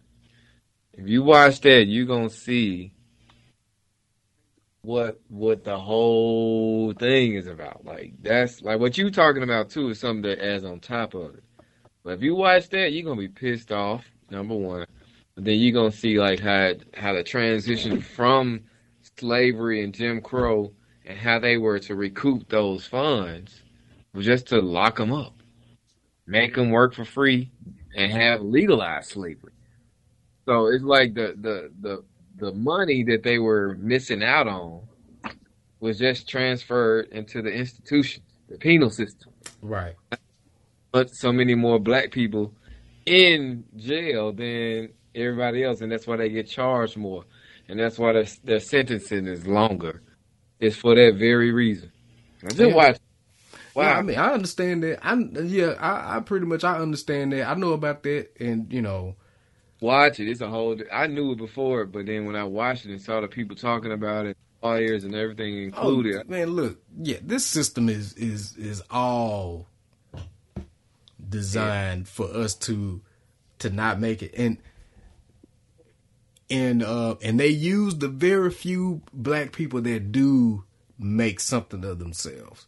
If 0.94 1.08
you 1.08 1.22
watch 1.22 1.60
that, 1.60 1.84
you're 1.86 2.06
gonna 2.06 2.30
see 2.30 2.92
what 4.82 5.20
what 5.28 5.64
the 5.64 5.78
whole 5.78 6.92
thing 6.92 7.34
is 7.34 7.46
about. 7.46 7.84
Like 7.84 8.14
that's 8.22 8.62
like 8.62 8.80
what 8.80 8.96
you 8.96 9.10
talking 9.10 9.42
about 9.42 9.70
too 9.70 9.90
is 9.90 9.98
something 10.00 10.22
that 10.22 10.42
adds 10.44 10.64
on 10.64 10.80
top 10.80 11.14
of 11.14 11.34
it. 11.34 11.44
But 12.04 12.14
if 12.14 12.22
you 12.22 12.34
watch 12.36 12.68
that, 12.70 12.92
you're 12.92 13.04
gonna 13.04 13.20
be 13.20 13.28
pissed 13.28 13.72
off. 13.72 14.04
Number 14.30 14.54
one, 14.56 14.86
but 15.34 15.44
then 15.44 15.58
you're 15.58 15.72
gonna 15.74 15.92
see 15.92 16.18
like 16.18 16.40
how 16.40 16.72
how 16.94 17.12
the 17.12 17.22
transition 17.22 18.00
from 18.00 18.62
slavery 19.18 19.82
and 19.84 19.92
Jim 19.94 20.20
Crow 20.20 20.72
and 21.04 21.18
how 21.18 21.38
they 21.38 21.58
were 21.58 21.78
to 21.80 21.94
recoup 21.94 22.48
those 22.48 22.86
funds 22.86 23.62
was 24.16 24.24
just 24.24 24.46
to 24.48 24.60
lock 24.60 24.96
them 24.96 25.12
up, 25.12 25.34
make 26.26 26.54
them 26.54 26.70
work 26.70 26.94
for 26.94 27.04
free, 27.04 27.50
and 27.96 28.10
have 28.10 28.40
legalized 28.40 29.10
slavery. 29.10 29.52
So 30.46 30.66
it's 30.68 30.82
like 30.84 31.14
the 31.14 31.34
the 31.38 31.70
the 31.80 32.04
the 32.38 32.52
money 32.52 33.04
that 33.04 33.22
they 33.22 33.38
were 33.38 33.76
missing 33.78 34.22
out 34.22 34.48
on 34.48 34.82
was 35.80 35.98
just 35.98 36.28
transferred 36.28 37.08
into 37.12 37.42
the 37.42 37.50
institution, 37.52 38.22
the 38.48 38.56
penal 38.56 38.90
system. 38.90 39.32
Right. 39.60 39.94
But 40.92 41.10
so 41.14 41.32
many 41.32 41.54
more 41.54 41.78
black 41.78 42.10
people 42.10 42.54
in 43.04 43.64
jail 43.76 44.32
than 44.32 44.90
everybody 45.14 45.62
else, 45.62 45.80
and 45.82 45.92
that's 45.92 46.06
why 46.06 46.16
they 46.16 46.30
get 46.30 46.48
charged 46.48 46.96
more, 46.96 47.24
and 47.68 47.78
that's 47.78 47.98
why 47.98 48.12
their 48.14 48.26
their 48.44 48.60
sentencing 48.60 49.26
is 49.26 49.46
longer. 49.46 50.02
It's 50.58 50.76
for 50.76 50.94
that 50.94 51.16
very 51.18 51.52
reason. 51.52 51.92
I 52.44 52.48
just 52.48 52.60
Yeah. 52.60 52.74
watch. 52.74 52.98
Wow. 53.76 53.82
Wow. 53.82 53.98
I 53.98 54.02
mean, 54.02 54.18
I 54.18 54.32
understand 54.32 54.82
that. 54.84 55.06
I 55.06 55.14
yeah, 55.42 55.74
I, 55.78 56.16
I 56.16 56.20
pretty 56.20 56.46
much 56.46 56.64
I 56.64 56.78
understand 56.78 57.32
that. 57.32 57.46
I 57.46 57.54
know 57.54 57.74
about 57.74 58.02
that, 58.04 58.30
and 58.40 58.72
you 58.72 58.80
know, 58.80 59.16
watch 59.80 60.18
it. 60.18 60.30
It's 60.30 60.40
a 60.40 60.48
whole. 60.48 60.78
I 60.90 61.06
knew 61.08 61.32
it 61.32 61.36
before, 61.36 61.84
but 61.84 62.06
then 62.06 62.24
when 62.24 62.36
I 62.36 62.44
watched 62.44 62.86
it 62.86 62.90
and 62.90 63.02
saw 63.02 63.20
the 63.20 63.28
people 63.28 63.54
talking 63.54 63.92
about 63.92 64.24
it, 64.24 64.38
lawyers 64.62 65.04
and 65.04 65.14
everything 65.14 65.62
included, 65.62 66.16
oh, 66.16 66.30
man, 66.30 66.48
look, 66.48 66.80
yeah, 66.98 67.18
this 67.22 67.44
system 67.44 67.90
is 67.90 68.14
is 68.14 68.56
is 68.56 68.82
all 68.90 69.68
designed 71.28 72.08
for 72.08 72.26
us 72.32 72.54
to 72.54 73.02
to 73.58 73.68
not 73.68 74.00
make 74.00 74.22
it. 74.22 74.32
And 74.38 74.56
and 76.48 76.82
uh 76.82 77.16
and 77.22 77.38
they 77.38 77.48
use 77.48 77.96
the 77.96 78.08
very 78.08 78.50
few 78.50 79.02
black 79.12 79.52
people 79.52 79.82
that 79.82 80.12
do 80.12 80.64
make 80.98 81.40
something 81.40 81.84
of 81.84 81.98
themselves. 81.98 82.66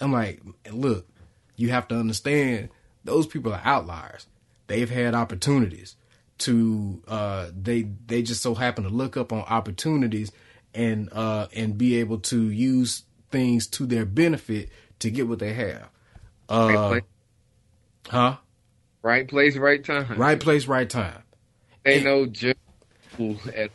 I'm 0.00 0.12
like, 0.12 0.40
look, 0.70 1.08
you 1.56 1.70
have 1.70 1.88
to 1.88 1.96
understand 1.96 2.70
those 3.04 3.26
people 3.26 3.52
are 3.52 3.60
outliers. 3.64 4.26
They've 4.66 4.90
had 4.90 5.14
opportunities 5.14 5.96
to 6.36 7.00
uh 7.06 7.48
they 7.56 7.82
they 8.06 8.20
just 8.22 8.42
so 8.42 8.54
happen 8.54 8.82
to 8.82 8.90
look 8.90 9.16
up 9.16 9.32
on 9.32 9.40
opportunities 9.42 10.32
and 10.74 11.08
uh 11.12 11.46
and 11.54 11.78
be 11.78 12.00
able 12.00 12.18
to 12.18 12.50
use 12.50 13.04
things 13.30 13.68
to 13.68 13.86
their 13.86 14.04
benefit 14.04 14.68
to 14.98 15.10
get 15.10 15.28
what 15.28 15.38
they 15.38 15.52
have. 15.52 15.88
Right 16.50 16.76
Uh 16.76 16.88
place, 16.88 17.02
huh? 18.08 18.36
right 19.02 19.28
place, 19.28 19.56
right 19.56 19.84
time. 19.84 20.18
Right 20.18 20.40
place, 20.40 20.66
right 20.66 20.90
time. 20.90 21.22
Ain't 21.86 22.04
no 22.04 22.26
general 22.26 22.56
at 23.54 23.70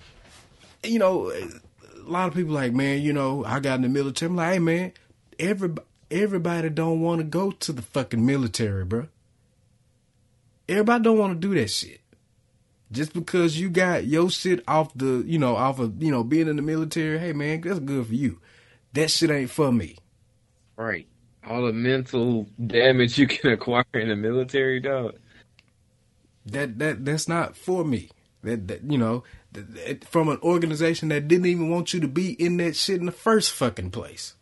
you 0.84 1.00
know, 1.00 1.32
a 1.32 2.10
lot 2.10 2.28
of 2.28 2.34
people 2.34 2.54
like, 2.54 2.74
man, 2.74 3.02
you 3.02 3.14
know, 3.14 3.44
I 3.46 3.60
got 3.60 3.76
in 3.76 3.82
the 3.82 3.90
military. 3.90 4.30
I'm 4.30 4.36
like, 4.36 4.54
hey, 4.54 4.60
man, 4.60 4.94
everybody, 5.38 5.88
everybody 6.12 6.70
don't 6.70 7.02
want 7.02 7.20
to 7.20 7.24
go 7.26 7.52
to 7.52 7.74
the 7.74 7.82
fucking 7.82 8.26
military, 8.26 8.86
bro. 8.86 9.08
Everybody 10.68 11.04
don't 11.04 11.18
want 11.18 11.42
to 11.42 11.48
do 11.48 11.56
that 11.60 11.70
shit. 11.70 12.02
Just 12.92 13.14
because 13.14 13.60
you 13.60 13.70
got 13.70 14.06
your 14.06 14.30
shit 14.30 14.64
off 14.68 14.92
the, 14.96 15.24
you 15.26 15.40
know, 15.40 15.56
off 15.56 15.80
of, 15.80 16.02
you 16.02 16.12
know, 16.12 16.24
being 16.24 16.48
in 16.48 16.56
the 16.56 16.62
military, 16.62 17.20
hey, 17.20 17.34
man, 17.34 17.62
that's 17.62 17.80
good 17.80 18.08
for 18.08 18.14
you. 18.16 18.40
That 18.94 19.12
shit 19.12 19.30
ain't 19.32 19.52
for 19.52 19.72
me. 19.72 19.98
right. 20.78 21.08
All 21.48 21.66
the 21.66 21.74
mental 21.74 22.48
damage 22.68 23.18
you 23.18 23.28
can 23.28 23.52
acquire 23.54 23.86
in 23.94 24.10
the 24.10 24.16
military, 24.16 24.80
dog. 24.80 25.16
That 26.46 26.80
that 26.80 27.06
that's 27.06 27.28
not 27.30 27.56
for 27.58 27.86
me. 27.86 28.10
That, 28.44 28.68
that 28.68 28.84
you 28.92 28.98
know, 28.98 29.24
that, 29.54 29.74
that- 29.76 30.06
from 30.06 30.30
an 30.30 30.40
organization 30.44 31.10
that 31.10 31.28
didn't 31.28 31.48
even 31.48 31.70
want 31.70 31.94
you 31.94 32.00
to 32.02 32.08
be 32.08 32.34
in 32.34 32.58
that 32.58 32.76
shit 32.76 33.00
in 33.00 33.06
the 33.08 33.12
first 33.12 33.52
fucking 33.52 33.92
place. 33.92 34.36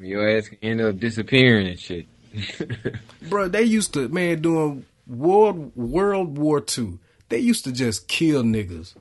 Your 0.00 0.28
ass 0.36 0.48
can 0.48 0.58
end 0.62 0.80
up 0.80 0.98
disappearing 0.98 1.66
and 1.68 1.78
shit. 1.78 2.06
Bro, 3.28 3.48
they 3.48 3.62
used 3.62 3.92
to 3.94 4.08
man 4.08 4.40
doing 4.40 4.86
World 5.06 5.72
World 5.76 6.38
War 6.38 6.60
Two. 6.60 6.98
They 7.28 7.38
used 7.38 7.64
to 7.64 7.72
just 7.72 8.08
kill 8.08 8.42
niggas 8.42 8.94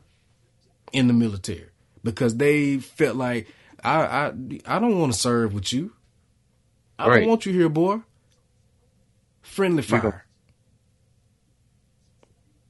in 0.92 1.08
the 1.08 1.14
military 1.14 1.70
because 2.04 2.36
they 2.38 2.78
felt 2.80 3.16
like 3.16 3.48
I 3.84 4.02
I 4.02 4.26
I 4.66 4.80
don't 4.80 5.00
want 5.00 5.14
to 5.14 5.20
serve 5.20 5.54
with 5.54 5.72
you. 5.72 5.94
I 6.98 7.08
Right. 7.08 7.20
don't 7.22 7.30
want 7.30 7.46
you 7.46 7.54
here, 7.54 7.70
boy. 7.70 8.02
Friendly 9.42 9.82
fire, 9.84 10.26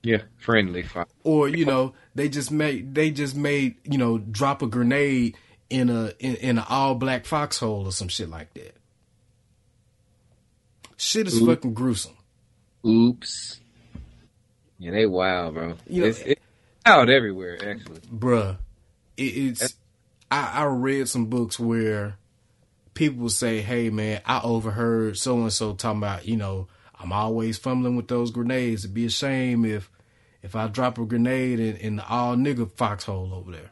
yeah, 0.03 0.21
friendly 0.37 0.83
fire. 0.83 1.07
or 1.23 1.49
you 1.49 1.65
know 1.65 1.93
they 2.15 2.29
just 2.29 2.51
made 2.51 2.95
they 2.95 3.11
just 3.11 3.35
made 3.35 3.75
you 3.83 3.97
know 3.97 4.17
drop 4.17 4.61
a 4.61 4.67
grenade 4.67 5.35
in 5.69 5.89
a 5.89 6.11
in, 6.19 6.35
in 6.35 6.57
an 6.57 6.65
all 6.67 6.95
black 6.95 7.25
foxhole 7.25 7.85
or 7.85 7.91
some 7.91 8.07
shit 8.07 8.29
like 8.29 8.53
that. 8.55 8.75
Shit 10.97 11.27
is 11.27 11.41
Ooh. 11.41 11.45
fucking 11.47 11.73
gruesome. 11.73 12.15
Oops. 12.85 13.59
Yeah, 14.77 14.91
they 14.91 15.05
wild, 15.05 15.53
bro. 15.55 15.75
You 15.87 16.01
know- 16.01 16.07
it's, 16.07 16.19
it's 16.19 16.41
out 16.85 17.09
everywhere, 17.09 17.55
actually. 17.69 17.99
bruh, 18.01 18.57
it, 19.17 19.21
it's 19.23 19.75
I, 20.31 20.61
I 20.61 20.63
read 20.65 21.07
some 21.09 21.25
books 21.27 21.59
where 21.59 22.17
people 22.93 23.29
say, 23.29 23.61
"Hey, 23.61 23.89
man, 23.89 24.21
I 24.25 24.41
overheard 24.41 25.17
so 25.17 25.41
and 25.41 25.53
so 25.53 25.73
talking 25.73 25.99
about 25.99 26.25
you 26.27 26.37
know 26.37 26.67
I'm 26.99 27.11
always 27.11 27.57
fumbling 27.57 27.95
with 27.95 28.07
those 28.07 28.31
grenades. 28.31 28.83
It'd 28.85 28.93
be 28.93 29.05
a 29.05 29.09
shame 29.09 29.65
if 29.65 29.89
if 30.41 30.55
I 30.55 30.67
drop 30.67 30.97
a 30.97 31.05
grenade 31.05 31.59
in, 31.59 31.75
in 31.77 31.95
the 31.97 32.07
all 32.07 32.35
nigga 32.35 32.71
foxhole 32.71 33.33
over 33.33 33.51
there 33.51 33.71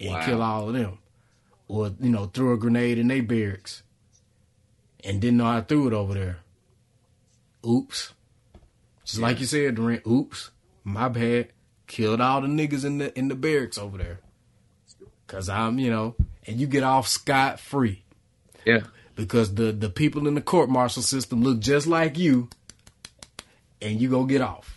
and 0.00 0.10
Wow. 0.10 0.24
kill 0.26 0.42
all 0.42 0.68
of 0.68 0.74
them, 0.74 0.98
or 1.68 1.92
you 2.00 2.10
know 2.10 2.26
throw 2.26 2.52
a 2.52 2.56
grenade 2.56 2.98
in 2.98 3.08
their 3.08 3.22
barracks 3.22 3.82
and 5.04 5.20
didn't 5.20 5.38
know 5.38 5.46
I 5.46 5.60
threw 5.62 5.86
it 5.86 5.92
over 5.92 6.14
there. 6.14 6.38
Oops." 7.66 8.12
Just 9.04 9.18
like 9.20 9.38
you 9.40 9.46
said, 9.46 9.76
Durant. 9.76 10.06
Oops, 10.06 10.50
my 10.84 11.08
bad. 11.08 11.48
Killed 11.86 12.20
all 12.20 12.40
the 12.40 12.48
niggas 12.48 12.84
in 12.84 12.98
the 12.98 13.16
in 13.16 13.28
the 13.28 13.36
barracks 13.36 13.78
over 13.78 13.96
there. 13.98 14.20
Cause 15.28 15.48
I'm, 15.48 15.78
you 15.78 15.90
know, 15.90 16.14
and 16.46 16.58
you 16.60 16.66
get 16.66 16.82
off 16.84 17.06
scot 17.08 17.58
free 17.60 18.02
Yeah. 18.64 18.80
because 19.16 19.54
the 19.54 19.70
the 19.72 19.88
people 19.90 20.26
in 20.28 20.34
the 20.34 20.40
court 20.40 20.68
martial 20.68 21.02
system 21.02 21.42
look 21.42 21.60
just 21.60 21.86
like 21.86 22.18
you, 22.18 22.48
and 23.80 24.00
you 24.00 24.08
go 24.08 24.24
get 24.24 24.40
off. 24.40 24.75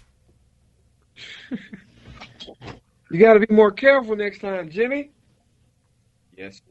You 3.11 3.19
got 3.19 3.33
to 3.33 3.39
be 3.39 3.53
more 3.53 3.71
careful 3.71 4.15
next 4.15 4.39
time, 4.39 4.69
Jimmy. 4.69 5.11
Yes. 6.37 6.61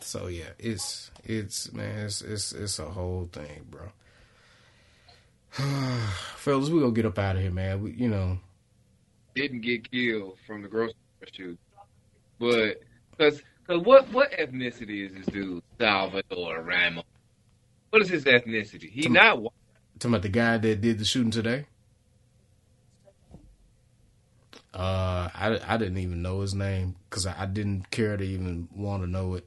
So 0.00 0.26
yeah, 0.28 0.50
it's 0.58 1.10
it's 1.24 1.72
man, 1.72 2.06
it's 2.06 2.22
it's 2.22 2.52
it's 2.52 2.78
a 2.78 2.84
whole 2.84 3.28
thing, 3.32 3.66
bro. 3.70 3.88
Fellas, 6.36 6.68
we 6.70 6.80
gonna 6.80 6.92
get 6.92 7.06
up 7.06 7.18
out 7.18 7.36
of 7.36 7.42
here, 7.42 7.50
man. 7.50 7.82
We, 7.82 7.92
you 7.92 8.08
know, 8.08 8.38
Didn't 9.34 9.62
get 9.62 9.90
killed 9.90 10.38
from 10.46 10.62
the 10.62 10.68
grocery 10.68 10.94
store 11.16 11.28
shoot, 11.32 11.58
but 12.38 12.82
because 13.10 13.42
because 13.66 13.82
what 13.84 14.08
what 14.12 14.30
ethnicity 14.32 15.06
is 15.06 15.12
this 15.14 15.26
dude? 15.26 15.62
Salvador 15.80 16.62
Ramos. 16.62 17.04
What 17.90 18.02
is 18.02 18.08
his 18.08 18.24
ethnicity? 18.24 18.90
He 18.90 19.02
Some- 19.02 19.14
not 19.14 19.40
white. 19.42 19.52
talking 19.98 20.12
about 20.12 20.22
the 20.22 20.28
guy 20.28 20.58
that 20.58 20.80
did 20.80 20.98
the 20.98 21.04
shooting 21.04 21.30
today. 21.32 21.66
Uh, 24.76 25.30
I 25.34 25.58
I 25.66 25.78
didn't 25.78 25.96
even 25.96 26.20
know 26.20 26.42
his 26.42 26.54
name 26.54 26.96
because 27.08 27.24
I, 27.24 27.34
I 27.44 27.46
didn't 27.46 27.90
care 27.90 28.14
to 28.14 28.22
even 28.22 28.68
want 28.76 29.02
to 29.02 29.06
know 29.08 29.34
it. 29.34 29.46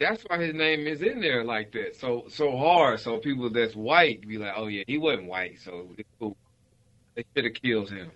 That's 0.00 0.22
why 0.22 0.38
his 0.38 0.54
name 0.54 0.86
is 0.86 1.02
in 1.02 1.20
there 1.20 1.44
like 1.44 1.70
that, 1.72 1.96
so 1.96 2.24
so 2.30 2.56
hard. 2.56 3.00
So 3.00 3.18
people 3.18 3.50
that's 3.50 3.76
white 3.76 4.26
be 4.26 4.38
like, 4.38 4.54
oh 4.56 4.68
yeah, 4.68 4.84
he 4.86 4.96
wasn't 4.96 5.26
white, 5.26 5.60
so 5.60 5.86
cool. 6.18 6.34
They 7.14 7.26
should 7.36 7.44
have 7.44 7.54
killed 7.54 7.90
him. 7.90 8.10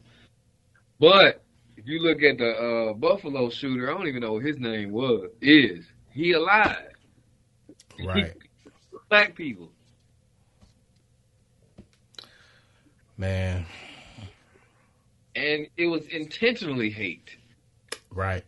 But 0.98 1.44
if 1.76 1.86
you 1.86 2.00
look 2.00 2.22
at 2.22 2.38
the 2.38 2.50
uh, 2.50 2.92
Buffalo 2.94 3.50
shooter, 3.50 3.90
I 3.90 3.98
don't 3.98 4.08
even 4.08 4.22
know 4.22 4.32
what 4.32 4.44
his 4.44 4.58
name 4.58 4.90
was. 4.90 5.28
Is 5.42 5.84
he 6.12 6.32
alive? 6.32 6.94
Right, 8.02 8.32
Black 9.10 9.34
people. 9.34 9.70
man. 13.18 13.66
And 15.38 15.66
it 15.76 15.86
was 15.86 16.06
intentionally 16.08 16.90
hate. 16.90 17.30
Right. 18.10 18.44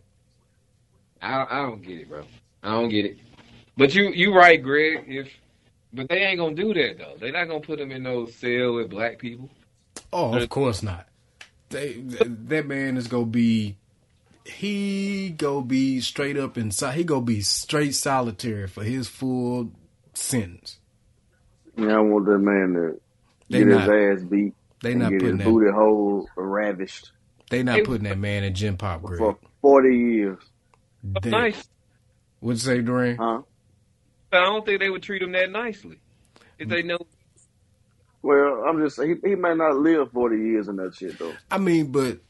I 1.23 1.47
I 1.49 1.57
don't 1.63 1.83
get 1.83 2.01
it, 2.01 2.09
bro. 2.09 2.25
I 2.63 2.73
don't 2.73 2.89
get 2.89 3.05
it. 3.05 3.19
But 3.77 3.95
you 3.95 4.11
you 4.11 4.35
right, 4.35 4.63
Greg. 4.63 5.05
If 5.07 5.31
but 5.93 6.09
they 6.09 6.19
ain't 6.19 6.39
gonna 6.39 6.55
do 6.55 6.75
that 6.75 6.99
though. 6.99 7.15
They're 7.19 7.33
not 7.33 7.47
gonna 7.49 7.61
put 7.61 7.79
them 7.79 7.91
in 7.93 8.03
no 8.03 8.27
cell 8.27 8.75
with 8.75 8.91
black 8.91 9.19
people. 9.19 9.49
Oh, 10.13 10.35
of 10.37 10.49
course 10.49 10.83
not. 10.83 11.07
They, 11.69 12.01
that 12.01 12.67
man 12.67 12.97
is 12.97 13.07
gonna 13.07 13.27
be. 13.27 13.77
He 14.45 15.31
go 15.31 15.61
be 15.61 16.01
straight 16.01 16.37
up 16.37 16.59
inside. 16.59 16.97
He 16.97 17.05
go 17.05 17.21
be 17.21 17.41
straight 17.43 17.95
solitary 17.95 18.67
for 18.67 18.83
his 18.83 19.07
full 19.07 19.71
sentence. 20.15 20.79
Yeah, 21.77 21.97
I 21.99 22.01
want 22.01 22.27
that 22.27 22.39
man 22.39 22.75
to 22.75 23.01
They 23.49 23.59
get 23.59 23.69
not. 23.69 23.89
his 23.89 24.23
ass 24.23 24.29
beat 24.29 24.55
They 24.83 24.93
and 24.93 25.01
not 25.01 25.11
get 25.11 25.23
his 25.23 25.33
putting 25.33 25.39
that. 25.39 25.45
booty 25.45 25.71
hole 25.71 26.29
ravished 26.37 27.13
They 27.51 27.63
not 27.63 27.85
putting 27.85 28.05
that 28.05 28.19
man 28.19 28.45
in 28.45 28.55
gen 28.55 28.77
pop 28.77 29.03
grade. 29.03 29.19
for 29.19 29.39
40 29.63 29.97
years. 29.97 30.39
They, 31.03 31.31
Nice. 31.31 31.69
What'd 32.41 32.63
you 32.63 32.67
say, 32.67 32.81
Dorian? 32.83 33.17
Huh? 33.19 33.43
But 34.31 34.41
I 34.41 34.45
don't 34.45 34.65
think 34.65 34.81
they 34.81 34.91
would 34.91 35.03
treat 35.03 35.23
him 35.23 35.33
that 35.33 35.51
nicely. 35.51 36.01
If 36.59 36.69
they 36.69 36.83
know 36.83 36.99
Well, 38.23 38.65
I'm 38.67 38.79
just 38.83 38.97
saying, 38.97 39.21
he, 39.23 39.31
he 39.31 39.35
may 39.35 39.55
not 39.55 39.77
live 39.77 40.13
40 40.13 40.37
years 40.37 40.69
in 40.69 40.77
that 40.77 40.95
shit, 40.95 41.19
though. 41.19 41.33
I 41.51 41.59
mean, 41.59 41.91
but 41.93 42.21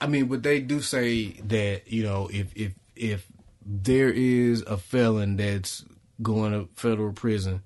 I 0.00 0.06
mean, 0.06 0.26
but 0.26 0.42
they 0.42 0.60
do 0.60 0.80
say 0.80 1.32
that 1.48 1.90
you 1.90 2.02
know 2.04 2.28
if 2.32 2.54
if 2.54 2.72
if 2.96 3.26
there 3.64 4.10
is 4.10 4.62
a 4.62 4.76
felon 4.76 5.36
that's 5.36 5.84
going 6.22 6.52
to 6.52 6.68
federal 6.74 7.12
prison 7.12 7.62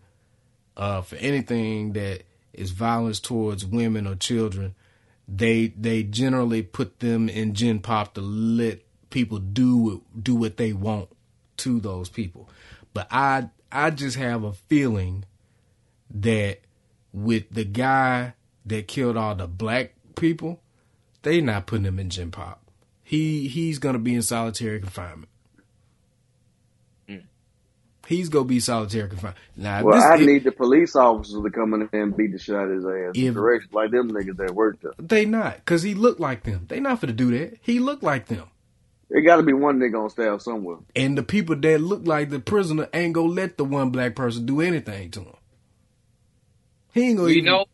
uh, 0.77 1.03
for 1.03 1.17
anything 1.17 1.93
that 1.93 2.23
is 2.59 2.71
violence 2.71 3.21
towards 3.21 3.65
women 3.65 4.07
or 4.07 4.15
children, 4.15 4.75
they 5.27 5.69
they 5.69 6.03
generally 6.03 6.63
put 6.63 7.01
them 7.01 7.29
in 7.29 7.55
gen 7.55 7.81
pop 7.81 8.15
to 8.15 8.21
let 8.21 8.81
people 9.11 9.39
do 9.39 10.03
do 10.21 10.35
what 10.35 10.57
they 10.57 10.73
want 10.73 11.09
to 11.59 11.81
those 11.81 12.09
people. 12.09 12.49
But 12.95 13.09
I 13.11 13.51
I 13.71 13.91
just 13.91 14.17
have 14.17 14.45
a 14.45 14.53
feeling 14.53 15.25
that 16.11 16.61
with 17.13 17.51
the 17.51 17.65
guy 17.65 18.35
that 18.67 18.89
killed 18.89 19.17
all 19.17 19.35
the 19.35 19.47
black 19.47 19.93
people, 20.17 20.61
they 21.23 21.41
not 21.41 21.67
putting 21.67 21.85
him 21.85 21.99
in 21.99 22.11
gen 22.11 22.31
pop. 22.31 22.63
He 23.03 23.49
he's 23.49 23.79
gonna 23.79 23.99
be 23.99 24.15
in 24.15 24.23
solitary 24.23 24.81
confinement. 24.81 25.29
He's 28.09 28.31
gonna 28.31 28.47
be 28.47 28.59
solitary 28.59 29.07
confined. 29.11 29.35
Now, 29.55 29.83
Well, 29.85 29.95
this, 29.97 30.03
I 30.05 30.15
if- 30.15 30.27
need 30.27 30.45
the 30.45 30.51
police 30.53 30.97
officers 30.97 31.43
to 31.43 31.51
come 31.51 31.75
in 31.75 31.91
here 31.93 32.03
and 32.03 32.17
beat 32.17 32.33
the 32.33 32.39
shit 32.39 32.55
out 32.57 32.71
of 32.71 32.77
his 32.77 32.87
ass. 32.87 33.13
If- 33.15 33.35
Correct, 33.35 33.67
like 33.75 33.91
them 33.91 34.11
niggas 34.11 34.39
that 34.39 34.55
work 34.55 34.81
there. 34.81 34.93
they 34.99 35.27
not 35.27 35.57
because 35.57 35.83
he 35.83 35.93
looked 35.93 36.19
like 36.19 36.43
them. 36.45 36.65
They 36.69 36.81
not 36.81 37.01
for 37.01 37.07
to 37.07 37.13
do 37.13 37.31
that. 37.39 37.59
He 37.61 37.81
looked 37.81 38.03
like 38.03 38.27
them. 38.27 38.47
There 39.11 39.21
got 39.21 39.37
to 39.37 39.43
be 39.43 39.53
one 39.53 39.79
nigga 39.79 40.03
on 40.03 40.09
staff 40.09 40.41
somewhere. 40.41 40.79
And 40.97 41.19
the 41.19 41.23
people 41.23 41.55
that 41.57 41.81
look 41.83 42.07
like 42.07 42.31
the 42.31 42.41
prisoner 42.41 42.89
ain't 42.95 43.13
gonna 43.13 43.29
let 43.29 43.59
the 43.59 43.65
one 43.65 43.91
black 43.91 44.15
person 44.17 44.47
do 44.47 44.63
anything 44.63 45.11
to 45.11 45.21
him. 45.21 45.35
He 46.95 47.03
ain't 47.11 47.17
gonna. 47.19 47.27
We 47.27 47.33
even- 47.35 47.45
know 47.45 47.67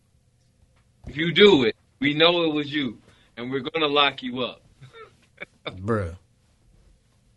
if 1.07 1.16
you 1.16 1.32
do 1.32 1.62
it, 1.62 1.76
we 2.01 2.14
know 2.14 2.43
it 2.43 2.53
was 2.55 2.72
you, 2.72 2.99
and 3.37 3.53
we're 3.53 3.61
gonna 3.61 3.87
lock 3.87 4.20
you 4.24 4.41
up. 4.41 4.62
bruh. 5.66 6.16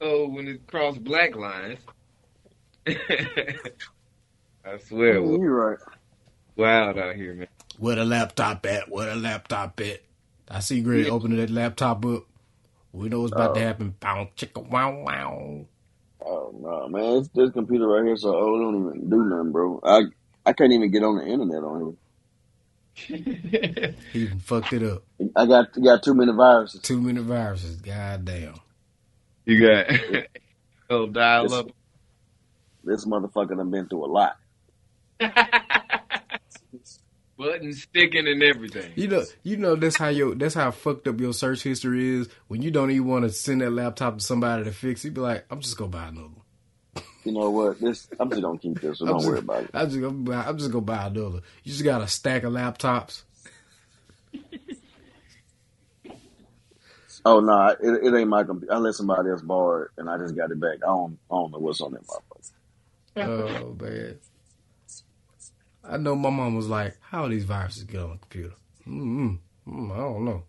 So 0.02 0.28
when 0.30 0.48
it 0.48 0.66
crossed 0.66 1.04
black 1.04 1.36
lines, 1.36 1.80
I 4.66 4.78
swear 4.80 5.16
it 5.16 5.24
was 5.24 5.40
You're 5.40 5.56
right. 5.56 5.78
wild 6.58 6.98
out 7.00 7.16
here, 7.16 7.36
man. 7.36 7.48
Where 7.78 7.96
the 7.96 8.06
laptop 8.06 8.66
at? 8.66 8.90
Where 8.90 9.08
the 9.14 9.16
laptop 9.16 9.80
at? 9.82 10.02
I 10.50 10.60
see 10.62 10.82
Greg 10.82 11.06
Yeah. 11.06 11.10
opening 11.10 11.38
that 11.40 11.50
laptop 11.52 12.06
up. 12.06 12.24
We 12.94 13.10
know 13.10 13.22
what's 13.22 13.34
about 13.34 13.54
to 13.56 13.60
Oh. 13.60 13.62
happen. 13.62 13.96
Bow, 14.00 14.30
chicka, 14.38 14.66
wow, 14.70 15.04
wow. 15.04 15.66
Oh 16.22 16.54
no, 16.60 16.88
man! 16.90 17.18
It's, 17.20 17.30
this 17.30 17.52
computer 17.52 17.88
right 17.88 18.06
here 18.06 18.18
so 18.18 18.34
old, 18.36 18.60
it 18.62 18.64
don't 18.64 18.98
even 18.98 19.10
do 19.10 19.24
nothing, 19.26 19.52
bro. 19.54 19.80
I 19.84 20.04
I 20.46 20.54
can't 20.54 20.72
even 20.74 20.92
get 20.92 21.04
on 21.04 21.18
the 21.18 21.26
internet 21.28 21.64
on 21.64 21.82
here. 21.82 21.94
He 24.14 24.22
even 24.22 24.40
fucked 24.40 24.74
it 24.74 24.84
up. 24.84 25.04
I 25.36 25.46
got 25.48 25.68
got 25.84 26.04
too 26.04 26.14
many 26.16 26.32
viruses. 26.34 26.82
Too 26.82 27.02
many 27.02 27.22
viruses. 27.22 27.78
God 27.78 28.26
damn. 28.26 28.56
you 29.46 29.68
got 29.68 29.88
oh 30.90 31.08
dial 31.12 31.44
This, 31.44 31.54
up. 31.54 31.68
This 32.88 33.06
motherfucker 33.06 33.56
done 33.58 33.72
been 33.72 33.88
through 33.88 34.06
a 34.06 34.12
lot. 34.12 34.38
Button 37.38 37.72
sticking 37.74 38.28
and 38.28 38.42
everything. 38.42 38.92
You 38.96 39.08
know, 39.08 39.24
you 39.44 39.58
know 39.58 39.76
that's 39.76 39.96
how 39.98 40.08
your 40.08 40.34
that's 40.34 40.56
how 40.56 40.72
fucked 40.72 41.08
up 41.08 41.20
your 41.20 41.34
search 41.34 41.62
history 41.62 42.16
is 42.18 42.30
when 42.48 42.64
you 42.64 42.72
don't 42.72 42.90
even 42.90 43.06
want 43.08 43.26
to 43.26 43.30
send 43.30 43.62
that 43.62 43.70
laptop 43.70 44.18
to 44.18 44.24
somebody 44.24 44.64
to 44.64 44.72
fix. 44.72 45.06
it. 45.06 45.10
You 45.10 45.12
be 45.14 45.22
like, 45.22 45.46
I'm 45.52 45.62
just 45.62 45.78
gonna 45.78 45.92
buy 45.92 46.08
another. 46.08 46.30
one. 46.30 46.42
You 47.24 47.34
know 47.34 47.52
what? 47.52 47.80
This 47.80 48.08
I'm 48.20 48.30
just 48.30 48.42
gonna 48.42 48.58
keep 48.58 48.82
this, 48.82 48.98
so 49.00 49.06
I'm 49.10 49.12
don't 49.12 49.20
just, 49.20 49.30
worry 49.30 49.40
about 49.40 49.64
it. 49.66 49.70
I'm 49.74 49.88
just 49.88 50.02
gonna 50.02 50.14
buy. 50.14 50.44
I'm 50.46 50.58
just 50.58 50.72
gonna 50.72 50.82
buy 50.82 51.06
another. 51.06 51.42
You 51.64 51.72
just 51.72 51.84
got 51.84 52.02
a 52.02 52.08
stack 52.08 52.44
of 52.44 52.54
laptops. 52.54 53.24
Oh 57.26 57.42
no, 57.42 57.68
it, 57.68 58.06
it 58.06 58.18
ain't 58.18 58.30
my 58.30 58.46
computer. 58.46 58.74
I 58.74 58.78
let 58.78 58.94
somebody 58.94 59.30
else 59.30 59.42
borrow 59.42 59.84
it, 59.84 59.90
and 59.98 60.10
I 60.10 60.18
just 60.18 60.34
got 60.38 60.50
it 60.50 60.62
back. 60.62 60.78
I 60.82 60.88
don't 60.88 61.20
I 61.30 61.36
don't 61.36 61.52
know 61.52 61.58
what's 61.58 61.82
on 61.82 61.92
that 61.92 62.08
motherfucker. 62.08 62.52
Oh 63.18 63.76
man. 63.80 64.20
I 65.84 65.98
know 65.98 66.16
my 66.16 66.30
mom 66.30 66.56
was 66.56 66.68
like, 66.68 66.98
"How 67.02 67.28
do 67.28 67.34
these 67.34 67.46
viruses 67.46 67.84
get 67.84 68.02
on 68.02 68.12
the 68.12 68.18
computer?" 68.18 68.56
Mm-mm. 68.88 69.40
Mm, 69.68 69.92
I 69.92 69.98
don't 69.98 70.26
know. 70.26 70.44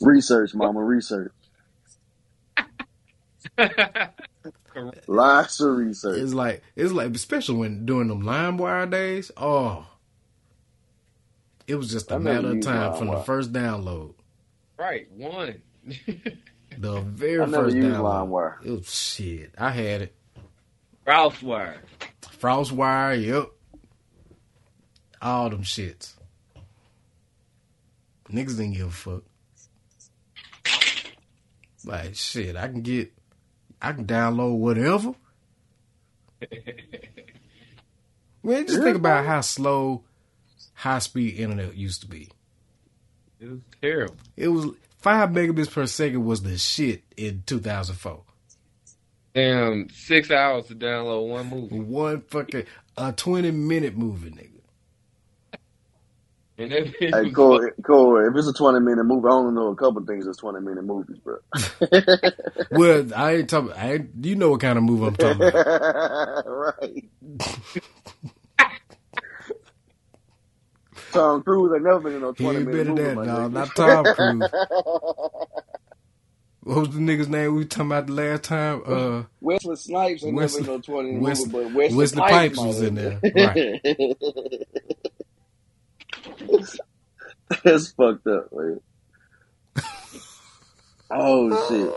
Research, 0.00 0.54
mama, 0.54 0.82
research. 0.82 1.32
Lots 5.06 5.60
of 5.60 5.76
research. 5.76 6.18
It's 6.18 6.34
like 6.34 6.62
it's 6.76 6.92
like 6.92 7.14
especially 7.14 7.56
when 7.58 7.86
during 7.86 8.08
them 8.08 8.22
LimeWire 8.22 8.90
days. 8.90 9.30
Oh, 9.36 9.86
it 11.66 11.76
was 11.76 11.90
just 11.90 12.10
a 12.10 12.14
I 12.16 12.18
matter 12.18 12.50
of 12.50 12.60
time 12.60 12.94
from 12.96 13.08
the 13.08 13.18
first 13.18 13.52
download. 13.52 14.14
right, 14.78 15.10
one. 15.12 15.62
The 16.78 17.02
very 17.02 17.42
I 17.42 17.44
never 17.44 17.64
first 17.64 17.76
used 17.76 17.88
download. 17.88 18.28
LimeWire. 18.28 18.64
It 18.66 18.70
was 18.70 18.94
shit. 18.94 19.54
I 19.58 19.70
had 19.70 20.02
it. 20.02 20.14
Ralph 21.04 21.42
Wire. 21.42 21.82
Frostwire. 22.22 23.24
Yep. 23.24 23.48
All 25.20 25.50
them 25.50 25.62
shits. 25.62 26.14
Niggas 28.30 28.56
didn't 28.56 28.72
give 28.74 28.88
a 28.88 28.90
fuck. 28.90 29.22
Like 31.84 32.14
shit, 32.14 32.56
I 32.56 32.68
can 32.68 32.82
get, 32.82 33.12
I 33.80 33.92
can 33.92 34.06
download 34.06 34.56
whatever. 34.58 35.14
Man, 38.44 38.66
just 38.66 38.82
think 38.82 38.96
about 38.96 39.24
how 39.26 39.40
slow 39.40 40.04
high 40.74 41.00
speed 41.00 41.38
internet 41.38 41.76
used 41.76 42.02
to 42.02 42.08
be. 42.08 42.28
It 43.40 43.50
was 43.50 43.60
terrible. 43.80 44.16
It 44.36 44.48
was 44.48 44.66
five 44.98 45.30
megabits 45.30 45.70
per 45.70 45.86
second 45.86 46.24
was 46.24 46.42
the 46.42 46.56
shit 46.58 47.02
in 47.16 47.42
2004. 47.46 48.22
Damn, 49.34 49.88
six 49.90 50.30
hours 50.30 50.66
to 50.66 50.74
download 50.76 51.28
one 51.28 51.48
movie. 51.48 51.80
One 51.80 52.20
fucking 52.22 52.64
a 52.98 53.12
20 53.12 53.50
minute 53.52 53.96
movie, 53.96 54.30
nigga. 54.30 54.60
And 56.58 56.72
that 56.72 56.86
bitch 57.00 57.16
Hey, 57.16 57.22
was 57.22 57.30
Corey, 57.30 57.72
Corey, 57.86 58.28
if 58.28 58.36
it's 58.36 58.48
a 58.48 58.52
20 58.54 58.80
minute 58.80 59.04
movie, 59.04 59.28
I 59.28 59.32
only 59.32 59.54
know 59.54 59.68
a 59.68 59.76
couple 59.76 60.04
things 60.06 60.26
that's 60.26 60.38
20 60.38 60.60
minute 60.60 60.84
movies, 60.84 61.18
bro. 61.24 61.36
Well, 62.70 63.12
I 63.14 63.36
ain't 63.36 63.50
talking. 63.50 63.72
I 63.72 63.94
ain't, 63.94 64.10
you 64.22 64.36
know 64.36 64.50
what 64.50 64.60
kind 64.60 64.78
of 64.78 64.84
movie 64.84 65.06
I'm 65.06 65.16
talking 65.16 65.44
about. 65.44 65.66
right. 66.46 67.04
Tom 71.12 71.42
Cruise 71.42 71.72
ain't 71.74 71.84
never 71.84 72.00
been 72.00 72.14
in 72.14 72.20
no 72.22 72.32
20 72.32 72.60
ain't 72.60 72.60
minute 72.60 72.70
been 72.70 72.86
movie. 72.86 72.96
that. 72.96 73.10
my 73.10 73.22
No, 73.22 73.26
nigga. 73.26 73.48
not 73.48 73.74
Tom 73.74 74.10
Cruise. 74.10 74.54
What 76.64 76.78
was 76.78 76.90
the 76.90 77.00
nigga's 77.00 77.28
name 77.28 77.52
we 77.54 77.62
were 77.62 77.64
talking 77.64 77.86
about 77.86 78.06
the 78.06 78.12
last 78.12 78.44
time? 78.44 78.82
Uh, 78.86 79.24
Wesley 79.40 79.74
Snipes 79.76 80.24
ain't 80.24 80.36
Wesley- 80.36 80.60
never 80.62 80.72
been 80.72 80.74
in 80.74 80.80
no 80.92 81.02
20 81.02 81.08
minute 81.10 81.22
Wesley- 81.24 81.50
but 81.50 81.72
Wesley, 81.74 81.96
Wesley 81.98 82.20
Pipes, 82.22 82.56
Pipes 82.58 82.66
was 82.66 82.82
in 82.82 82.94
there. 82.94 83.18
been. 83.20 83.80
That's 87.64 87.92
fucked 87.92 88.26
up, 88.26 88.48
man. 88.52 88.80
Oh 91.10 91.68
shit. 91.68 91.94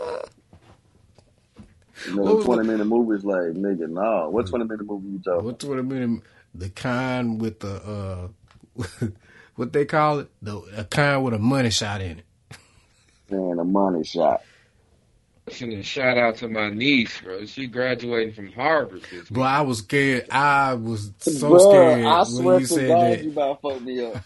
You 2.08 2.16
What 2.20 2.26
know, 2.26 2.42
twenty 2.42 2.66
the- 2.66 2.72
minute 2.72 2.84
movies 2.86 3.24
like 3.24 3.52
nigga, 3.54 3.88
nah. 3.88 4.28
What 4.28 4.46
twenty 4.48 4.66
minute 4.66 4.84
movie 4.86 5.08
you 5.08 5.18
talking? 5.20 5.44
what 5.44 5.58
20 5.58 5.82
minute? 5.82 6.22
The 6.54 6.68
kind 6.70 7.40
with 7.40 7.60
the 7.60 8.30
uh, 8.78 9.06
what 9.56 9.72
they 9.72 9.84
call 9.86 10.18
it? 10.20 10.30
The 10.42 10.58
a 10.76 10.84
kind 10.84 11.24
with 11.24 11.32
a 11.34 11.38
money 11.38 11.70
shot 11.70 12.00
in 12.02 12.18
it. 12.18 12.24
Man, 13.30 13.58
a 13.58 13.64
money 13.64 14.04
shot. 14.04 14.42
Sending 15.48 15.78
a 15.78 15.82
shout 15.82 16.18
out 16.18 16.36
to 16.38 16.48
my 16.48 16.70
niece, 16.70 17.20
bro. 17.20 17.44
She 17.46 17.66
graduating 17.68 18.34
from 18.34 18.52
Harvard 18.52 19.02
this 19.10 19.28
Bro, 19.28 19.44
I 19.44 19.60
was 19.60 19.78
scared. 19.78 20.26
I 20.30 20.74
was 20.74 21.12
so 21.18 21.50
Bruh, 21.50 21.60
scared 21.60 22.04
I 22.04 22.18
when 22.18 22.26
swear 22.26 22.60
you 22.60 22.66
to 22.66 22.66
said 22.66 22.88
God, 22.88 23.18
that. 23.18 23.24
you 23.24 23.30
about 23.30 23.62
to 23.62 23.68
fuck 23.74 23.82
me 23.82 24.04
up. 24.06 24.24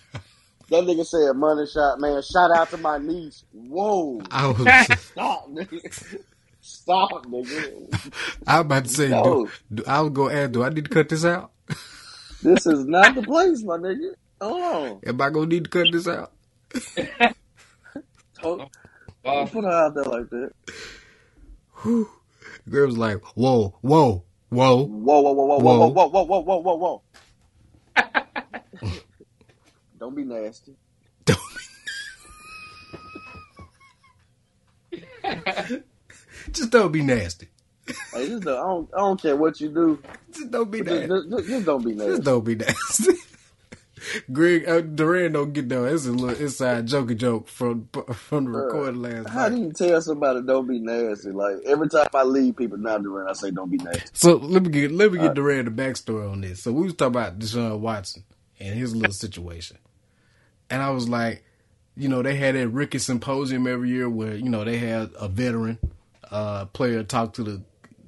That 0.70 0.84
nigga 0.84 1.04
said 1.04 1.36
money 1.36 1.66
shot, 1.66 2.00
man. 2.00 2.22
Shout 2.22 2.50
out 2.52 2.70
to 2.70 2.76
my 2.78 2.98
niece. 2.98 3.44
Whoa, 3.52 4.22
I 4.30 4.46
was. 4.48 4.58
stop, 5.00 5.50
nigga. 5.50 6.20
Stop, 6.60 7.26
nigga. 7.26 8.12
I'm 8.46 8.60
about 8.62 8.84
to 8.84 8.90
say. 8.90 9.08
No. 9.08 9.46
Do, 9.70 9.82
do, 9.82 9.84
I 9.86 10.00
was 10.00 10.10
gonna 10.12 10.34
ask. 10.34 10.52
Do 10.52 10.62
I 10.62 10.70
need 10.70 10.84
to 10.84 10.90
cut 10.90 11.08
this 11.08 11.24
out? 11.24 11.52
This 12.42 12.66
is 12.66 12.86
not 12.86 13.14
the 13.14 13.22
place, 13.22 13.62
my 13.62 13.76
nigga. 13.76 14.14
Hold 14.40 14.62
on. 14.62 15.00
Am 15.06 15.20
I 15.20 15.30
gonna 15.30 15.46
need 15.46 15.64
to 15.64 15.70
cut 15.70 15.92
this 15.92 16.08
out? 16.08 16.32
Don't, 18.42 18.62
oh, 18.62 18.68
don't 19.24 19.52
put 19.52 19.64
her 19.64 19.70
out 19.70 19.94
there 19.94 20.04
like 20.04 20.30
that. 20.30 20.52
Girl 21.84 22.86
was 22.86 22.98
like, 22.98 23.22
"Whoa, 23.36 23.74
whoa, 23.80 24.24
whoa." 24.48 24.84
Whoa, 24.84 25.20
whoa, 25.20 25.32
whoa, 25.32 25.44
whoa, 25.44 25.58
whoa, 25.58 25.88
whoa, 25.88 26.06
whoa, 26.08 26.24
whoa, 26.24 26.40
whoa, 26.40 26.58
whoa, 26.60 27.02
whoa. 27.96 28.90
Don't 29.98 30.14
be 30.14 30.24
nasty. 30.24 30.74
Just 36.52 36.70
don't 36.70 36.90
be 36.92 37.02
nasty. 37.02 37.48
Hey, 38.14 38.28
just 38.28 38.44
don't, 38.44 38.56
I 38.58 38.62
don't, 38.62 38.90
I 38.94 38.98
don't 38.98 39.20
care 39.20 39.36
what 39.36 39.60
you 39.60 39.68
do. 39.68 40.02
Just 40.32 40.50
don't 40.50 40.70
be 40.70 40.78
Just, 40.80 40.90
nasty. 40.90 41.08
just, 41.08 41.28
just- 41.30 41.48
just 41.48 41.66
don't 41.66 41.84
be 41.84 41.94
Just 41.94 42.08
nasty. 42.08 42.22
don't 42.24 42.44
be 42.44 42.54
nasty. 42.56 43.12
Greg 44.32 44.68
uh, 44.68 44.80
Duran 44.80 45.32
don't 45.32 45.52
get 45.52 45.68
down. 45.68 45.88
It's 45.88 46.06
a 46.06 46.12
little 46.12 46.42
inside 46.42 46.86
jokey 46.86 47.16
joke 47.16 47.48
from 47.48 47.88
from 48.14 48.44
the 48.44 48.50
recording 48.50 49.02
last 49.02 49.24
night. 49.24 49.28
How 49.32 49.48
do 49.48 49.56
you 49.58 49.72
tell 49.72 50.00
somebody 50.00 50.42
don't 50.42 50.66
be 50.66 50.78
nasty? 50.78 51.30
Like 51.30 51.56
every 51.66 51.88
time 51.88 52.08
I 52.14 52.22
leave 52.24 52.56
people 52.56 52.78
now 52.78 52.98
Duran, 52.98 53.28
I 53.28 53.32
say 53.34 53.50
don't 53.50 53.70
be 53.70 53.78
nasty. 53.78 54.02
So 54.12 54.36
let 54.36 54.62
me 54.62 54.70
get 54.70 54.92
let 54.92 55.12
me 55.12 55.18
get. 55.18 55.34
Duran 55.34 55.64
the 55.64 55.70
backstory 55.70 56.30
on 56.30 56.40
this. 56.40 56.62
So 56.62 56.72
we 56.72 56.84
was 56.84 56.94
talking 56.94 57.14
about 57.14 57.38
Deshaun 57.38 57.78
Watson 57.80 58.24
and 58.58 58.78
his 58.78 58.94
little 58.94 59.12
situation, 59.12 59.78
and 60.68 60.82
I 60.82 60.90
was 60.90 61.08
like, 61.08 61.44
you 61.96 62.08
know, 62.08 62.22
they 62.22 62.34
had 62.36 62.54
that 62.54 62.68
rookie 62.68 62.98
symposium 62.98 63.66
every 63.66 63.90
year 63.90 64.08
where 64.08 64.34
you 64.34 64.48
know 64.48 64.64
they 64.64 64.78
had 64.78 65.10
a 65.18 65.28
veteran 65.28 65.78
uh, 66.30 66.66
player 66.66 67.02
talk 67.02 67.34
to 67.34 67.42
the 67.44 67.62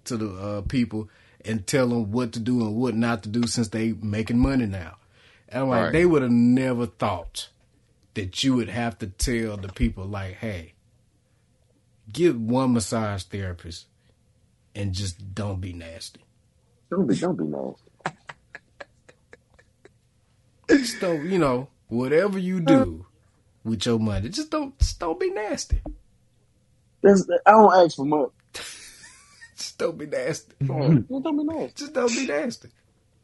to 0.05 0.17
the 0.17 0.31
uh, 0.35 0.63
people 0.63 1.09
and 1.45 1.67
tell 1.67 1.89
them 1.89 2.11
what 2.11 2.33
to 2.33 2.41
do 2.41 2.61
and 2.61 2.77
what 2.77 2.95
not 2.95 3.23
to 3.25 3.29
do 3.29 3.47
since 3.47 3.69
they 3.69 3.93
making 3.93 4.39
money 4.39 4.67
now. 4.67 4.97
And 5.53 5.65
I'm 5.65 5.71
like, 5.71 5.89
Right. 5.89 5.93
they 5.93 6.07
would 6.07 6.23
have 6.23 6.33
never 6.33 6.87
thought 6.87 7.51
that 8.15 8.45
you 8.45 8.57
would 8.57 8.71
have 8.71 8.99
to 9.01 9.09
tell 9.09 9.59
the 9.59 9.71
people 9.71 10.07
like, 10.07 10.35
hey, 10.37 10.75
get 12.13 12.37
one 12.37 12.75
massage 12.75 13.25
therapist 13.25 13.87
and 14.75 14.95
just 14.95 15.35
don't 15.35 15.61
be 15.61 15.73
nasty. 15.73 16.23
Don't 16.91 17.07
be, 17.07 17.17
don't 17.17 17.37
be 17.39 17.45
nasty. 17.45 17.83
Just 20.69 21.01
don't, 21.01 21.25
you 21.29 21.39
know, 21.39 21.71
whatever 21.89 22.39
you 22.39 22.61
do 22.61 23.07
with 23.65 23.87
your 23.87 23.99
money, 24.01 24.29
just 24.31 24.51
don't, 24.51 24.79
just 24.79 25.01
don't 25.01 25.21
be 25.21 25.31
nasty. 25.31 25.83
That's, 27.03 27.27
I 27.47 27.53
don't 27.53 27.75
ask 27.87 27.97
for 27.97 28.07
much. 28.07 28.31
Just 29.57 29.79
don't 29.79 29.99
be 29.99 30.07
nasty. 30.07 30.55
Just 31.11 31.25
don't 31.25 31.37
be 31.39 31.45
nasty. 31.45 31.75
Just 31.77 31.93
don't 31.95 32.17
be 32.17 32.23
nasty. 32.25 32.69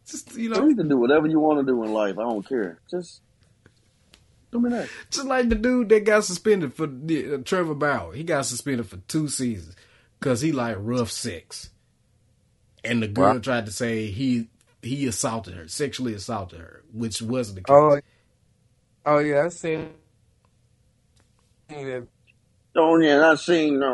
Just 0.09 0.34
you 0.36 0.48
know, 0.50 0.66
You 0.66 0.74
can 0.76 0.88
do 0.88 0.96
whatever 0.96 1.26
you 1.26 1.38
want 1.38 1.61
to 1.61 1.66
do 1.70 1.82
in 1.84 1.92
life. 1.92 2.18
I 2.18 2.22
don't 2.22 2.46
care. 2.48 2.78
Just 2.90 3.20
don't 4.50 4.62
be 4.62 4.70
nasty. 4.70 4.90
just 5.11 5.26
like 5.26 5.48
the 5.50 5.54
dude 5.54 5.90
that 5.90 6.04
got 6.04 6.24
suspended 6.24 6.72
for 6.74 6.84
uh, 6.84 7.38
Trevor 7.44 7.74
Bauer. 7.74 8.14
He 8.14 8.24
got 8.24 8.46
suspended 8.46 8.86
for 8.86 8.96
two 9.09 9.28
seasons 9.28 9.76
because 10.18 10.40
he 10.40 10.52
like 10.52 10.76
rough 10.78 11.11
sex, 11.11 11.70
and 12.82 13.02
the 13.02 13.09
girl 13.09 13.34
Wow. 13.34 13.38
tried 13.40 13.66
to 13.66 13.72
say 13.72 14.06
he 14.06 14.48
he 14.82 15.06
assaulted 15.06 15.54
her, 15.54 15.68
sexually 15.68 16.14
assaulted 16.14 16.61
her, 16.61 16.82
which 16.92 17.20
wasn't 17.20 17.56
the 17.56 17.62
case. 17.64 17.74
Oh, 17.74 18.00
oh 19.04 19.18
yeah, 19.18 19.44
I 19.44 19.48
seen. 19.50 19.90
seen 21.70 21.86
that, 21.86 22.06
Oh 22.76 22.96
yeah, 22.98 23.28
I 23.30 23.34
seen. 23.34 23.82
Uh, 23.82 23.90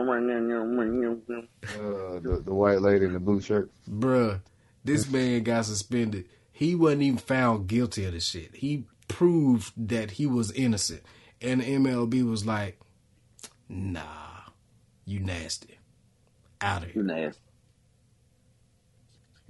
the, 2.21 2.43
the 2.45 2.55
white 2.55 2.81
lady 2.83 3.07
in 3.07 3.15
the 3.15 3.19
blue 3.21 3.41
shirt. 3.41 3.71
Bruh, 3.91 4.41
this 4.85 5.11
man 5.11 5.45
got 5.45 5.67
suspended. 5.67 6.27
He 6.53 6.75
wasn't 6.77 7.03
even 7.05 7.19
found 7.19 7.69
guilty 7.69 8.05
of 8.07 8.13
the 8.15 8.21
shit. 8.21 8.57
He 8.57 8.87
proved 9.09 9.73
that 9.89 10.13
he 10.13 10.27
was 10.27 10.53
innocent. 10.53 11.03
And 11.43 11.63
the 11.63 11.67
MLB 11.67 12.29
was 12.29 12.47
like, 12.47 12.81
nah, 13.69 14.03
you 15.07 15.21
nasty. 15.21 15.79
Out 16.61 16.85
of 16.85 16.91
You 16.95 17.03
here. 17.03 17.05
nasty. 17.05 17.41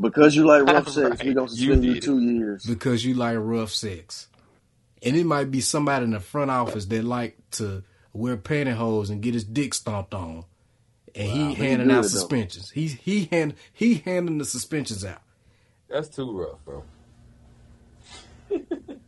Because 0.01 0.37
you 0.37 0.47
like 0.47 0.65
rough 0.65 0.89
sex, 0.89 1.23
we 1.25 1.33
Right. 1.33 1.35
gonna 1.35 1.49
You 1.51 1.77
suspend 1.77 1.85
you 1.87 1.95
did 1.95 2.05
it. 2.05 2.05
two 2.05 2.21
years. 2.21 2.65
Because 2.65 3.05
you 3.05 3.15
like 3.15 3.39
rough 3.41 3.71
sex. 3.73 4.29
And 5.03 5.17
it 5.17 5.27
might 5.27 5.51
be 5.51 5.61
somebody 5.63 6.05
in 6.05 6.13
the 6.13 6.21
front 6.21 6.51
office 6.51 6.87
that 6.87 7.05
like 7.05 7.39
to 7.53 7.85
wear 8.13 8.37
pantyhose 8.37 9.11
and 9.11 9.23
get 9.23 9.35
his 9.35 9.45
dick 9.45 9.75
stomped 9.75 10.15
on. 10.15 10.45
And 11.15 11.29
Wow, 11.29 11.29
he 11.29 11.55
he 11.55 11.67
handing 11.67 11.91
good, 11.91 11.93
out 11.93 12.13
though. 12.13 12.35
suspensions. 12.35 12.71
He 12.73 12.89
he 12.89 13.27
hand 13.27 13.57
he 13.75 13.97
handing 13.97 14.39
the 14.39 14.47
suspensions 14.47 15.05
out. 15.05 15.23
That's 15.89 16.09
too 16.09 16.31
rough, 16.39 16.65
bro. 16.65 16.85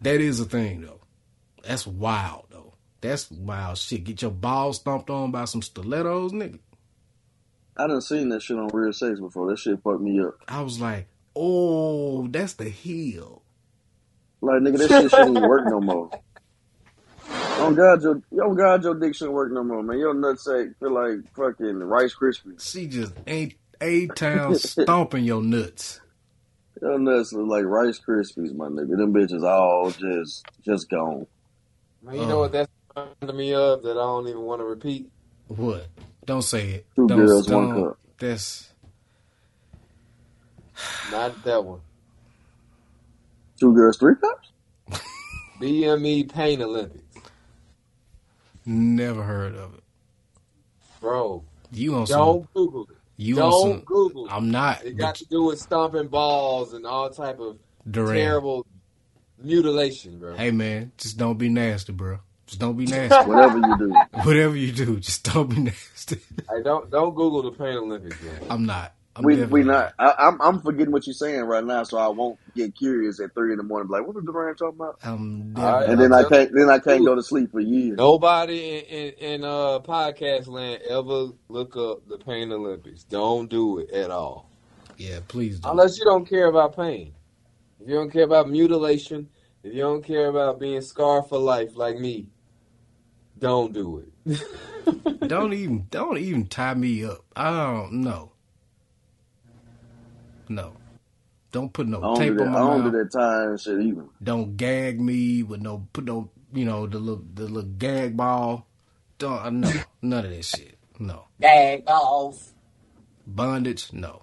That 0.02 0.20
is 0.20 0.38
a 0.38 0.44
thing 0.44 0.82
though. 0.82 1.00
That's 1.64 1.84
wild 1.84 2.46
though. 2.50 2.74
That's 3.00 3.28
wild 3.30 3.78
shit. 3.78 4.04
Get 4.04 4.22
your 4.22 4.30
balls 4.30 4.76
stomped 4.76 5.10
on 5.10 5.32
by 5.32 5.46
some 5.46 5.62
stilettos, 5.62 6.32
nigga. 6.32 6.60
I 7.76 7.86
done 7.88 8.00
seen 8.00 8.28
that 8.28 8.42
shit 8.42 8.56
on 8.56 8.68
Real 8.68 8.92
Sex 8.92 9.18
before. 9.18 9.50
That 9.50 9.58
shit 9.58 9.82
fucked 9.82 10.00
me 10.00 10.20
up. 10.20 10.36
I 10.48 10.62
was 10.62 10.80
like, 10.80 11.08
oh, 11.34 12.26
that's 12.28 12.52
the 12.52 12.68
heel. 12.68 13.42
Like 14.40 14.62
nigga, 14.62 14.78
that 14.78 14.88
shit 14.88 15.10
shouldn't 15.10 15.36
even 15.36 15.48
work 15.48 15.66
no 15.66 15.80
more. 15.80 16.10
Oh 17.58 17.74
God, 17.74 18.02
your 18.02 18.22
oh 18.42 18.54
God, 18.54 18.84
your 18.84 18.94
dick 18.94 19.14
shouldn't 19.14 19.34
work 19.34 19.50
no 19.50 19.64
more, 19.64 19.82
man. 19.82 19.98
Your 19.98 20.14
nutsack 20.14 20.74
feel 20.78 20.92
like 20.92 21.34
fucking 21.34 21.78
Rice 21.78 22.14
Krispies. 22.14 22.70
She 22.70 22.86
just 22.86 23.14
ain't 23.26 23.54
a 23.80 24.06
town 24.08 24.54
stomping 24.54 25.24
your 25.24 25.42
nuts. 25.42 26.00
Your 26.82 26.98
nuts 26.98 27.32
look 27.32 27.48
like 27.48 27.64
Rice 27.64 27.98
Krispies, 27.98 28.54
my 28.54 28.66
nigga. 28.68 28.96
Them 28.96 29.12
bitches 29.14 29.42
all 29.48 29.90
just 29.90 30.44
just 30.64 30.88
gone. 30.90 31.26
Man, 32.02 32.14
you 32.16 32.20
Oh. 32.22 32.28
know 32.28 32.38
what 32.40 32.52
that's 32.52 32.70
reminding 32.94 33.36
me 33.36 33.54
of 33.54 33.82
that 33.82 33.92
I 33.92 33.94
don't 33.94 34.28
even 34.28 34.42
want 34.42 34.60
to 34.60 34.64
repeat. 34.66 35.10
What? 35.48 35.86
Don't 36.26 36.42
say 36.42 36.70
it. 36.70 36.86
Two 36.96 37.06
don't, 37.08 37.18
girls, 37.24 37.48
one 37.48 37.68
don't- 37.74 37.84
cup. 37.88 37.98
That's 38.18 38.72
Not 41.10 41.42
that 41.44 41.64
one. 41.64 41.80
Two 43.58 43.72
girls, 43.74 43.96
three 43.96 44.14
cups. 44.16 44.50
BME 45.60 46.30
Pain 46.30 46.60
Olympics, 46.60 47.02
never 48.66 49.22
heard 49.22 49.54
of 49.54 49.74
it. 49.74 49.82
bro. 51.00 51.42
You 51.72 51.94
on? 51.94 52.04
Don't 52.06 52.52
Google 52.54 52.82
it. 52.90 52.95
You 53.16 53.36
Don't 53.36 53.62
some? 53.72 53.80
Google. 53.80 54.26
I'm 54.30 54.50
not. 54.50 54.84
It 54.84 54.96
got 54.96 55.06
But 55.08 55.14
to 55.16 55.26
do 55.26 55.44
with 55.44 55.58
stomping 55.60 56.08
balls 56.08 56.72
and 56.74 56.86
all 56.86 57.08
type 57.10 57.40
of 57.40 57.58
Durant. 57.90 58.18
terrible 58.18 58.66
mutilation, 59.42 60.18
bro. 60.18 60.36
Hey 60.36 60.50
man, 60.50 60.92
just 60.98 61.16
don't 61.16 61.38
be 61.38 61.48
nasty, 61.48 61.92
bro. 61.92 62.18
Just 62.46 62.60
don't 62.60 62.76
be 62.76 62.84
nasty. 62.86 63.28
Whatever 63.30 63.58
you 63.58 63.78
do. 63.78 63.94
Whatever 64.22 64.56
you 64.56 64.72
do, 64.72 65.00
just 65.00 65.24
don't 65.32 65.48
be 65.48 65.60
nasty. 65.62 66.20
Hey, 66.50 66.62
don't 66.62 66.90
don't 66.90 67.14
Google 67.14 67.42
the 67.42 67.52
Pain 67.52 67.76
Olympics, 67.76 68.20
man. 68.22 68.40
I'm 68.50 68.66
not. 68.66 68.92
I'm 69.16 69.24
we 69.24 69.34
definitely 69.34 69.62
we 69.62 69.68
not. 69.68 69.94
I, 69.98 70.14
I'm 70.18 70.40
I'm 70.42 70.60
forgetting 70.60 70.92
what 70.92 71.06
you're 71.06 71.14
saying 71.14 71.40
right 71.42 71.64
now, 71.64 71.82
so 71.84 71.98
I 71.98 72.08
won't 72.08 72.38
get 72.54 72.76
curious 72.76 73.18
at 73.20 73.34
three 73.34 73.52
in 73.52 73.58
the 73.58 73.62
morning. 73.62 73.88
Like, 73.88 74.06
what 74.06 74.14
was 74.14 74.24
Durant 74.24 74.58
talking 74.58 74.78
about? 74.78 74.98
I'm 75.02 75.54
All 75.56 75.64
right. 75.64 75.80
definitely. 75.80 76.04
And 76.04 76.12
then 76.12 76.12
I 76.12 76.28
can't. 76.28 76.52
Then 76.52 76.70
I 76.70 76.78
can't 76.78 77.04
go 77.04 77.14
to 77.14 77.22
sleep 77.22 77.50
for 77.52 77.60
years. 77.60 77.96
Nobody 77.96 78.78
in, 78.78 78.84
in, 78.84 79.12
in 79.34 79.44
uh, 79.44 79.80
podcast 79.80 80.48
land 80.48 80.82
ever 80.88 81.28
look 81.48 81.76
up 81.76 82.06
the 82.08 82.18
Pain 82.18 82.52
Olympics. 82.52 83.04
Don't 83.04 83.48
do 83.48 83.78
it 83.78 83.90
at 83.90 84.10
all. 84.10 84.50
Yeah, 84.98 85.20
please 85.26 85.60
do. 85.60 85.68
Unless 85.68 85.98
you 85.98 86.04
don't 86.04 86.28
care 86.28 86.46
about 86.46 86.76
pain. 86.76 87.14
If 87.80 87.88
you 87.88 87.94
don't 87.94 88.10
care 88.10 88.24
about 88.24 88.48
mutilation, 88.48 89.28
if 89.62 89.74
you 89.74 89.80
don't 89.80 90.02
care 90.02 90.28
about 90.28 90.58
being 90.58 90.80
scarred 90.80 91.26
for 91.28 91.38
life 91.38 91.76
like 91.76 91.98
me, 91.98 92.28
don't 93.38 93.72
do 93.72 93.98
it. 93.98 94.40
Don't 95.26 95.52
even 95.52 95.86
don't 95.90 96.18
even 96.18 96.46
tie 96.46 96.74
me 96.74 97.04
up. 97.04 97.24
I 97.34 97.50
don't 97.50 97.94
know. 97.94 98.32
No. 100.48 100.72
Don't 101.52 101.72
put 101.72 101.86
no 101.88 102.14
I 102.14 102.18
tape 102.18 102.32
do 102.32 102.38
that. 102.38 102.48
on 102.48 102.48
I 102.48 102.52
my 102.52 102.58
don't 102.58 102.82
mouth. 102.82 102.92
do 102.92 102.98
that 102.98 103.12
time 103.12 103.56
shit 103.56 103.80
either. 103.80 104.04
Don't 104.22 104.56
gag 104.56 105.00
me 105.00 105.42
with 105.42 105.60
no 105.62 105.86
put 105.92 106.04
no 106.04 106.30
you 106.52 106.64
know 106.64 106.86
the 106.86 106.98
little 106.98 107.24
the 107.34 107.44
little 107.44 107.62
gag 107.70 108.16
ball. 108.16 108.66
Don't 109.18 109.38
uh, 109.40 109.50
no 109.50 109.70
none 110.02 110.24
of 110.24 110.30
that 110.30 110.44
shit. 110.44 110.76
No 110.98 111.24
Gag 111.40 111.84
balls. 111.84 112.52
bondage. 113.26 113.92
No. 113.92 114.22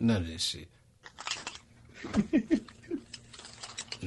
None 0.00 0.16
of 0.22 0.26
this 0.26 0.42
shit. 0.42 0.68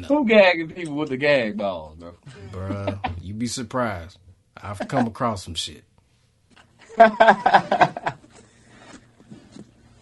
Who 0.07 0.25
gagging 0.27 0.69
people 0.71 0.95
with 0.95 1.09
the 1.09 1.17
gag 1.17 1.57
balls, 1.57 1.97
bro? 1.97 2.13
Bruh, 2.51 2.99
you'd 3.21 3.39
be 3.39 3.47
surprised. 3.47 4.19
I've 4.55 4.79
come 4.87 5.07
across 5.07 5.43
some 5.43 5.55
shit. 5.55 5.83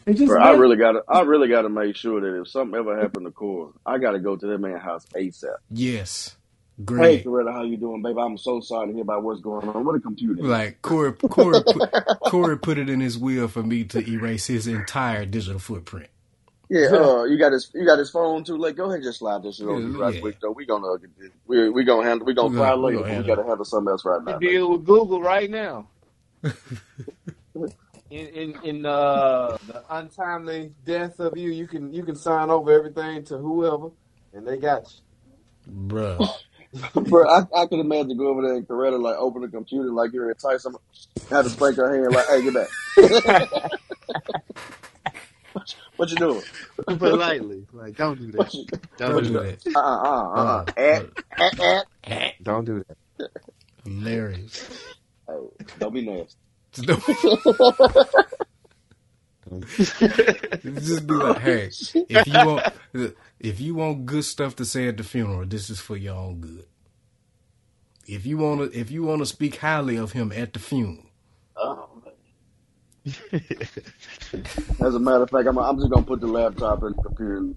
It 0.05 0.13
just 0.15 0.27
Bro, 0.27 0.41
I 0.41 0.51
really 0.53 0.75
gotta. 0.77 1.01
I 1.07 1.21
really 1.21 1.47
gotta 1.47 1.69
make 1.69 1.95
sure 1.95 2.21
that 2.21 2.41
if 2.41 2.47
something 2.47 2.77
ever 2.79 2.99
happened 2.99 3.25
to 3.25 3.31
Core, 3.31 3.71
I 3.85 3.97
gotta 3.97 4.19
go 4.19 4.35
to 4.35 4.45
that 4.47 4.57
man's 4.59 4.81
house 4.83 5.05
ASAP. 5.15 5.55
Yes. 5.71 6.35
Great. 6.83 6.99
Hey, 7.19 7.23
Great. 7.23 7.25
Coretta, 7.47 7.53
how 7.53 7.63
you 7.63 7.77
doing, 7.77 8.01
baby? 8.01 8.19
I'm 8.19 8.37
so 8.37 8.59
sorry 8.59 8.87
to 8.87 8.93
hear 8.93 9.01
about 9.01 9.23
what's 9.23 9.39
going 9.41 9.67
on. 9.69 9.85
What 9.85 9.95
a 9.95 9.99
computer. 9.99 10.43
Like 10.43 10.81
Corey, 10.81 11.13
Corey, 11.13 11.63
put, 11.63 11.89
Corey 12.27 12.57
put 12.59 12.77
it 12.77 12.89
in 12.89 12.99
his 12.99 13.17
will 13.17 13.47
for 13.47 13.63
me 13.63 13.85
to 13.85 14.07
erase 14.09 14.47
his 14.47 14.67
entire 14.67 15.25
digital 15.25 15.57
footprint. 15.59 16.09
Yeah, 16.69 16.87
uh, 16.91 17.23
you 17.23 17.37
got 17.39 17.53
his 17.53 17.71
you 17.73 17.85
got 17.85 17.97
his 17.97 18.09
phone 18.11 18.43
too. 18.43 18.57
Like, 18.57 18.75
go 18.75 18.85
ahead, 18.85 18.95
and 18.95 19.03
just 19.05 19.19
slide 19.19 19.41
this 19.43 19.55
shit 19.57 19.67
over 19.67 19.79
Yeah, 19.79 19.97
right 19.97 20.13
yeah. 20.15 20.19
quick 20.21 20.37
though. 20.41 20.51
We 20.51 20.65
gonna 20.65 20.97
we 21.47 21.69
we 21.69 21.83
gonna 21.83 22.05
handle 22.07 22.25
we 22.27 22.33
gonna 22.33 22.49
We 22.49 22.57
cry 22.57 22.71
gonna- 22.71 22.81
we 22.87 22.97
later. 22.97 23.07
but 23.09 23.17
We 23.21 23.23
gotta 23.27 23.43
handle 23.47 23.65
something 23.65 23.89
else 23.91 24.03
right 24.05 24.23
now. 24.23 24.37
Deal 24.37 24.71
with 24.73 24.85
Google 24.85 25.21
right 25.21 25.49
now. 25.49 25.87
in 28.09 28.27
in, 28.27 28.55
in 28.63 28.85
uh, 28.85 29.57
the 29.67 29.83
untimely 29.89 30.71
death 30.85 31.19
of 31.19 31.37
you, 31.37 31.51
you 31.51 31.67
can 31.67 31.93
you 31.93 32.03
can 32.03 32.15
sign 32.15 32.49
over 32.49 32.71
everything 32.71 33.23
to 33.25 33.37
whoever, 33.37 33.89
and 34.33 34.47
they 34.47 34.57
got 34.57 34.83
you. 34.91 35.87
Bruh. 35.87 36.27
Bro, 36.93 37.29
I, 37.29 37.43
I 37.55 37.67
can 37.67 37.79
imagine 37.79 38.17
go 38.17 38.27
over 38.27 38.41
there 38.41 38.55
and 38.55 38.67
Coretta 38.67 39.01
like 39.01 39.15
open 39.15 39.41
the 39.41 39.47
computer 39.47 39.91
like 39.91 40.11
you're 40.11 40.29
in 40.29 40.35
Tyson, 40.35 40.75
have 41.29 41.45
to 41.45 41.49
spank 41.49 41.77
her 41.77 41.89
hand 41.95 42.13
like, 42.13 42.27
hey, 42.27 42.43
get 42.43 42.53
back. 42.53 42.67
what 45.95 46.09
you 46.09 46.17
doing? 46.17 46.43
Politely, 46.85 47.65
like 47.71 47.95
don't 47.95 48.19
do 48.19 48.31
that. 48.33 48.53
Don't 48.97 49.23
do 49.23 49.29
that. 49.39 49.65
uh 49.73 49.79
uh 49.79 50.65
uh. 50.77 52.31
Don't 52.43 52.65
do 52.65 52.83
that. 52.85 52.97
Hilarious. 53.85 54.69
Hey, 55.27 55.47
don't 55.79 55.93
be 55.93 56.01
nasty. 56.01 56.35
Just 60.63 61.07
be 61.07 61.13
like, 61.13 61.39
hey, 61.41 61.69
if 62.09 62.27
you 62.27 62.33
want, 62.33 62.63
if 63.39 63.59
you 63.61 63.75
want 63.75 64.05
good 64.05 64.25
stuff 64.25 64.55
to 64.57 64.65
say 64.65 64.87
at 64.87 64.97
the 64.97 65.03
funeral, 65.03 65.45
this 65.45 65.69
is 65.69 65.79
for 65.79 65.95
your 65.97 66.15
own 66.15 66.39
good. 66.41 66.65
If 68.07 68.25
you 68.25 68.37
want 68.37 68.71
to, 68.71 68.79
if 68.79 68.91
you 68.91 69.03
want 69.03 69.21
to 69.21 69.25
speak 69.25 69.57
highly 69.57 69.97
of 69.97 70.11
him 70.13 70.31
at 70.31 70.53
the 70.53 70.59
funeral, 70.59 71.05
Oh, 71.57 71.89
man. 72.05 72.13
As 74.81 74.95
a 74.95 74.99
matter 74.99 75.23
of 75.23 75.29
fact, 75.29 75.47
I'm, 75.47 75.57
I'm 75.59 75.77
just 75.77 75.89
gonna 75.91 76.05
put 76.05 76.21
the 76.21 76.27
laptop 76.27 76.83
in 76.83 76.93
the 76.93 77.03
computer. 77.03 77.37
and- 77.37 77.55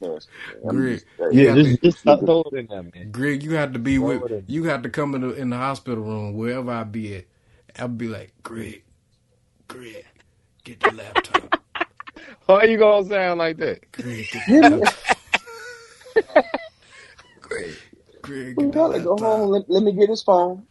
Yes. 0.00 0.26
Greg, 0.66 1.02
just- 1.18 1.32
you 1.32 1.44
Yeah, 1.44 1.50
have 1.50 1.62
to- 1.62 1.64
just, 1.64 1.82
just 1.82 1.98
stop 2.00 2.24
throwing 2.24 2.44
in 2.54 2.66
there, 2.68 2.82
man. 2.82 3.10
Greg, 3.12 3.42
you 3.42 3.54
have 3.56 3.72
to 3.74 3.78
be 3.78 3.98
Throw 3.98 4.18
with, 4.18 4.44
you 4.46 4.64
have 4.64 4.82
to 4.82 4.90
come 4.90 5.14
in 5.14 5.22
the 5.22 5.34
in 5.34 5.50
the 5.50 5.56
hospital 5.56 6.04
room 6.04 6.34
wherever 6.34 6.70
I 6.70 6.84
be 6.84 7.16
at. 7.16 7.24
I'll 7.78 7.88
be 7.88 8.08
like, 8.08 8.32
Greg, 8.42 8.84
Greg, 9.68 10.04
get 10.64 10.82
the 10.82 10.90
laptop. 10.92 11.50
Why 12.46 12.56
are 12.60 12.66
you 12.66 12.78
gonna 12.78 13.06
sound 13.06 13.38
like 13.38 13.58
that? 13.58 13.90
Greg, 13.92 14.28
Greg, 17.40 17.76
Greg, 18.22 18.56
We 18.56 18.66
get 18.66 18.72
gotta 18.72 18.94
the 18.94 19.00
go 19.00 19.18
home. 19.18 19.50
Let, 19.50 19.70
let 19.70 19.82
me 19.82 19.92
get 19.92 20.10
his 20.10 20.22
phone. 20.22 20.66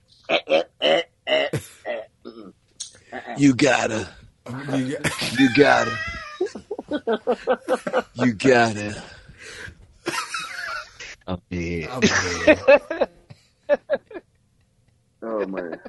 You 3.36 3.56
gotta. 3.56 4.10
You 4.68 4.97
got- 4.97 5.39
You 5.39 5.49
gotta. 5.54 5.99
You 8.16 8.34
gotta. 8.34 9.04
I'm 11.28 11.41
dead. 11.51 11.89
I'm 11.91 12.08
dead. 12.08 12.62
Oh 15.24 15.45
man. 15.47 15.80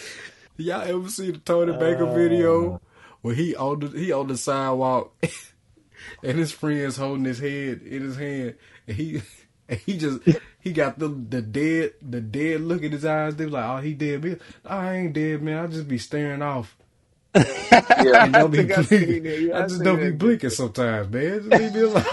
Y'all 0.56 0.82
ever 0.82 1.08
see 1.08 1.30
the 1.32 1.38
Tony 1.38 1.72
Baker 1.72 2.06
video 2.06 2.74
uh. 2.74 2.78
where 3.22 3.34
he 3.34 3.54
on 3.56 3.80
the 3.80 3.88
he 3.88 4.12
on 4.12 4.28
the 4.28 4.36
sidewalk 4.36 5.14
and 6.22 6.38
his 6.38 6.52
friends 6.52 6.96
holding 6.96 7.24
his 7.24 7.38
head 7.38 7.82
in 7.82 8.02
his 8.02 8.16
hand 8.16 8.54
and 8.86 8.96
he 8.96 9.22
and 9.68 9.80
he 9.80 9.98
just 9.98 10.20
he 10.60 10.72
got 10.72 10.98
the 10.98 11.08
the 11.08 11.42
dead 11.42 11.94
the 12.02 12.20
dead 12.20 12.60
look 12.62 12.82
in 12.82 12.92
his 12.92 13.04
eyes. 13.04 13.36
They 13.36 13.44
was 13.44 13.54
like, 13.54 13.64
"Oh, 13.64 13.78
he 13.78 13.94
dead, 13.94 14.24
man. 14.24 14.40
I 14.64 14.94
ain't 14.94 15.12
dead, 15.12 15.42
man. 15.42 15.64
I 15.64 15.66
just 15.66 15.88
be 15.88 15.98
staring 15.98 16.42
off. 16.42 16.76
Yeah. 17.34 18.24
And 18.24 18.32
don't 18.32 18.50
be 18.50 18.58
think 18.58 18.78
I 18.78 18.82
seen 18.82 19.06
blinking. 19.06 19.52
I 19.52 19.58
I 19.58 19.62
just 19.62 19.74
seen 19.76 19.84
don't 19.84 20.00
be 20.00 20.10
blinking 20.12 20.50
sometimes, 20.50 21.08
man. 21.10 21.50
Just 21.50 21.62
leave 21.62 21.74
me 21.74 21.80
alone." 21.80 22.04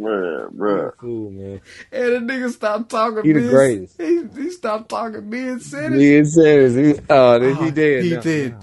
Bruh, 0.00 0.50
bruh. 0.54 0.96
Cool, 0.96 1.30
man. 1.30 1.60
And 1.92 2.28
the 2.28 2.32
nigga 2.32 2.50
stopped 2.50 2.90
talking. 2.90 3.22
He 3.22 3.32
the 3.32 3.40
mid- 3.40 3.50
greatest. 3.50 4.00
He, 4.00 4.22
he 4.36 4.50
stopped 4.50 4.88
talking 4.88 5.28
mid 5.28 5.60
sentence. 5.62 6.00
He 6.00 6.18
uh, 6.20 6.24
says, 6.24 6.74
he, 6.74 6.94
oh, 7.10 7.38
then 7.38 7.56
Oh, 7.56 7.64
he 7.64 7.70
did. 7.70 8.04
He 8.04 8.10
now. 8.14 8.20
did. 8.20 8.54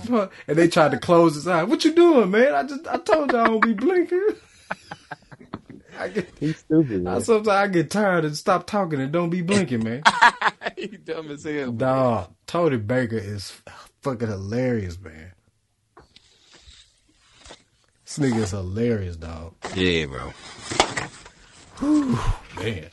And 0.47 0.57
they 0.57 0.67
tried 0.67 0.91
to 0.91 0.99
close 0.99 1.35
his 1.35 1.47
eye. 1.47 1.63
What 1.63 1.85
you 1.85 1.93
doing, 1.93 2.31
man? 2.31 2.55
I 2.55 2.63
just 2.63 2.87
I 2.87 2.97
told 2.97 3.31
you 3.31 3.37
I 3.39 3.45
don't 3.45 3.61
be 3.61 3.73
blinking. 3.73 4.29
I 5.99 6.09
get 6.09 6.29
He's 6.39 6.57
stupid, 6.59 7.07
I, 7.07 7.19
sometimes 7.19 7.47
I 7.47 7.67
get 7.67 7.89
tired 7.89 8.25
and 8.25 8.37
stop 8.37 8.67
talking 8.67 9.01
and 9.01 9.11
don't 9.11 9.29
be 9.31 9.41
blinking, 9.41 9.83
man. 9.83 10.03
he 10.77 10.87
dumb 10.87 11.31
as 11.31 11.43
hell. 11.43 11.71
Dog, 11.71 12.33
Tony 12.45 12.77
Baker 12.77 13.17
is 13.17 13.61
fucking 14.01 14.27
hilarious, 14.27 14.99
man. 14.99 15.31
This 18.05 18.19
nigga 18.19 18.37
is 18.43 18.51
hilarious, 18.51 19.17
dog. 19.17 19.55
Yeah, 19.75 20.05
bro. 20.05 20.31
Man. 21.81 22.89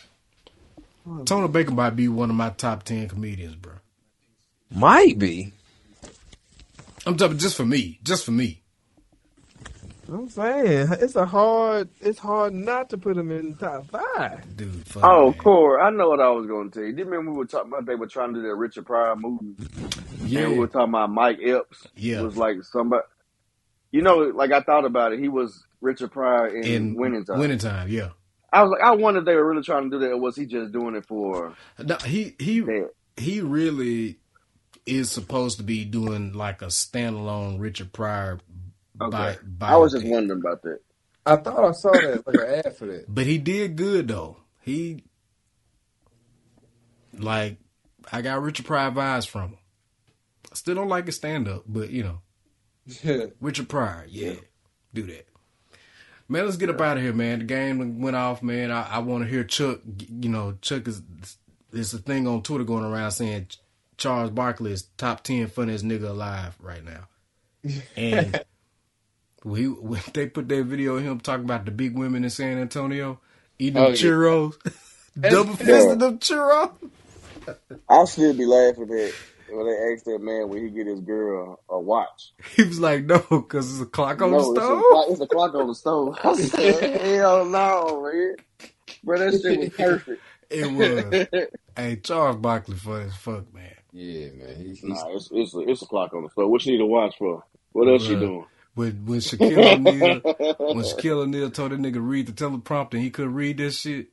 Tony 1.27 1.49
Baker 1.49 1.73
might 1.73 1.91
be 1.97 2.09
one 2.09 2.31
of 2.31 2.37
my 2.37 2.51
top 2.51 2.83
ten 2.83 3.09
comedians, 3.09 3.57
bro. 3.57 3.75
Might 4.75 5.19
be. 5.19 5.53
I'm 7.07 7.17
talking 7.17 7.39
just 7.39 7.57
for 7.57 7.67
me. 7.67 8.01
Just 8.03 8.25
for 8.25 8.31
me. 8.33 8.63
I'm 10.11 10.29
saying 10.29 10.89
it's 11.01 11.17
a 11.17 11.25
hard. 11.27 11.89
It's 12.01 12.19
hard 12.19 12.53
not 12.55 12.91
to 12.91 12.99
put 12.99 13.17
him 13.17 13.31
in 13.31 13.55
top 13.57 13.87
five. 13.91 14.57
Dude, 14.57 14.87
funny, 14.87 15.07
Oh, 15.07 15.31
man. 15.31 15.39
Core, 15.39 15.81
I 15.81 15.91
know 15.91 16.09
what 16.11 16.21
I 16.21 16.29
was 16.31 16.47
going 16.47 16.71
to 16.71 16.79
tell 16.79 16.87
you. 16.87 16.93
Do 16.93 16.99
you 16.99 17.05
remember 17.05 17.33
we 17.33 17.39
were 17.39 17.47
talking 17.47 17.73
about 17.73 17.87
they 17.87 17.95
were 17.95 18.07
trying 18.07 18.35
to 18.35 18.41
do 18.41 18.47
that 18.49 18.55
Richard 18.55 18.85
Pryor 18.87 19.17
movie? 19.17 19.55
And 20.21 20.53
we 20.53 20.59
were 20.59 20.67
talking 20.67 20.91
about 20.91 21.11
Mike 21.11 21.39
Epps. 21.43 21.87
Yeah. 21.97 22.21
It 22.21 22.25
was 22.25 22.37
like 22.37 22.63
somebody. 22.65 23.03
You 23.93 24.03
know, 24.03 24.17
like 24.19 24.53
I 24.53 24.61
thought 24.61 24.85
about 24.85 25.13
it. 25.13 25.21
He 25.21 25.29
was 25.29 25.65
Richard 25.81 26.11
Pryor 26.13 26.49
in, 26.49 26.65
In 26.65 26.95
Winning 26.97 27.25
Time. 27.25 27.39
Winning 27.39 27.59
time, 27.59 27.89
yeah. 27.89 28.09
I 28.55 28.63
was 28.65 28.73
like, 28.73 28.83
I 28.83 28.97
wonder 28.97 29.21
if 29.21 29.27
they 29.27 29.37
were 29.37 29.49
really 29.51 29.65
trying 29.65 29.91
to 29.91 29.99
do 29.99 30.01
that, 30.01 30.13
or 30.13 30.21
was 30.21 30.37
he 30.37 30.47
just 30.47 30.73
doing 30.73 30.97
it 30.97 31.07
for 31.07 31.59
No, 31.79 31.97
he 32.07 32.37
he 32.39 32.65
that? 32.67 32.91
he 33.17 33.41
really 33.41 34.19
is 34.87 35.11
supposed 35.11 35.59
to 35.59 35.65
be 35.65 35.85
doing 35.85 36.33
like 36.33 36.63
a 36.63 36.67
standalone 36.67 37.61
Richard 37.61 37.93
Pryor 37.93 38.41
Okay. 39.03 39.37
bi- 39.39 39.39
I 39.67 39.77
was 39.79 39.93
just 39.93 40.07
wondering 40.07 40.41
about 40.41 40.63
that. 40.63 40.81
I 41.27 41.37
thought 41.37 41.65
I 41.65 41.73
saw 41.73 42.01
that 42.01 42.27
like 42.27 42.39
an 42.39 42.65
ad 42.67 42.77
for 42.77 42.87
that. 42.87 43.09
But 43.09 43.27
he 43.27 43.39
did 43.39 43.77
good 43.77 44.09
though. 44.09 44.39
He 44.63 45.05
like 47.19 47.59
I 48.13 48.23
got 48.23 48.43
Richard 48.43 48.67
Pryor 48.67 48.91
vibes 48.91 49.29
from 49.29 49.51
him. 49.51 49.59
I 50.53 50.57
still 50.57 50.75
don't 50.77 50.89
like 50.89 51.07
his 51.07 51.17
stand 51.17 51.49
up, 51.49 51.65
but 51.67 51.91
you 51.91 52.03
know, 52.05 52.21
Yeah. 53.05 53.27
Richard 53.41 53.69
Pryor, 53.69 54.07
yeah, 54.09 54.35
do 54.95 55.03
that. 55.05 55.27
Man, 56.29 56.45
let's 56.45 56.57
get 56.57 56.71
up 56.71 56.81
out 56.81 56.97
of 56.97 57.03
here, 57.03 57.13
man. 57.13 57.41
The 57.41 57.45
game 57.45 58.01
went 58.01 58.17
off, 58.17 58.43
man. 58.43 58.71
I, 58.71 58.83
I 58.95 58.99
want 59.01 59.25
to 59.25 59.31
hear 59.31 59.45
Chuck. 59.45 59.81
You 60.09 60.29
know, 60.31 60.57
Chuck 60.63 60.89
is 60.89 61.03
there's 61.71 61.93
a 61.95 61.99
thing 61.99 62.27
on 62.27 62.43
Twitter 62.43 62.65
going 62.65 62.85
around 62.85 63.11
saying 63.13 63.49
Charles 63.99 64.31
Barkley 64.31 64.73
is 64.73 64.85
top 64.97 65.23
ten 65.23 65.47
funniest 65.49 65.85
nigga 65.85 66.09
alive 66.09 66.57
right 66.61 66.83
now, 66.85 67.09
and 67.97 68.43
we 69.45 69.67
when 69.69 70.01
they 70.15 70.27
put 70.29 70.49
that 70.49 70.65
video 70.65 70.97
of 70.97 71.03
him 71.05 71.21
talking 71.21 71.45
about 71.45 71.65
the 71.67 71.71
big 71.71 71.97
women 71.97 72.25
in 72.25 72.31
San 72.31 72.59
Antonio 72.59 73.21
eating 73.59 73.77
Oh, 73.77 73.85
them 73.85 73.93
yeah. 73.93 73.97
churros, 73.97 74.55
double 75.21 75.57
fisted 75.57 76.01
them 76.01 76.19
churros. 76.19 76.73
I'll 77.89 78.07
still 78.07 78.35
be 78.35 78.47
laughing 78.47 78.91
at 78.93 79.13
when 79.57 79.67
they 79.67 79.93
asked 79.93 80.05
that 80.07 80.21
man 80.21 80.49
when 80.49 80.65
he 80.65 80.71
get 80.71 80.87
his 80.87 81.01
girl 81.01 81.61
a 81.69 81.79
watch. 81.79 82.33
He 82.57 82.63
was 82.65 82.81
like, 82.81 83.05
no, 83.05 83.19
because 83.19 83.73
it's 83.73 83.81
a 83.81 83.87
clock 83.87 84.21
on 84.23 84.31
no, 84.31 84.39
the 84.39 84.51
it's 84.51 84.59
a, 84.59 84.65
stove. 84.65 84.83
clock, 84.91 85.07
it's 85.11 85.21
a 85.21 85.27
clock 85.27 85.55
on 85.55 85.67
the 85.67 85.75
stove. 85.75 86.19
I 86.25 86.35
said, 86.35 87.01
hell 87.01 87.45
no, 87.45 88.03
man. 88.03 88.37
Bro, 89.03 89.19
that 89.19 89.41
shit 89.41 89.59
was 89.59 89.69
perfect. 89.71 90.23
It 90.51 90.71
was. 90.71 91.27
hey, 91.77 91.97
Charles 91.97 92.37
Barkley 92.37 92.77
funny 92.77 93.07
as 93.07 93.17
fuck, 93.17 93.53
man. 93.53 93.75
Yeah, 93.93 94.29
man. 94.33 94.57
He's, 94.57 94.79
he's 94.79 94.85
Nah, 94.85 95.09
it's, 95.09 95.31
it's, 95.33 95.55
a, 95.55 95.61
it's 95.61 95.83
a 95.83 95.87
clock 95.87 96.13
on 96.13 96.23
the 96.23 96.29
stove. 96.29 96.51
What 96.51 96.65
you 96.65 96.73
need 96.73 96.79
to 96.79 96.87
watch 96.87 97.17
for? 97.19 97.43
What 97.73 97.89
else 97.89 98.07
you 98.07 98.21
doing? 98.21 98.47
When 98.75 99.07
when 99.07 99.21
Shaquille 99.21 99.75
O'Neal 99.75 100.21
when 100.75 100.85
Shaquille 100.85 101.23
O'Neal 101.23 101.51
told 101.51 101.73
that 101.73 101.81
nigga 101.81 101.99
read 102.01 102.27
the 102.27 102.33
teleprompter 102.33 102.95
and 102.95 103.03
he 103.03 103.11
couldn't 103.11 103.35
read 103.35 103.57
that 103.59 103.73
shit, 103.73 104.09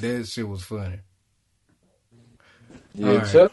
that 0.00 0.26
shit 0.26 0.48
was 0.48 0.62
funny. 0.62 1.00
Yeah. 2.94 3.22
Alright. 3.22 3.26
Chuck 3.26 3.52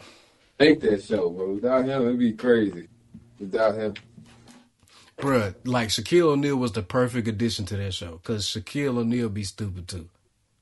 make 0.58 0.80
that 0.80 1.04
show, 1.04 1.30
bro. 1.30 1.54
Without 1.54 1.84
him, 1.84 2.02
it'd 2.02 2.18
be 2.18 2.32
crazy. 2.34 2.88
Without 3.38 3.74
him, 3.76 3.94
Bruh, 5.20 5.54
like 5.64 5.88
Shaquille 5.88 6.32
O'Neal 6.32 6.56
was 6.56 6.72
the 6.72 6.82
perfect 6.82 7.28
addition 7.28 7.66
to 7.66 7.76
that 7.76 7.94
show 7.94 8.12
because 8.22 8.46
Shaquille 8.46 8.98
O'Neal 8.98 9.28
be 9.28 9.44
stupid 9.44 9.88
too. 9.88 10.08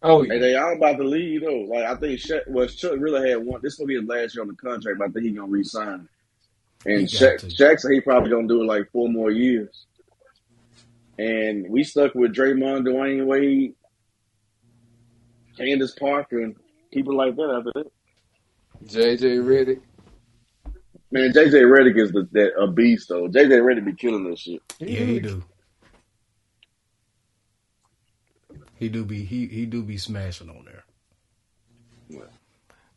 oh 0.02 0.24
Hey, 0.28 0.38
yeah. 0.38 0.40
they 0.40 0.56
all 0.56 0.74
about 0.76 0.98
to 0.98 1.04
leave 1.04 1.42
though. 1.42 1.60
Like 1.62 1.84
I 1.84 1.96
think 1.96 2.20
Shaq, 2.20 2.42
well, 2.48 2.66
Chuck 2.68 2.94
really 2.98 3.28
had 3.30 3.38
one. 3.44 3.60
This 3.62 3.76
gonna 3.76 3.88
be 3.88 3.96
his 3.96 4.08
last 4.08 4.34
year 4.34 4.42
on 4.42 4.48
the 4.48 4.54
contract, 4.56 4.98
but 4.98 5.08
I 5.08 5.12
think 5.12 5.26
he 5.26 5.32
gonna 5.32 5.50
resign. 5.50 6.08
And 6.86 7.00
He 7.00 7.06
Shaq. 7.06 7.44
Shaq 7.56 7.80
said 7.80 7.92
he 7.92 8.00
probably 8.00 8.30
gonna 8.30 8.48
do 8.48 8.62
it 8.62 8.66
like 8.66 8.90
four 8.92 9.08
more 9.08 9.30
years. 9.30 9.86
And 11.18 11.68
we 11.70 11.84
stuck 11.84 12.14
with 12.14 12.34
Draymond, 12.34 12.86
Dwyane 12.86 13.26
Wade, 13.26 13.74
Candace 15.56 15.94
Parker, 15.94 16.40
and 16.42 16.56
people 16.92 17.16
like 17.16 17.36
that 17.36 17.50
after 17.58 17.72
that. 17.74 17.92
JJ 18.84 19.40
Redick. 19.44 19.80
Man, 21.12 21.32
JJ 21.32 21.52
Redick 21.64 21.98
is 22.00 22.12
the, 22.12 22.28
that 22.32 22.52
a 22.60 22.66
beast 22.66 23.08
though. 23.08 23.28
JJ 23.28 23.50
Redick 23.62 23.84
be 23.86 23.94
killing 23.94 24.28
this 24.28 24.40
shit. 24.40 24.62
Yeah, 24.80 25.04
he 25.04 25.20
do. 25.20 25.44
He 28.76 28.88
do 28.88 29.04
be 29.04 29.24
he 29.24 29.46
he 29.46 29.66
do 29.66 29.82
be 29.82 29.98
smashing 29.98 30.50
on 30.50 30.64
there. 30.64 30.84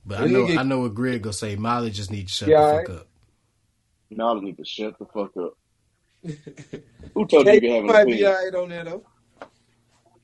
But 0.05 0.19
I 0.19 0.25
know 0.25 0.45
get- 0.45 0.57
I 0.57 0.63
know 0.63 0.79
what 0.81 0.95
Greg 0.95 1.21
gonna 1.23 1.33
say. 1.33 1.55
Molly 1.55 1.91
just 1.91 2.11
need 2.11 2.27
to 2.27 2.33
shut 2.33 2.49
Yeah, 2.49 2.57
the 2.57 2.63
alright. 2.63 2.87
fuck 2.87 2.89
up. 2.89 3.07
Y'all 4.09 4.41
need 4.41 4.57
to 4.57 4.65
shut 4.65 4.97
the 4.99 5.05
fuck 5.07 5.31
up. 5.37 5.53
Who 7.15 7.27
told 7.27 7.49
you 7.49 7.53
Hey, 7.53 7.55
you 7.55 7.61
could 7.61 7.71
have 7.71 7.85
an 7.85 7.91
might 7.91 8.09
be 8.09 8.25
opinion? 8.25 8.25
alright 8.25 8.55
on 8.55 8.69
that 8.69 8.85
though. 8.85 9.05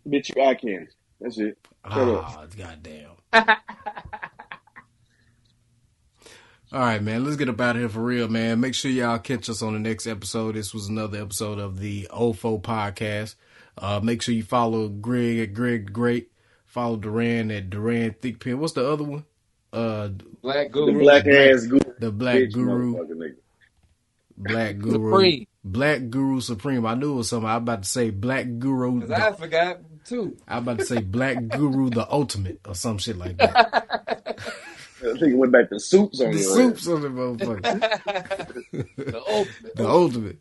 Bitch, 0.08 0.36
you 0.36 0.44
eye 0.44 0.56
candy. 0.56 0.88
That's 1.22 1.38
it. 1.40 1.58
Shut 1.94 2.10
up. 2.10 2.26
Ah, 2.26 2.46
goddamn. 2.58 3.12
All 6.76 6.82
right, 6.82 7.02
man. 7.02 7.24
Let's 7.24 7.38
get 7.38 7.48
up 7.48 7.62
out 7.62 7.78
of 7.78 7.82
here 7.84 7.88
for 7.88 8.02
real, 8.02 8.28
man. 8.28 8.60
Make 8.60 8.76
sure 8.76 8.92
y'all 8.92 9.18
catch 9.18 9.50
us 9.50 9.62
on 9.62 9.72
the 9.72 9.80
next 9.80 10.06
episode. 10.08 10.56
This 10.56 10.74
was 10.74 10.90
another 10.90 11.22
episode 11.22 11.58
of 11.58 11.80
the 11.80 12.06
OFO 12.12 12.62
podcast. 12.62 13.36
Uh, 13.78 14.02
make 14.04 14.22
sure 14.22 14.36
you 14.36 14.44
follow 14.44 14.90
Greg 14.90 15.40
at 15.40 15.54
Greg 15.54 15.94
Great. 15.94 16.32
Follow 16.66 16.98
Duran 16.98 17.50
at 17.50 17.70
Duran 17.70 18.12
Thickpen. 18.22 18.56
What's 18.58 18.74
the 18.74 18.86
other 18.86 19.06
one? 19.06 19.24
Uh, 19.72 20.10
Black 20.42 20.68
The 20.68 20.74
Guru. 20.74 21.00
black 21.00 21.26
ass 21.28 21.66
guru. 21.66 21.80
the 21.98 22.12
Black 22.12 22.36
bitch, 22.36 22.52
Guru. 22.52 23.06
Black 24.36 24.78
Guru. 24.80 25.12
Supreme. 25.12 25.48
Black 25.64 26.10
Guru 26.10 26.42
Supreme. 26.42 26.86
I 26.86 26.96
knew 26.96 27.14
it 27.14 27.16
was 27.16 27.30
something. 27.30 27.48
I 27.50 27.56
was 27.56 27.62
about 27.62 27.84
to 27.84 27.90
say 27.90 28.10
Black 28.10 28.48
Guru. 28.60 29.08
The, 29.08 29.16
I 29.16 29.32
forgot 29.32 29.78
too. 30.04 30.36
I 30.46 30.56
was 30.60 30.64
about 30.64 30.80
to 30.80 30.86
say 30.86 31.00
Black 31.00 31.48
Guru 31.48 31.90
the 31.90 32.06
Ultimate 32.12 32.60
or 32.68 32.76
some 32.76 32.98
shit 32.98 33.18
like 33.18 33.38
that. 33.38 34.42
I 35.00 35.12
think 35.20 35.34
it 35.34 35.38
went 35.38 35.52
back 35.52 35.70
to 35.70 35.80
soups 35.80 36.22
on 36.22 36.32
the 36.32 36.38
your 36.40 36.56
soups 36.56 36.88
on 36.88 37.02
the 37.02 37.10
motherfucker. 37.10 38.86
The 38.98 39.22
ultimate. 39.28 39.76
the 39.76 39.88
ultimate. 39.88 40.38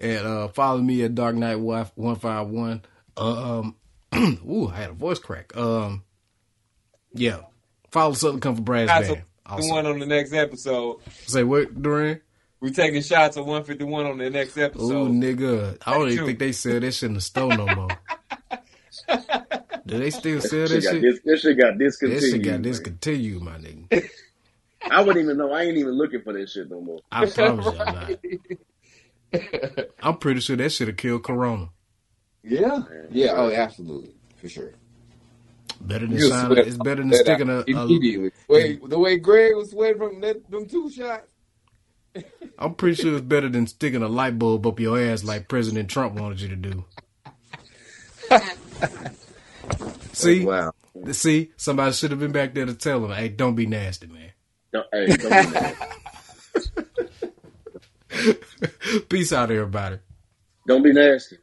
And 0.00 0.26
uh, 0.26 0.48
follow 0.48 0.80
me 0.80 1.02
at 1.02 1.14
Dark 1.14 1.34
Knight 1.36 1.56
one 1.56 2.16
five 2.16 2.48
one. 2.48 2.82
Um, 3.16 3.76
ooh, 4.14 4.68
I 4.72 4.76
had 4.76 4.90
a 4.90 4.94
voice 4.94 5.18
crack. 5.18 5.56
Um, 5.56 6.04
yeah. 7.14 7.40
Follow 7.90 8.12
Southern 8.12 8.40
Comfort 8.40 8.64
Brass 8.64 8.88
That's 8.88 9.08
Band. 9.08 9.22
the 9.46 9.50
Also. 9.52 9.68
one 9.74 9.86
on 9.86 9.98
the 9.98 10.06
next 10.06 10.32
episode. 10.32 11.00
Say 11.26 11.42
what, 11.42 11.80
Duran? 11.80 12.20
We 12.60 12.70
taking 12.72 13.02
shots 13.02 13.36
at 13.36 13.44
151 13.44 14.06
on 14.06 14.18
the 14.18 14.30
next 14.30 14.56
episode. 14.58 14.90
Ooh, 14.92 15.08
nigga. 15.10 15.78
I 15.86 15.94
don't 15.94 16.08
even 16.10 16.26
think 16.26 16.38
they 16.40 16.52
sell 16.52 16.80
that 16.80 16.92
shit 16.92 17.08
in 17.08 17.14
the 17.14 17.20
store 17.20 17.56
no 17.56 17.66
more. 17.66 17.88
Do 19.88 19.98
they 19.98 20.10
still 20.10 20.40
sell 20.40 20.68
That 20.68 20.68
that 20.68 20.82
shit 20.82 20.84
got, 20.84 20.92
shit? 20.92 21.02
dis- 21.02 21.20
that 21.24 21.38
shit 21.40 21.58
got 21.58 21.78
That 21.78 21.84
discontinued. 21.84 22.30
shit 22.30 22.42
got 22.42 22.50
man. 22.52 22.62
discontinued, 22.62 23.42
my 23.42 23.58
nigga. 23.58 24.08
I 24.90 25.02
wouldn't 25.02 25.24
even 25.24 25.36
know. 25.38 25.52
I 25.52 25.62
ain't 25.64 25.76
even 25.78 25.92
looking 25.92 26.22
for 26.22 26.32
that 26.34 26.48
shit 26.48 26.70
no 26.70 26.80
more. 26.80 27.00
I 27.10 27.26
promise 27.26 27.66
you 27.66 27.80
I'm 27.80 27.94
not. 29.34 29.86
I'm 30.02 30.16
pretty 30.18 30.40
sure 30.40 30.56
that 30.56 30.70
should 30.72 30.88
have 30.88 30.96
killed 30.96 31.24
Corona. 31.24 31.70
Yeah. 32.44 32.82
Yeah. 33.10 33.32
Oh, 33.36 33.50
absolutely. 33.50 34.12
For 34.36 34.48
sure. 34.48 34.72
Better 35.80 36.06
than 36.06 36.16
You 36.16 36.28
signing, 36.28 36.58
it's 36.58 36.76
better 36.76 37.02
than 37.02 37.12
sticking 37.14 37.48
a, 37.48 37.58
out 37.60 37.68
a. 37.68 37.70
immediately. 37.70 38.30
Wait, 38.48 38.88
the 38.88 38.98
way 38.98 39.16
Greg 39.18 39.54
was 39.56 39.70
sweating 39.70 39.98
from 39.98 40.20
that, 40.22 40.48
them 40.50 40.66
two 40.66 40.90
shots. 40.90 41.30
I'm 42.58 42.74
pretty 42.74 43.00
sure 43.02 43.12
it's 43.14 43.22
better 43.24 43.48
than 43.48 43.66
sticking 43.66 44.02
a 44.02 44.08
light 44.08 44.38
bulb 44.38 44.66
up 44.66 44.80
your 44.80 44.98
ass 44.98 45.24
like 45.24 45.48
President 45.48 45.88
Trump 45.88 46.14
wanted 46.18 46.40
you 46.40 46.48
to 46.48 46.56
do. 46.56 46.84
See, 50.12 50.46
oh, 50.46 50.72
Wow. 50.94 51.12
see, 51.12 51.52
somebody 51.56 51.92
should 51.92 52.10
have 52.10 52.20
been 52.20 52.32
back 52.32 52.54
there 52.54 52.66
to 52.66 52.74
tell 52.74 53.04
him, 53.04 53.10
"Hey, 53.12 53.28
don't 53.28 53.54
be 53.54 53.66
nasty, 53.66 54.06
man." 54.06 54.32
Don't, 54.72 54.86
hey, 54.92 55.06
don't 55.16 55.20
be 55.46 55.50
mad. 55.52 55.76
Peace 59.08 59.32
out, 59.32 59.50
everybody. 59.50 59.98
Don't 60.66 60.82
be 60.82 60.92
nasty. 60.92 61.36